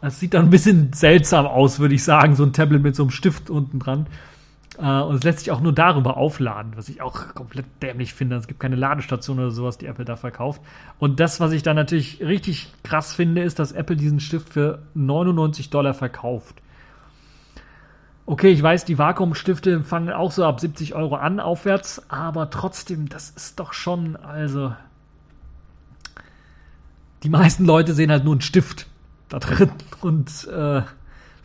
[0.00, 3.02] Das sieht dann ein bisschen seltsam aus, würde ich sagen, so ein Tablet mit so
[3.02, 4.06] einem Stift unten dran.
[4.78, 8.36] Äh, und es lässt sich auch nur darüber aufladen, was ich auch komplett dämlich finde.
[8.36, 10.62] Es gibt keine Ladestation oder sowas, die Apple da verkauft.
[10.98, 14.80] Und das, was ich da natürlich richtig krass finde, ist, dass Apple diesen Stift für
[14.94, 16.62] 99 Dollar verkauft.
[18.24, 23.08] Okay, ich weiß, die Vakuumstifte fangen auch so ab 70 Euro an aufwärts, aber trotzdem,
[23.08, 24.74] das ist doch schon, also.
[27.22, 28.86] Die meisten Leute sehen halt nur einen Stift
[29.28, 29.70] da drin
[30.02, 30.82] und äh,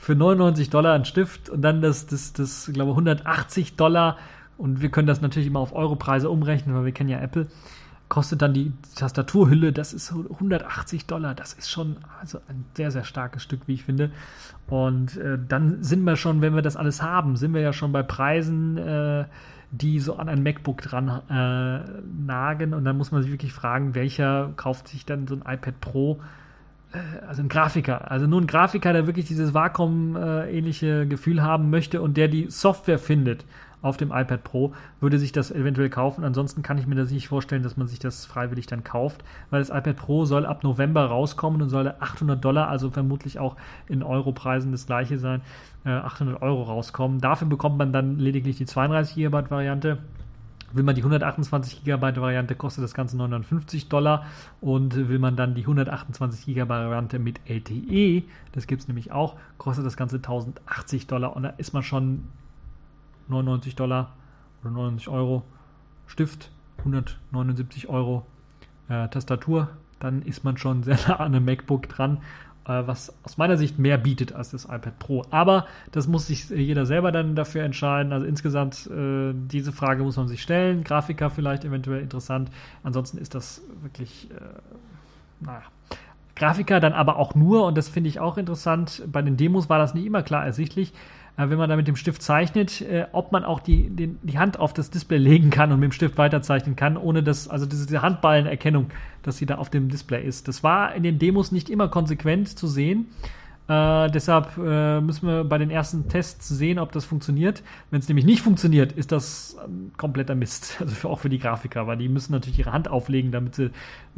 [0.03, 4.17] für 99 Dollar ein Stift und dann das, das, das, glaube 180 Dollar
[4.57, 7.47] und wir können das natürlich immer auf Europreise umrechnen, weil wir kennen ja Apple.
[8.09, 11.33] Kostet dann die Tastaturhülle, das ist 180 Dollar.
[11.33, 14.11] Das ist schon also ein sehr, sehr starkes Stück, wie ich finde.
[14.67, 17.93] Und äh, dann sind wir schon, wenn wir das alles haben, sind wir ja schon
[17.93, 19.23] bei Preisen, äh,
[19.71, 22.73] die so an ein MacBook dran äh, nagen.
[22.73, 26.19] Und dann muss man sich wirklich fragen, welcher kauft sich dann so ein iPad Pro
[27.27, 32.17] also ein Grafiker, also nur ein Grafiker, der wirklich dieses Vakuum-ähnliche Gefühl haben möchte und
[32.17, 33.45] der die Software findet
[33.81, 36.23] auf dem iPad Pro, würde sich das eventuell kaufen.
[36.23, 39.59] Ansonsten kann ich mir das nicht vorstellen, dass man sich das freiwillig dann kauft, weil
[39.59, 43.57] das iPad Pro soll ab November rauskommen und soll 800 Dollar, also vermutlich auch
[43.87, 45.41] in Europreisen das gleiche sein,
[45.83, 47.19] 800 äh, Euro rauskommen.
[47.19, 49.97] Dafür bekommt man dann lediglich die 32 GB Variante
[50.73, 54.25] Will man die 128 GB Variante, kostet das Ganze 950 Dollar.
[54.59, 59.35] Und will man dann die 128 GB Variante mit LTE, das gibt es nämlich auch,
[59.57, 61.35] kostet das Ganze 1080 Dollar.
[61.35, 62.27] Und da ist man schon
[63.27, 64.13] 99 Dollar
[64.61, 65.43] oder 99 Euro
[66.07, 68.25] Stift, 179 Euro
[68.89, 69.69] äh, Tastatur.
[69.99, 72.19] Dann ist man schon sehr nah an einem MacBook dran
[72.65, 75.25] was aus meiner Sicht mehr bietet als das iPad Pro.
[75.31, 78.13] Aber das muss sich jeder selber dann dafür entscheiden.
[78.13, 80.83] Also insgesamt, äh, diese Frage muss man sich stellen.
[80.83, 82.49] Grafiker vielleicht eventuell interessant.
[82.83, 84.35] Ansonsten ist das wirklich, äh,
[85.41, 85.63] naja.
[86.35, 89.77] Grafiker dann aber auch nur, und das finde ich auch interessant, bei den Demos war
[89.77, 90.95] das nicht immer klar ersichtlich, äh,
[91.35, 94.59] wenn man da mit dem Stift zeichnet, äh, ob man auch die, den, die Hand
[94.59, 98.01] auf das Display legen kann und mit dem Stift weiterzeichnen kann, ohne dass, also diese
[98.01, 98.91] Handballenerkennung,
[99.23, 100.47] dass sie da auf dem Display ist.
[100.47, 103.07] Das war in den Demos nicht immer konsequent zu sehen.
[103.67, 107.63] Äh, deshalb äh, müssen wir bei den ersten Tests sehen, ob das funktioniert.
[107.91, 109.57] Wenn es nämlich nicht funktioniert, ist das
[109.97, 110.77] kompletter Mist.
[110.81, 113.71] Also für, auch für die Grafiker, weil die müssen natürlich ihre Hand auflegen, damit sie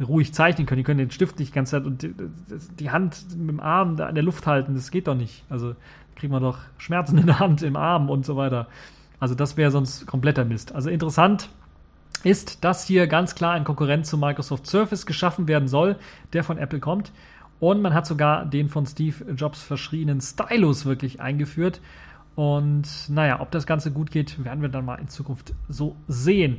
[0.04, 0.78] ruhig zeichnen können.
[0.78, 2.12] Die können den Stift nicht die ganze Zeit und die,
[2.80, 4.74] die Hand mit dem Arm da an der Luft halten.
[4.74, 5.44] Das geht doch nicht.
[5.48, 5.76] Also
[6.16, 8.66] kriegt man doch Schmerzen in der Hand, im Arm und so weiter.
[9.20, 10.74] Also das wäre sonst kompletter Mist.
[10.74, 11.48] Also interessant
[12.24, 15.96] ist, dass hier ganz klar ein Konkurrent zu Microsoft Surface geschaffen werden soll,
[16.32, 17.12] der von Apple kommt.
[17.60, 21.80] Und man hat sogar den von Steve Jobs verschriebenen Stylus wirklich eingeführt.
[22.34, 26.58] Und naja, ob das Ganze gut geht, werden wir dann mal in Zukunft so sehen.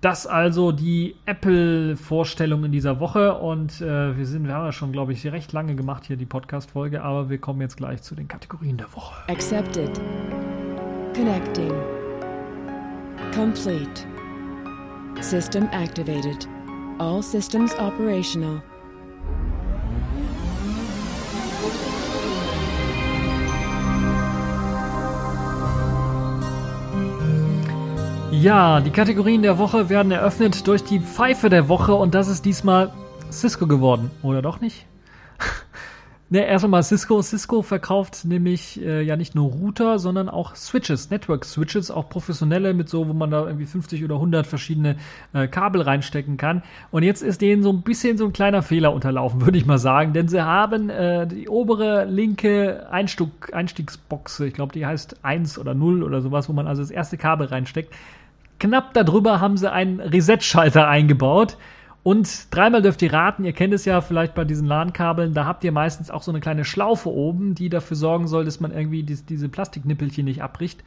[0.00, 4.92] Das also die Apple-Vorstellung in dieser Woche und äh, wir sind, wir haben ja schon,
[4.92, 8.28] glaube ich, recht lange gemacht hier die Podcast-Folge, aber wir kommen jetzt gleich zu den
[8.28, 9.14] Kategorien der Woche.
[9.28, 10.00] Accepted.
[11.14, 11.72] Connecting.
[13.34, 14.06] Complete.
[15.20, 16.46] System activated.
[16.98, 18.62] All systems operational.
[28.42, 32.44] Ja, die Kategorien der Woche werden eröffnet durch die Pfeife der Woche und das ist
[32.44, 32.92] diesmal
[33.32, 34.10] Cisco geworden.
[34.22, 34.86] Oder doch nicht?
[36.28, 37.22] ne, erst einmal Cisco.
[37.22, 42.74] Cisco verkauft nämlich äh, ja nicht nur Router, sondern auch Switches, Network Switches, auch professionelle
[42.74, 44.96] mit so, wo man da irgendwie 50 oder 100 verschiedene
[45.32, 46.62] äh, Kabel reinstecken kann.
[46.90, 49.78] Und jetzt ist denen so ein bisschen so ein kleiner Fehler unterlaufen, würde ich mal
[49.78, 55.58] sagen, denn sie haben äh, die obere linke Einstieg, Einstiegsbox, ich glaube, die heißt 1
[55.58, 57.94] oder 0 oder sowas, wo man also das erste Kabel reinsteckt
[58.58, 61.56] Knapp darüber haben sie einen Reset-Schalter eingebaut.
[62.02, 65.64] Und dreimal dürft ihr raten, ihr kennt es ja vielleicht bei diesen LAN-Kabeln, da habt
[65.64, 69.02] ihr meistens auch so eine kleine Schlaufe oben, die dafür sorgen soll, dass man irgendwie
[69.02, 70.84] dies, diese Plastiknippelchen nicht abbricht.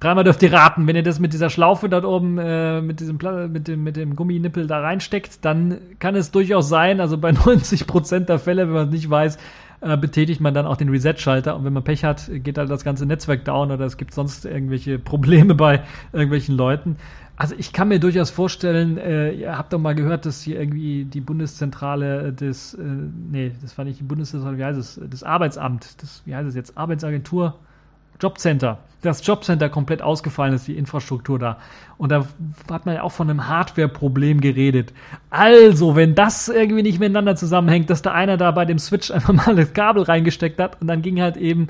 [0.00, 3.18] Dreimal dürft ihr raten, wenn ihr das mit dieser Schlaufe dort oben, äh, mit, diesem
[3.52, 8.20] mit, dem, mit dem Gumminippel da reinsteckt, dann kann es durchaus sein, also bei 90%
[8.26, 9.38] der Fälle, wenn man es nicht weiß,
[9.80, 12.84] äh, betätigt man dann auch den Reset-Schalter und wenn man Pech hat, geht halt das
[12.84, 15.82] ganze Netzwerk down oder es gibt sonst irgendwelche Probleme bei
[16.12, 16.96] irgendwelchen Leuten.
[17.36, 21.04] Also ich kann mir durchaus vorstellen, äh, ihr habt doch mal gehört, dass hier irgendwie
[21.04, 26.02] die Bundeszentrale des, äh, nee, das war nicht die Bundeszentrale, wie heißt es, das Arbeitsamt,
[26.02, 27.54] das, wie heißt es jetzt, Arbeitsagentur,
[28.20, 31.58] Jobcenter, das Jobcenter komplett ausgefallen ist, die Infrastruktur da.
[31.98, 32.26] Und da
[32.70, 34.92] hat man ja auch von einem Hardware-Problem geredet.
[35.30, 39.32] Also, wenn das irgendwie nicht miteinander zusammenhängt, dass da einer da bei dem Switch einfach
[39.32, 41.68] mal das Kabel reingesteckt hat und dann ging halt eben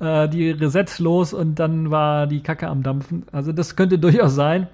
[0.00, 3.24] äh, die Reset los und dann war die Kacke am Dampfen.
[3.32, 4.68] Also, das könnte durchaus sein.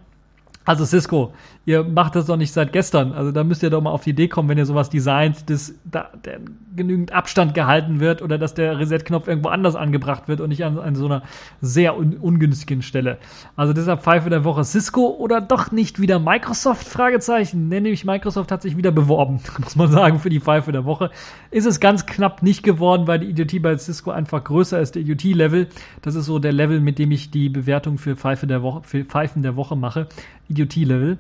[0.65, 1.33] Also Cisco,
[1.65, 3.13] ihr macht das doch nicht seit gestern.
[3.13, 5.75] Also da müsst ihr doch mal auf die Idee kommen, wenn ihr sowas designt, dass
[5.85, 6.39] da der
[6.75, 10.79] genügend Abstand gehalten wird oder dass der Reset-Knopf irgendwo anders angebracht wird und nicht an,
[10.79, 11.23] an so einer
[11.61, 13.19] sehr un ungünstigen Stelle.
[13.57, 16.87] Also deshalb Pfeife der Woche Cisco oder doch nicht wieder Microsoft?
[16.87, 17.69] Fragezeichen.
[17.69, 21.11] Nenne ich Microsoft hat sich wieder beworben, muss man sagen, für die Pfeife der Woche.
[21.51, 25.03] Ist es ganz knapp nicht geworden, weil die Idiotie bei Cisco einfach größer ist, der
[25.03, 25.69] Idiotie-Level.
[26.01, 29.05] Das ist so der Level, mit dem ich die Bewertung für Pfeife der Woche, für
[29.05, 30.09] Pfeifen der Woche mache.
[30.53, 31.19] Idiotie-Level.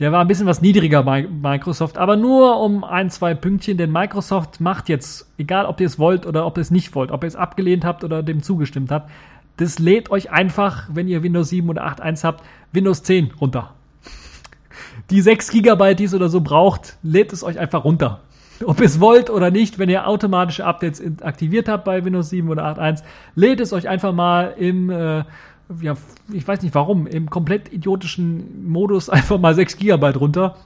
[0.00, 3.92] Der war ein bisschen was niedriger bei Microsoft, aber nur um ein, zwei Pünktchen, denn
[3.92, 7.22] Microsoft macht jetzt, egal ob ihr es wollt oder ob ihr es nicht wollt, ob
[7.22, 9.10] ihr es abgelehnt habt oder dem zugestimmt habt,
[9.56, 13.72] das lädt euch einfach, wenn ihr Windows 7 oder 8.1 habt, Windows 10 runter.
[15.10, 18.20] Die 6 GB, die es oder so braucht, lädt es euch einfach runter.
[18.64, 22.48] Ob ihr es wollt oder nicht, wenn ihr automatische Updates aktiviert habt bei Windows 7
[22.48, 23.02] oder 8.1,
[23.36, 25.24] lädt es euch einfach mal im äh,
[25.80, 25.94] ja,
[26.32, 30.56] ich weiß nicht warum, im komplett idiotischen Modus einfach mal 6 GB runter.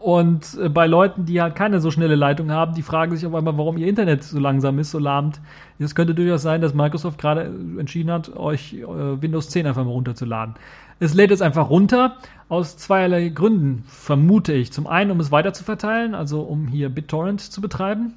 [0.00, 3.34] Und äh, bei Leuten, die halt keine so schnelle Leitung haben, die fragen sich auf
[3.34, 5.40] einmal, warum ihr Internet so langsam ist, so lahmt.
[5.78, 9.90] Es könnte durchaus sein, dass Microsoft gerade entschieden hat, euch äh, Windows 10 einfach mal
[9.90, 10.54] runterzuladen.
[11.00, 12.16] Es lädt es einfach runter,
[12.48, 14.72] aus zweierlei Gründen, vermute ich.
[14.72, 18.14] Zum einen, um es weiter zu verteilen, also um hier BitTorrent zu betreiben.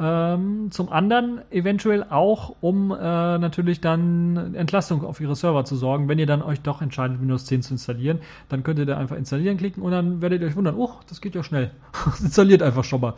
[0.00, 6.08] Ähm, zum anderen eventuell auch, um äh, natürlich dann Entlastung auf ihre Server zu sorgen.
[6.08, 9.16] Wenn ihr dann euch doch entscheidet, Windows 10 zu installieren, dann könnt ihr da einfach
[9.16, 11.72] installieren klicken und dann werdet ihr euch wundern, oh, das geht ja schnell.
[12.20, 13.14] installiert einfach schon mal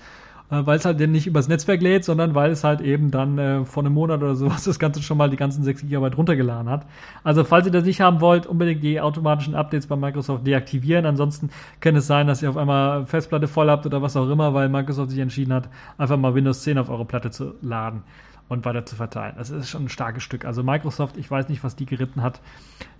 [0.50, 3.84] weil es halt nicht übers Netzwerk lädt, sondern weil es halt eben dann äh, vor
[3.84, 6.86] einem Monat oder sowas das Ganze schon mal die ganzen 6 GB runtergeladen hat.
[7.22, 11.06] Also falls ihr das nicht haben wollt, unbedingt die automatischen Updates bei Microsoft deaktivieren.
[11.06, 11.50] Ansonsten
[11.80, 14.68] kann es sein, dass ihr auf einmal Festplatte voll habt oder was auch immer, weil
[14.68, 15.68] Microsoft sich entschieden hat,
[15.98, 18.02] einfach mal Windows 10 auf eure Platte zu laden
[18.48, 19.34] und weiter zu verteilen.
[19.38, 20.44] Das ist schon ein starkes Stück.
[20.44, 22.40] Also Microsoft, ich weiß nicht, was die geritten hat.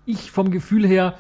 [0.08, 1.14] ich vom Gefühl her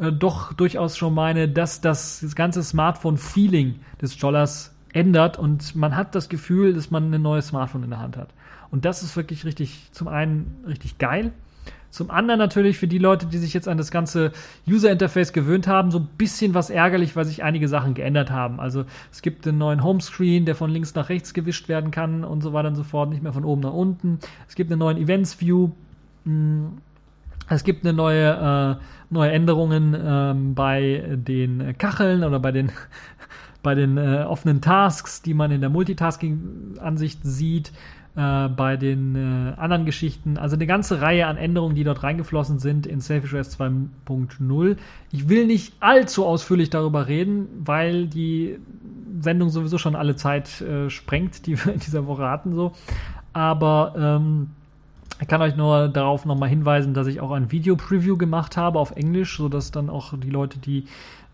[0.00, 5.94] äh, doch durchaus schon meine, dass das, das ganze Smartphone-Feeling des Jollers ändert und man
[5.94, 8.30] hat das Gefühl, dass man ein neues Smartphone in der Hand hat.
[8.72, 11.30] Und das ist wirklich richtig, zum einen richtig geil,
[11.94, 14.32] zum anderen natürlich für die Leute, die sich jetzt an das ganze
[14.68, 18.58] User Interface gewöhnt haben, so ein bisschen was ärgerlich, weil sich einige Sachen geändert haben.
[18.58, 22.42] Also es gibt einen neuen Homescreen, der von links nach rechts gewischt werden kann und
[22.42, 24.18] so weiter und so fort, nicht mehr von oben nach unten.
[24.48, 25.70] Es gibt einen neuen Events View.
[26.24, 26.78] Hm,
[27.48, 32.72] es gibt eine neue, äh, neue Änderungen ähm, bei den Kacheln oder bei den
[33.62, 37.70] bei den äh, offenen Tasks, die man in der Multitasking-Ansicht sieht
[38.16, 40.38] äh, bei den äh, anderen Geschichten.
[40.38, 44.76] Also eine ganze Reihe an Änderungen, die dort reingeflossen sind in Selfish OS 2.0.
[45.10, 48.58] Ich will nicht allzu ausführlich darüber reden, weil die
[49.20, 52.72] Sendung sowieso schon alle Zeit äh, sprengt, die wir in dieser Woche hatten so.
[53.32, 54.50] Aber ähm,
[55.20, 58.92] ich kann euch nur darauf nochmal hinweisen, dass ich auch ein Video-Preview gemacht habe auf
[58.92, 60.86] Englisch, sodass dann auch die Leute, die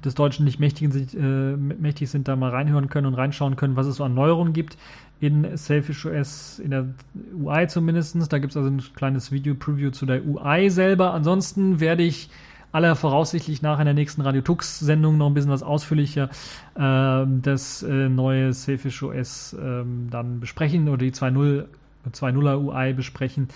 [0.05, 3.77] des Deutschen nicht mächtig sind, äh, mächtig sind, da mal reinhören können und reinschauen können,
[3.77, 4.79] was es so an Neuerungen gibt
[5.21, 6.87] in Selfish OS, in der
[7.35, 8.17] UI zumindest.
[8.33, 11.13] Da gibt es also ein kleines Video-Preview zu der UI selber.
[11.13, 12.31] Ansonsten werde ich
[12.73, 16.31] aller voraussichtlich nach in der nächsten Radio Tux Sendung noch ein bisschen was ausführlicher
[16.77, 21.65] äh, das äh, neue Selfish OS äh, dann besprechen oder die 2.0
[22.13, 23.49] 2.0er UI besprechen.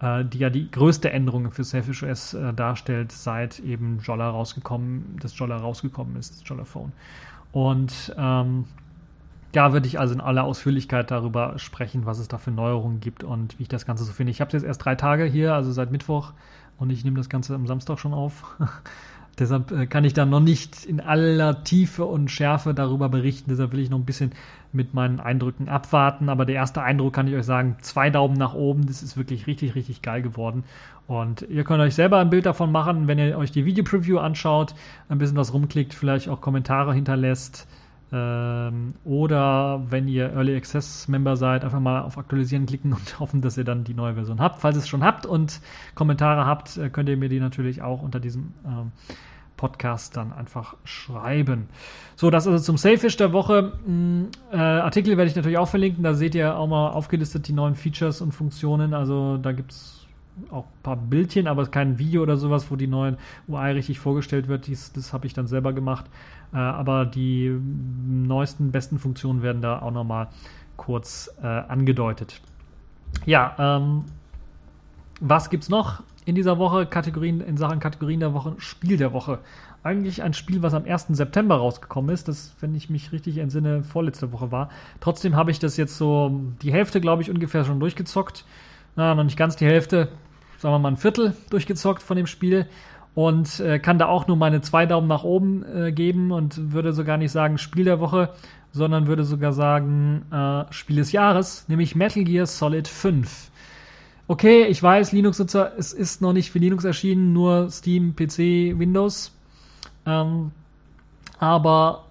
[0.00, 5.16] äh, die ja die größte Änderung für Selfish OS äh, darstellt, seit eben Jolla rausgekommen,
[5.20, 6.92] das Jolla rausgekommen ist, das Jolla Phone.
[7.52, 8.64] Und ähm,
[9.52, 13.24] da würde ich also in aller Ausführlichkeit darüber sprechen, was es da für Neuerungen gibt
[13.24, 14.30] und wie ich das Ganze so finde.
[14.30, 16.32] Ich habe jetzt erst drei Tage hier, also seit Mittwoch,
[16.78, 18.56] und ich nehme das Ganze am Samstag schon auf.
[19.38, 23.50] Deshalb äh, kann ich da noch nicht in aller Tiefe und Schärfe darüber berichten.
[23.50, 24.32] Deshalb will ich noch ein bisschen
[24.72, 26.28] mit meinen Eindrücken abwarten.
[26.28, 28.86] Aber der erste Eindruck kann ich euch sagen, zwei Daumen nach oben.
[28.86, 30.64] Das ist wirklich richtig, richtig geil geworden.
[31.06, 34.74] Und ihr könnt euch selber ein Bild davon machen, wenn ihr euch die Video-Preview anschaut,
[35.08, 37.66] ein bisschen was rumklickt, vielleicht auch Kommentare hinterlässt.
[38.12, 43.40] Ähm, oder wenn ihr Early Access Member seid, einfach mal auf Aktualisieren klicken und hoffen,
[43.40, 44.60] dass ihr dann die neue Version habt.
[44.60, 45.60] Falls ihr es schon habt und
[45.94, 48.92] Kommentare habt, äh, könnt ihr mir die natürlich auch unter diesem ähm,
[49.56, 51.68] Podcast dann einfach schreiben.
[52.16, 53.74] So, das also zum Sailfish der Woche.
[53.86, 56.02] Mm, äh, Artikel werde ich natürlich auch verlinken.
[56.02, 58.94] Da seht ihr auch mal aufgelistet die neuen Features und Funktionen.
[58.94, 59.99] Also da gibt es
[60.50, 63.16] auch ein paar Bildchen, aber kein Video oder sowas, wo die neuen
[63.48, 64.66] UI richtig vorgestellt wird.
[64.66, 66.06] Dies, das habe ich dann selber gemacht.
[66.52, 67.50] Äh, aber die
[68.06, 70.28] neuesten, besten Funktionen werden da auch nochmal
[70.76, 72.40] kurz äh, angedeutet.
[73.26, 74.04] Ja, ähm,
[75.20, 76.86] was gibt's noch in dieser Woche?
[76.86, 79.40] Kategorien, in Sachen Kategorien der Woche, Spiel der Woche.
[79.82, 81.08] Eigentlich ein Spiel, was am 1.
[81.10, 84.70] September rausgekommen ist, das, wenn ich mich richtig entsinne, vorletzte Woche war.
[85.00, 88.44] Trotzdem habe ich das jetzt so die Hälfte, glaube ich, ungefähr schon durchgezockt.
[89.00, 90.08] Na, noch nicht ganz die Hälfte,
[90.58, 92.66] sagen wir mal ein Viertel durchgezockt von dem Spiel
[93.14, 96.92] und äh, kann da auch nur meine zwei Daumen nach oben äh, geben und würde
[96.92, 98.28] sogar nicht sagen Spiel der Woche,
[98.72, 103.50] sondern würde sogar sagen äh, Spiel des Jahres, nämlich Metal Gear Solid 5.
[104.28, 109.32] Okay, ich weiß, Linux-Nutzer, es ist noch nicht für Linux erschienen, nur Steam, PC, Windows.
[110.04, 110.50] Ähm,
[111.38, 112.04] aber,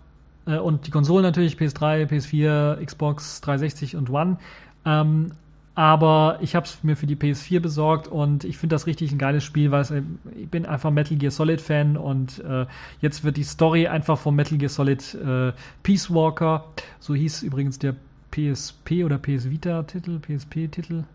[0.47, 4.37] äh, und die Konsolen natürlich, PS3, PS4, Xbox 360 und One.
[4.87, 5.33] Ähm,
[5.79, 9.17] aber ich habe es mir für die PS4 besorgt und ich finde das richtig ein
[9.17, 10.01] geiles Spiel, weil es, äh,
[10.37, 12.65] ich bin einfach Metal Gear Solid Fan und äh,
[12.99, 16.65] jetzt wird die Story einfach von Metal Gear Solid äh, Peace Walker,
[16.99, 17.95] so hieß übrigens der
[18.29, 21.05] PSP oder PS Vita Titel, PSP Titel,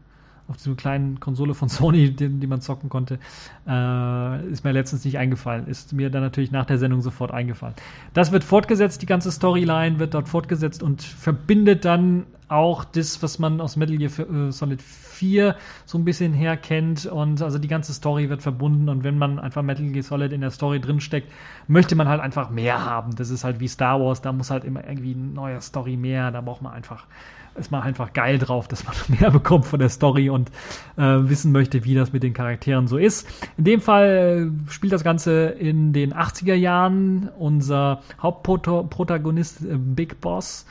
[0.49, 3.19] auf dieser kleinen Konsole von Sony, die, die man zocken konnte,
[3.69, 5.66] äh, ist mir letztens nicht eingefallen.
[5.66, 7.74] Ist mir dann natürlich nach der Sendung sofort eingefallen.
[8.15, 13.39] Das wird fortgesetzt, die ganze Storyline wird dort fortgesetzt und verbindet dann auch das, was
[13.39, 15.57] man aus Metal Gear äh, Solid 4
[15.87, 17.07] so ein bisschen herkennt.
[17.07, 18.89] Und also die ganze Story wird verbunden.
[18.89, 21.31] Und wenn man einfach Metal Gear Solid in der Story drinsteckt,
[21.69, 23.15] möchte man halt einfach mehr haben.
[23.16, 26.31] Das ist halt wie Star Wars, da muss halt immer irgendwie eine neue Story mehr.
[26.31, 27.07] Da braucht man einfach
[27.57, 30.51] ist man einfach geil drauf, dass man mehr bekommt von der Story und
[30.97, 33.27] äh, wissen möchte, wie das mit den Charakteren so ist.
[33.57, 37.31] In dem Fall äh, spielt das Ganze in den 80er Jahren.
[37.39, 40.66] Unser Hauptprotagonist äh, Big Boss,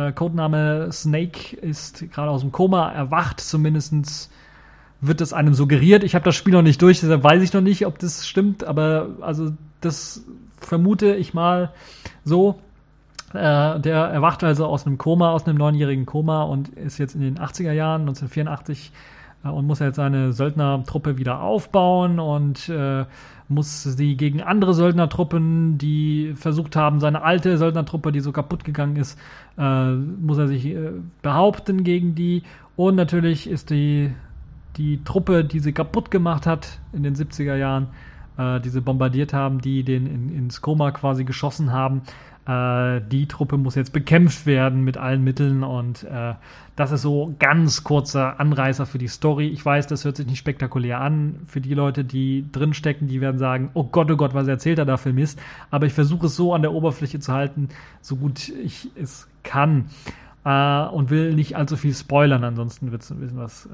[0.00, 4.30] äh, Codename Snake, ist gerade aus dem Koma erwacht, zumindestens
[5.00, 6.04] wird es einem suggeriert.
[6.04, 8.64] Ich habe das Spiel noch nicht durch, deshalb weiß ich noch nicht, ob das stimmt,
[8.64, 10.24] aber also das
[10.60, 11.70] vermute ich mal
[12.24, 12.58] so.
[13.32, 17.20] Äh, der erwacht also aus einem Koma, aus einem neunjährigen Koma und ist jetzt in
[17.20, 18.90] den 80er Jahren, 1984,
[19.44, 23.04] äh, und muss jetzt seine Söldnertruppe wieder aufbauen und äh,
[23.50, 28.96] muss sie gegen andere Söldnertruppen, die versucht haben, seine alte Söldnertruppe, die so kaputt gegangen
[28.96, 29.18] ist,
[29.58, 32.44] äh, muss er sich äh, behaupten gegen die.
[32.76, 34.12] Und natürlich ist die,
[34.76, 37.88] die Truppe, die sie kaputt gemacht hat in den 70er Jahren,
[38.38, 42.02] äh, die sie bombardiert haben, die den in, ins Koma quasi geschossen haben,
[42.50, 46.34] äh, die Truppe muss jetzt bekämpft werden mit allen Mitteln und äh,
[46.74, 49.48] das ist so ganz kurzer Anreißer für die Story.
[49.48, 51.40] Ich weiß, das hört sich nicht spektakulär an.
[51.46, 54.84] Für die Leute, die drinstecken, die werden sagen, oh Gott, oh Gott, was erzählt er
[54.84, 55.38] da für Mist.
[55.70, 57.68] Aber ich versuche es so an der Oberfläche zu halten,
[58.00, 59.90] so gut ich es kann.
[60.44, 63.70] Äh, und will nicht allzu viel spoilern, ansonsten wird es ein bisschen was äh,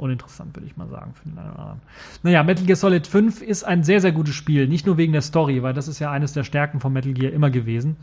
[0.00, 1.80] uninteressant, würde ich mal sagen, für den einen oder anderen.
[2.22, 4.66] Naja, Metal Gear Solid 5 ist ein sehr, sehr gutes Spiel.
[4.66, 7.32] Nicht nur wegen der Story, weil das ist ja eines der Stärken von Metal Gear
[7.32, 7.96] immer gewesen.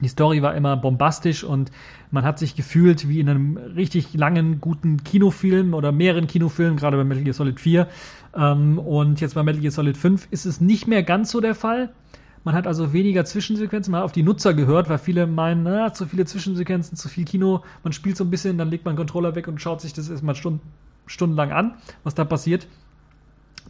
[0.00, 1.70] Die Story war immer bombastisch und
[2.10, 6.96] man hat sich gefühlt wie in einem richtig langen, guten Kinofilm oder mehreren Kinofilmen, gerade
[6.96, 7.86] bei Metal Gear Solid 4.
[8.34, 11.54] Ähm, und jetzt bei Metal Gear Solid 5 ist es nicht mehr ganz so der
[11.54, 11.90] Fall.
[12.42, 15.92] Man hat also weniger Zwischensequenzen, man hat auf die Nutzer gehört, weil viele meinen, na,
[15.92, 17.62] zu viele Zwischensequenzen, zu viel Kino.
[17.84, 20.08] Man spielt so ein bisschen, dann legt man den Controller weg und schaut sich das
[20.08, 20.62] erstmal Stunden,
[21.10, 21.74] stundenlang an,
[22.04, 22.66] was da passiert.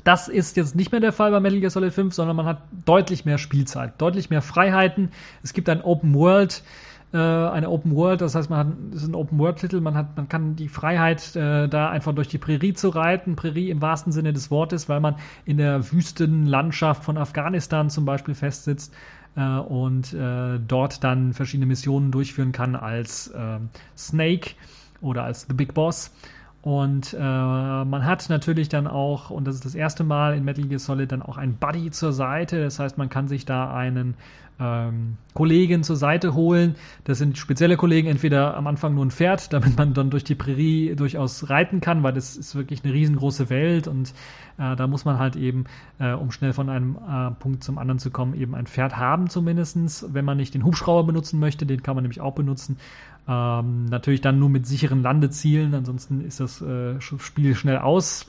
[0.05, 2.62] Das ist jetzt nicht mehr der Fall bei Metal Gear Solid 5, sondern man hat
[2.85, 5.11] deutlich mehr Spielzeit, deutlich mehr Freiheiten.
[5.43, 6.62] Es gibt ein Open World,
[7.12, 10.17] äh, eine Open World, das heißt, man hat, ist ein Open World Titel, man hat,
[10.17, 14.12] man kann die Freiheit, äh, da einfach durch die Prärie zu reiten, Prärie im wahrsten
[14.12, 18.95] Sinne des Wortes, weil man in der Wüstenlandschaft von Afghanistan zum Beispiel festsitzt
[19.37, 23.59] äh, und äh, dort dann verschiedene Missionen durchführen kann als äh,
[23.97, 24.53] Snake
[25.01, 26.12] oder als The Big Boss
[26.62, 30.66] Und äh, man hat natürlich dann auch, und das ist das erste Mal in Metal
[30.66, 32.62] Gear Solid, dann auch ein Buddy zur Seite.
[32.62, 34.15] Das heißt, man kann sich da einen
[34.61, 36.74] ähm, Kollegen zur Seite holen.
[37.05, 40.35] Das sind spezielle Kollegen, entweder am Anfang nur ein Pferd, damit man dann durch die
[40.35, 44.12] Prärie durchaus reiten kann, weil das ist wirklich eine riesengroße Welt und
[44.59, 45.65] äh, da muss man halt eben,
[45.99, 49.31] äh, um schnell von einem äh, Punkt zum anderen zu kommen, eben ein Pferd haben
[49.31, 50.07] zumindestens.
[50.11, 52.77] Wenn man nicht den Hubschrauber benutzen möchte, den kann man nämlich auch benutzen.
[53.31, 58.27] Ähm, natürlich dann nur mit sicheren Landezielen, ansonsten ist das äh, Spiel schnell aus.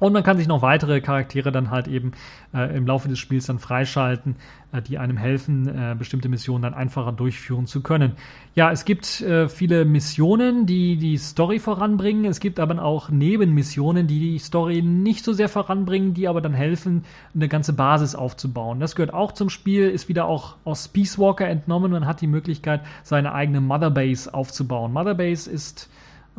[0.00, 2.12] Und man kann sich noch weitere Charaktere dann halt eben
[2.54, 4.34] äh, im Laufe des Spiels dann freischalten,
[4.72, 8.12] äh, die einem helfen, äh, bestimmte Missionen dann einfacher durchführen zu können.
[8.54, 12.24] Ja, es gibt äh, viele Missionen, die die Story voranbringen.
[12.24, 16.54] Es gibt aber auch Nebenmissionen, die die Story nicht so sehr voranbringen, die aber dann
[16.54, 17.04] helfen,
[17.34, 18.80] eine ganze Basis aufzubauen.
[18.80, 21.92] Das gehört auch zum Spiel, ist wieder auch aus Peace Walker entnommen.
[21.92, 24.94] Man hat die Möglichkeit, seine eigene Mother Base aufzubauen.
[24.94, 25.90] Mother Base ist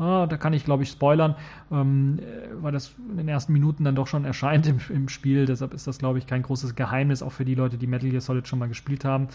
[0.02, 1.36] Ah, da kann ich, glaube ich, spoilern,
[1.72, 2.24] ähm, äh,
[2.60, 5.46] weil das in den ersten Minuten dann doch schon erscheint im, im, Spiel.
[5.46, 8.20] Deshalb ist das, glaube ich, kein großes Geheimnis, auch für die Leute, die Metal Gear
[8.20, 9.28] Solid schon mal gespielt haben.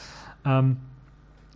[0.45, 0.79] Ähm,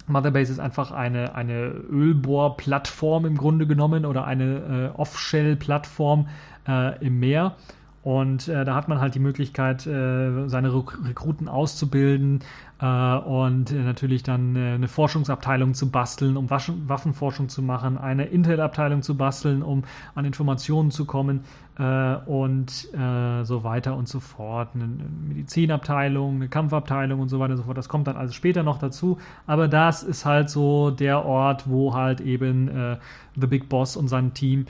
[0.07, 6.29] Motherbase ist einfach eine, eine Ölbohrplattform im Grunde genommen oder eine äh, Off-Shell-Plattform
[6.69, 7.57] äh, im Meer.
[8.03, 12.41] Und äh, da hat man halt die Möglichkeit, äh, seine Rekruten auszubilden
[12.81, 17.99] äh, und äh, natürlich dann äh, eine Forschungsabteilung zu basteln, um Waschen Waffenforschung zu machen,
[17.99, 21.45] eine Intel-Abteilung zu basteln, um an Informationen zu kommen
[21.79, 24.71] äh, und so weiter und so fort.
[24.75, 24.89] Eine
[25.29, 27.77] Medizinabteilung, eine Kampfabteilung und so weiter und so fort.
[27.77, 29.19] Das kommt dann also später noch dazu.
[29.47, 32.99] Aber das ist halt so der Ort, wo halt eben
[33.37, 34.67] The Big Boss und sein Team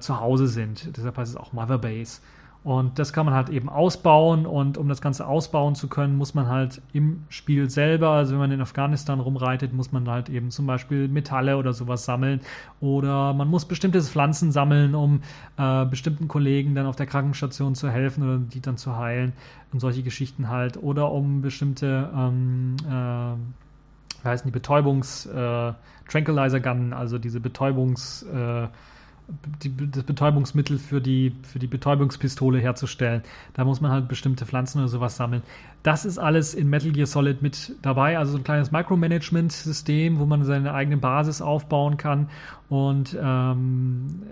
[0.00, 0.96] zu Hause sind.
[0.96, 2.20] Deshalb heißt es auch Mother Base.
[2.64, 6.34] Und das kann man halt eben ausbauen und um das Ganze ausbauen zu können, muss
[6.34, 10.52] man halt im Spiel selber, also wenn man in Afghanistan rumreitet, muss man halt eben
[10.52, 12.40] zum Beispiel Metalle oder sowas sammeln
[12.80, 15.22] oder man muss bestimmte Pflanzen sammeln, um
[15.56, 19.32] äh, bestimmten Kollegen dann auf der Krankenstation zu helfen oder die dann zu heilen
[19.72, 23.34] und solche Geschichten halt oder um bestimmte ähm, äh,
[24.22, 25.72] wie heißen die Betäubungs äh,
[26.08, 28.68] Tranquilizer Gun, also diese Betäubungs äh,
[29.62, 33.22] die, das Betäubungsmittel für die, für die Betäubungspistole herzustellen.
[33.54, 35.42] Da muss man halt bestimmte Pflanzen oder sowas sammeln.
[35.82, 40.26] Das ist alles in Metal Gear Solid mit dabei, also so ein kleines Micromanagement-System, wo
[40.26, 42.28] man seine eigene Basis aufbauen kann
[42.68, 44.22] und ähm,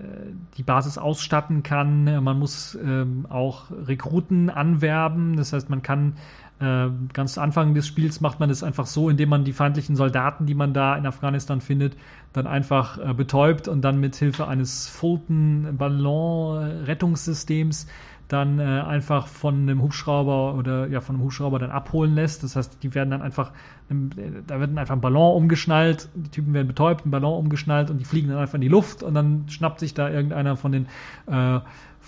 [0.56, 2.22] die Basis ausstatten kann.
[2.22, 6.14] Man muss ähm, auch Rekruten anwerben, das heißt, man kann
[6.61, 10.47] äh, ganz Anfang des Spiels macht man es einfach so, indem man die feindlichen Soldaten,
[10.47, 11.97] die man da in Afghanistan findet,
[12.32, 17.87] dann einfach äh, betäubt und dann mit Hilfe eines Fulton-Ballon-Rettungssystems
[18.32, 22.45] dann äh, einfach von einem Hubschrauber oder ja von einem Hubschrauber dann abholen lässt.
[22.45, 23.53] Das heißt, die werden dann einfach,
[23.91, 24.11] ähm,
[24.47, 28.05] da wird einfach ein Ballon umgeschnallt, die Typen werden betäubt, ein Ballon umgeschnallt und die
[28.05, 30.87] fliegen dann einfach in die Luft und dann schnappt sich da irgendeiner von den
[31.27, 31.59] äh,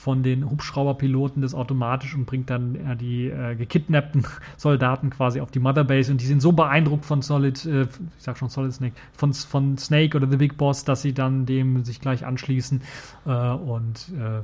[0.02, 4.26] von den Hubschrauberpiloten das automatisch und bringt dann äh, die äh, gekidnappten
[4.56, 7.88] Soldaten quasi auf die Motherbase und die sind so beeindruckt von Solid, äh, ich
[8.18, 11.84] sag schon Solid Snake, von, von Snake oder The Big Boss, dass sie dann dem
[11.84, 12.82] sich gleich anschließen
[13.26, 14.42] äh, und äh,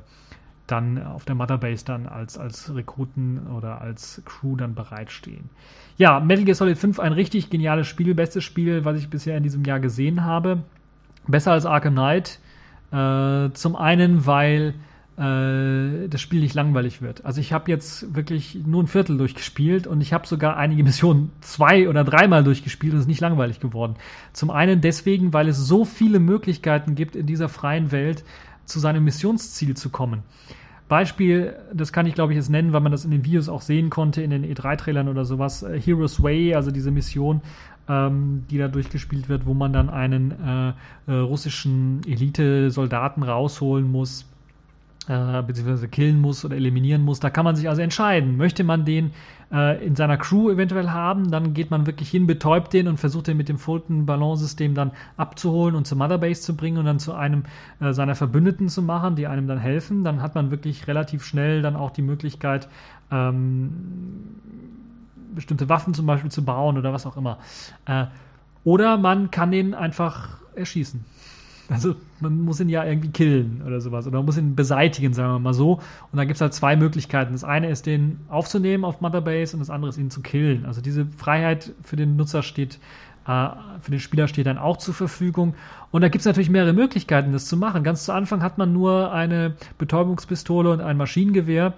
[0.69, 5.51] dann auf der Motherbase dann als, als Rekruten oder als Crew dann bereitstehen.
[5.97, 9.43] Ja, Metal Gear Solid 5, ein richtig geniales Spiel, bestes Spiel, was ich bisher in
[9.43, 10.63] diesem Jahr gesehen habe.
[11.27, 12.39] Besser als Arkham Knight.
[12.93, 14.75] Äh, zum einen, weil
[15.19, 17.25] äh, das Spiel nicht langweilig wird.
[17.25, 21.33] Also ich habe jetzt wirklich nur ein Viertel durchgespielt und ich habe sogar einige Missionen
[21.41, 23.97] zwei oder dreimal durchgespielt und es ist nicht langweilig geworden.
[24.33, 28.25] Zum einen deswegen, weil es so viele Möglichkeiten gibt, in dieser freien Welt
[28.65, 30.23] zu seinem Missionsziel zu kommen.
[30.89, 33.61] Beispiel, das kann ich glaube ich jetzt nennen, weil man das in den Videos auch
[33.61, 35.65] sehen konnte, in den E3-Trailern oder sowas.
[35.65, 37.41] Äh, Heroes Way, also diese Mission,
[37.89, 44.25] ähm, die da durchgespielt wird, wo man dann einen äh, äh, russischen Elite-Soldaten rausholen muss
[45.09, 47.19] äh, beziehungsweise killen muss oder eliminieren muss.
[47.21, 48.37] Da kann man sich also entscheiden.
[48.37, 49.13] Möchte man den
[49.51, 53.29] äh, in seiner Crew eventuell haben, dann geht man wirklich hin, betäubt den und versucht
[53.29, 57.15] den mit dem Fulton Ballonsystem dann abzuholen und zur Motherbase zu bringen und dann zu
[57.15, 57.45] einem
[57.81, 60.05] äh, seiner Verbündeten zu machen, die einem dann helfen.
[60.05, 62.69] Dann hat man wirklich relativ schnell dann auch die Möglichkeit,
[63.11, 63.71] ähm,
[65.35, 67.39] bestimmte Waffen zum Beispiel zu bauen oder was auch immer.
[67.87, 68.07] Äh,
[68.65, 71.05] oder man kann den einfach erschießen.
[71.71, 74.07] Also man muss ihn ja irgendwie killen oder sowas.
[74.07, 75.75] Oder man muss ihn beseitigen, sagen wir mal so.
[76.11, 77.33] Und da gibt es halt zwei Möglichkeiten.
[77.33, 80.65] Das eine ist, den aufzunehmen auf Motherbase und das andere ist, ihn zu killen.
[80.65, 82.79] Also diese Freiheit für den Nutzer steht,
[83.27, 83.49] äh,
[83.81, 85.55] für den Spieler steht dann auch zur Verfügung.
[85.91, 87.85] Und da gibt es natürlich mehrere Möglichkeiten, das zu machen.
[87.85, 91.75] Ganz zu Anfang hat man nur eine Betäubungspistole und ein Maschinengewehr.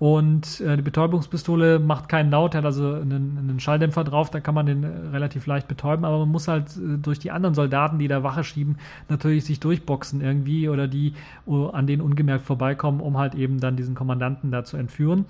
[0.00, 4.54] Und äh, die Betäubungspistole macht keinen Laut, hat also einen, einen, Schalldämpfer drauf, da kann
[4.54, 7.98] man den äh, relativ leicht betäuben, aber man muss halt äh, durch die anderen Soldaten,
[7.98, 8.78] die da Wache schieben,
[9.10, 11.12] natürlich sich durchboxen irgendwie oder die
[11.46, 15.26] uh, an denen ungemerkt vorbeikommen, um halt eben dann diesen Kommandanten da zu entführen.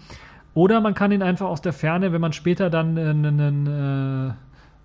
[0.54, 4.34] Oder man kann ihn einfach aus der Ferne, wenn man später dann einen äh,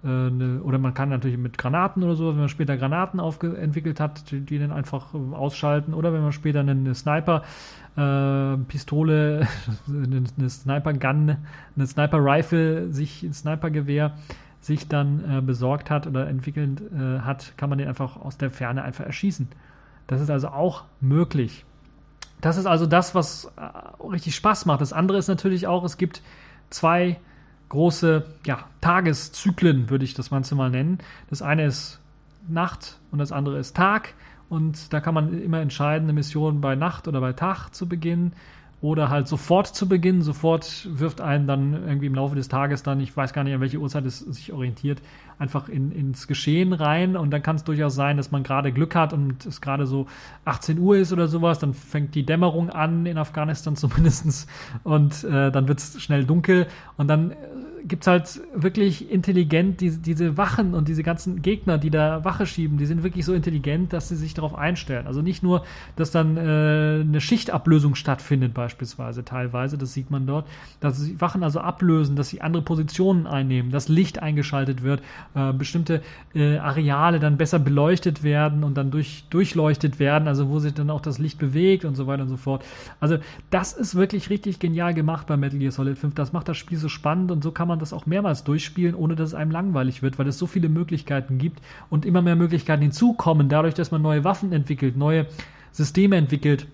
[0.08, 4.32] eine, oder man kann natürlich mit Granaten oder so, wenn man später Granaten entwickelt hat,
[4.32, 7.44] die, die, dann einfach ausschalten oder wenn man später eine Sniper
[7.98, 8.58] äh,
[9.88, 11.38] eine, Sniper Gun,
[11.76, 14.14] eine Sniper Rifle, sich ein Sniper Gewehr
[14.66, 18.50] sich dann äh, besorgt hat oder entwickelt äh, hat, kann man den einfach aus der
[18.50, 19.48] Ferne einfach erschießen.
[20.08, 21.66] Das ist also auch möglich.
[22.42, 24.82] Das ist also das, was äh, richtig Spaß macht.
[24.82, 26.24] Das andere ist natürlich auch, es gibt
[26.72, 27.20] zwei
[27.70, 31.00] große ja, Tageszyklen, würde ich das Ganze mal nennen.
[31.30, 32.00] Das eine ist
[32.48, 34.14] Nacht und das andere ist Tag.
[34.50, 38.34] Und da kann man immer entscheiden, eine Mission bei Nacht oder bei Tag zu beginnen
[38.82, 40.22] oder halt sofort zu beginnen.
[40.22, 43.62] Sofort wirft einen dann irgendwie im Laufe des Tages dann, ich weiß gar nicht, an
[43.62, 45.02] welche Uhrzeit es sich orientiert,
[45.40, 47.16] einfach in, ins Geschehen rein.
[47.18, 50.08] Und dann kann es durchaus sein, dass man gerade Glück hat und es gerade so
[50.46, 51.60] 18 Uhr ist oder sowas.
[51.60, 54.48] Dann fängt die Dämmerung an, in Afghanistan zumindest.
[54.84, 56.68] Und äh, dann wird es schnell dunkel.
[56.98, 57.36] Und dann äh,
[57.88, 62.46] gibt es halt wirklich intelligent diese, diese Wachen und diese ganzen Gegner, die da Wache
[62.46, 65.08] schieben, die sind wirklich so intelligent, dass sie sich darauf einstellen.
[65.08, 65.64] Also nicht nur,
[65.96, 70.48] dass dann äh, eine Schichtablösung stattfindet, beispielsweise teilweise, das sieht man dort,
[70.80, 75.02] dass sie Wachen also ablösen, dass sie andere Positionen einnehmen, dass Licht eingeschaltet wird,
[75.36, 76.02] äh, bestimmte
[76.34, 80.90] äh, Areale dann besser beleuchtet werden und dann durch, durchleuchtet werden, also wo sich dann
[80.90, 82.66] auch das Licht bewegt und so weiter und so fort.
[83.00, 83.18] Also
[83.52, 86.16] das ist wirklich richtig genial gemacht bei Metal Gear Solid 5.
[86.16, 88.96] Das macht das Spiel so spannend und so kann man man das auch mehrmals durchspielen,
[88.96, 92.38] ohne dass es einem langweilig wird, weil es so viele Möglichkeiten gibt und immer mehr
[92.38, 95.28] Möglichkeiten hinzukommen, dadurch, dass man neue Waffen entwickelt, neue
[95.74, 96.68] Systeme entwickelt,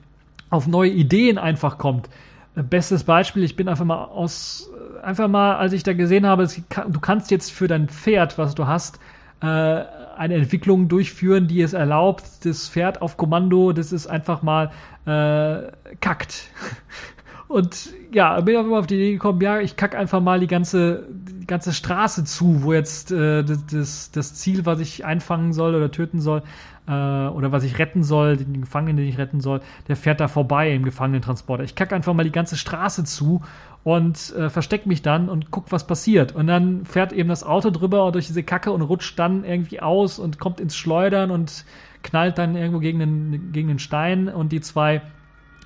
[0.52, 2.08] auf neue Ideen einfach kommt.
[2.54, 4.70] Bestes Beispiel, ich bin einfach mal aus,
[5.02, 6.48] einfach mal, als ich da gesehen habe,
[6.90, 9.00] du kannst jetzt für dein Pferd, was du hast,
[9.42, 14.72] äh, eine Entwicklung durchführen, die es erlaubt, das Pferd auf Kommando, das ist einfach mal
[15.06, 16.50] äh, kackt.
[17.48, 21.08] Und ja, bin ich auf die Idee gekommen, ja, ich kacke einfach mal die ganze,
[21.10, 25.92] die ganze Straße zu, wo jetzt äh, das, das Ziel, was ich einfangen soll oder
[25.92, 26.44] töten soll,
[26.88, 30.28] äh, oder was ich retten soll, den Gefangenen, den ich retten soll, der fährt da
[30.28, 31.64] vorbei im Gefangenentransporter.
[31.64, 33.42] Ich kacke einfach mal die ganze Straße zu
[33.84, 36.34] und äh, versteck mich dann und guck, was passiert.
[36.34, 40.20] Und dann fährt eben das Auto drüber durch diese Kacke und rutscht dann irgendwie aus
[40.20, 41.66] und kommt ins Schleudern und
[42.04, 45.02] knallt dann irgendwo gegen den, gegen den Stein und die zwei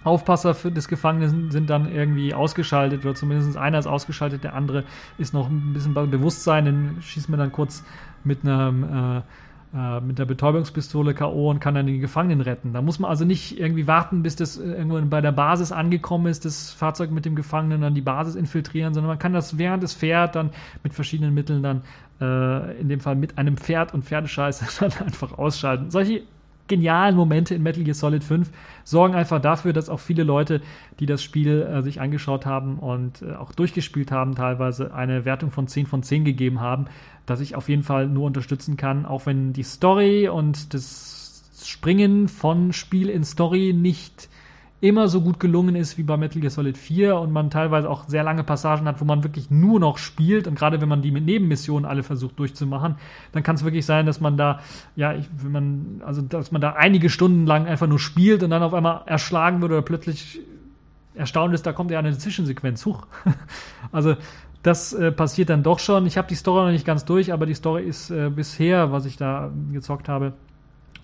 [0.04, 4.84] Aufpasser für des Gefangenen sind dann irgendwie ausgeschaltet oder zumindest einer ist ausgeschaltet, der andere
[5.18, 7.84] ist noch ein bisschen bei Bewusstsein, den schießt man dann kurz
[8.24, 9.22] mit einem äh,
[9.76, 11.50] äh, mit der Betäubungspistole K.O.
[11.50, 12.72] und kann dann den Gefangenen retten.
[12.72, 16.46] Da muss man also nicht irgendwie warten, bis das irgendwann bei der Basis angekommen ist,
[16.46, 19.94] das Fahrzeug mit dem Gefangenen dann die Basis infiltrieren, sondern man kann das während es
[19.94, 20.52] fährt dann
[20.84, 21.82] mit verschiedenen Mitteln dann
[22.22, 25.92] äh, in dem Fall mit einem Pferd und Pferdescheiße dann einfach ausschalten.
[25.92, 26.24] Solche
[26.68, 28.50] genialen Momente in Metal Gear Solid 5
[28.84, 30.62] sorgen einfach dafür, dass auch viele Leute,
[31.00, 35.52] die das Spiel äh, sich angeschaut haben und äh, auch durchgespielt haben, teilweise eine Wertung
[35.52, 36.86] von 10 von 10 gegeben haben,
[37.26, 42.28] dass ich auf jeden Fall nur unterstützen kann, auch wenn die Story und das Springen
[42.28, 44.30] von Spiel in Story nicht
[44.82, 48.08] immer so gut gelungen ist wie bei Metal Gear Solid 4 und man teilweise auch
[48.08, 51.12] sehr lange Passagen hat, wo man wirklich nur noch spielt und gerade wenn man die
[51.12, 52.96] mit Nebenmissionen alle versucht durchzumachen,
[53.32, 54.60] dann kann es wirklich sein, dass man da,
[54.96, 58.50] ja, ich, wenn man, also dass man da einige Stunden lang einfach nur spielt und
[58.50, 60.42] dann auf einmal erschlagen wird oder plötzlich
[61.16, 62.86] erstaunt ist, da kommt ja eine Zwischensequenz.
[62.86, 63.08] Huch.
[63.92, 64.16] also
[64.62, 66.06] das äh, passiert dann doch schon.
[66.06, 69.06] Ich habe die Story noch nicht ganz durch, aber die Story ist äh, bisher, was
[69.06, 70.34] ich da gezockt habe,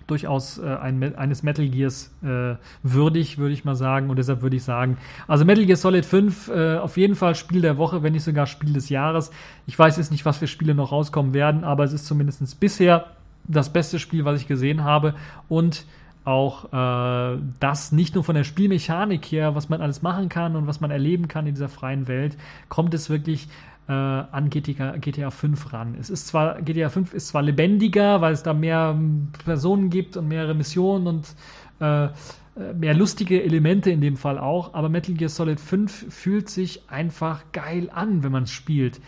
[0.06, 4.10] durchaus äh, ein, eines Metal Gears äh, würdig, würde ich mal sagen.
[4.10, 7.60] Und deshalb würde ich sagen, also Metal Gear Solid 5 äh, auf jeden Fall Spiel
[7.62, 9.30] der Woche, wenn nicht sogar Spiel des Jahres.
[9.66, 13.06] Ich weiß jetzt nicht, was für Spiele noch rauskommen werden, aber es ist zumindest bisher
[13.44, 15.14] das beste Spiel, was ich gesehen habe.
[15.48, 15.86] Und
[16.24, 20.66] auch äh, das nicht nur von der Spielmechanik her, was man alles machen kann und
[20.66, 22.36] was man erleben kann in dieser freien Welt,
[22.68, 23.48] kommt es wirklich
[23.88, 25.96] äh, an GTA, GTA 5 ran.
[25.98, 28.98] Es ist zwar, GTA 5 ist zwar lebendiger, weil es da mehr
[29.44, 31.34] Personen gibt und mehrere Missionen und
[31.80, 32.08] äh,
[32.54, 36.82] äh, mehr lustige Elemente in dem Fall auch, aber Metal Gear Solid 5 fühlt sich
[36.90, 39.00] einfach geil an, wenn man es spielt.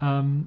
[0.00, 0.46] Ähm,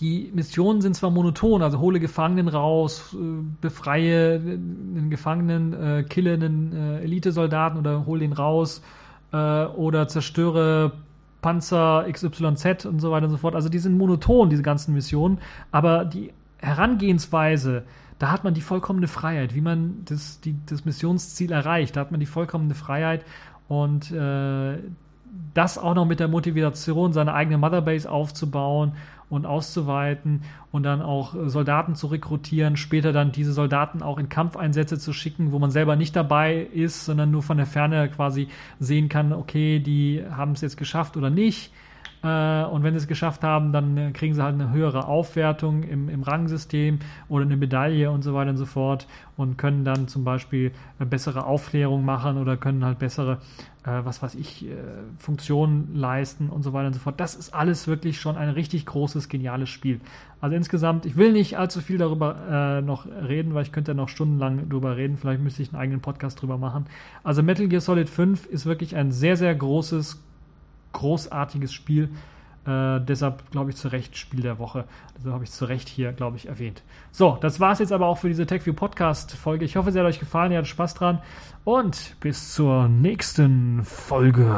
[0.00, 6.34] die Missionen sind zwar monoton, also hole Gefangenen raus, äh, befreie einen Gefangenen, äh, kille
[6.34, 8.82] einen äh, Elitesoldaten oder hole den raus
[9.32, 10.92] äh, oder zerstöre
[11.46, 13.54] Panzer XYZ und so weiter und so fort.
[13.54, 15.38] Also die sind monoton, diese ganzen Missionen,
[15.70, 17.84] aber die Herangehensweise,
[18.18, 21.94] da hat man die vollkommene Freiheit, wie man das, die, das Missionsziel erreicht.
[21.94, 23.24] Da hat man die vollkommene Freiheit
[23.68, 24.78] und äh,
[25.54, 28.94] das auch noch mit der Motivation, seine eigene Motherbase aufzubauen
[29.28, 34.98] und auszuweiten und dann auch Soldaten zu rekrutieren, später dann diese Soldaten auch in Kampfeinsätze
[34.98, 38.48] zu schicken, wo man selber nicht dabei ist, sondern nur von der Ferne quasi
[38.78, 41.72] sehen kann, okay, die haben es jetzt geschafft oder nicht.
[42.22, 45.82] Äh, und wenn sie es geschafft haben, dann äh, kriegen sie halt eine höhere Aufwertung
[45.82, 46.98] im, im Rangsystem
[47.28, 49.06] oder eine Medaille und so weiter und so fort
[49.36, 53.38] und können dann zum Beispiel eine bessere Aufklärung machen oder können halt bessere,
[53.84, 54.74] äh, was weiß ich, äh,
[55.18, 57.20] Funktionen leisten und so weiter und so fort.
[57.20, 60.00] Das ist alles wirklich schon ein richtig großes, geniales Spiel.
[60.40, 63.94] Also insgesamt, ich will nicht allzu viel darüber äh, noch reden, weil ich könnte ja
[63.94, 65.16] noch stundenlang darüber reden.
[65.16, 66.86] Vielleicht müsste ich einen eigenen Podcast drüber machen.
[67.22, 70.22] Also Metal Gear Solid 5 ist wirklich ein sehr, sehr großes,
[70.96, 72.10] großartiges Spiel.
[72.66, 74.84] Äh, deshalb glaube ich zu Recht Spiel der Woche.
[75.16, 76.82] Deshalb habe ich zu Recht hier, glaube ich, erwähnt.
[77.12, 79.64] So, das war es jetzt aber auch für diese TechView Podcast Folge.
[79.64, 81.20] Ich hoffe, es hat euch gefallen, ihr hattet Spaß dran
[81.64, 84.56] und bis zur nächsten Folge.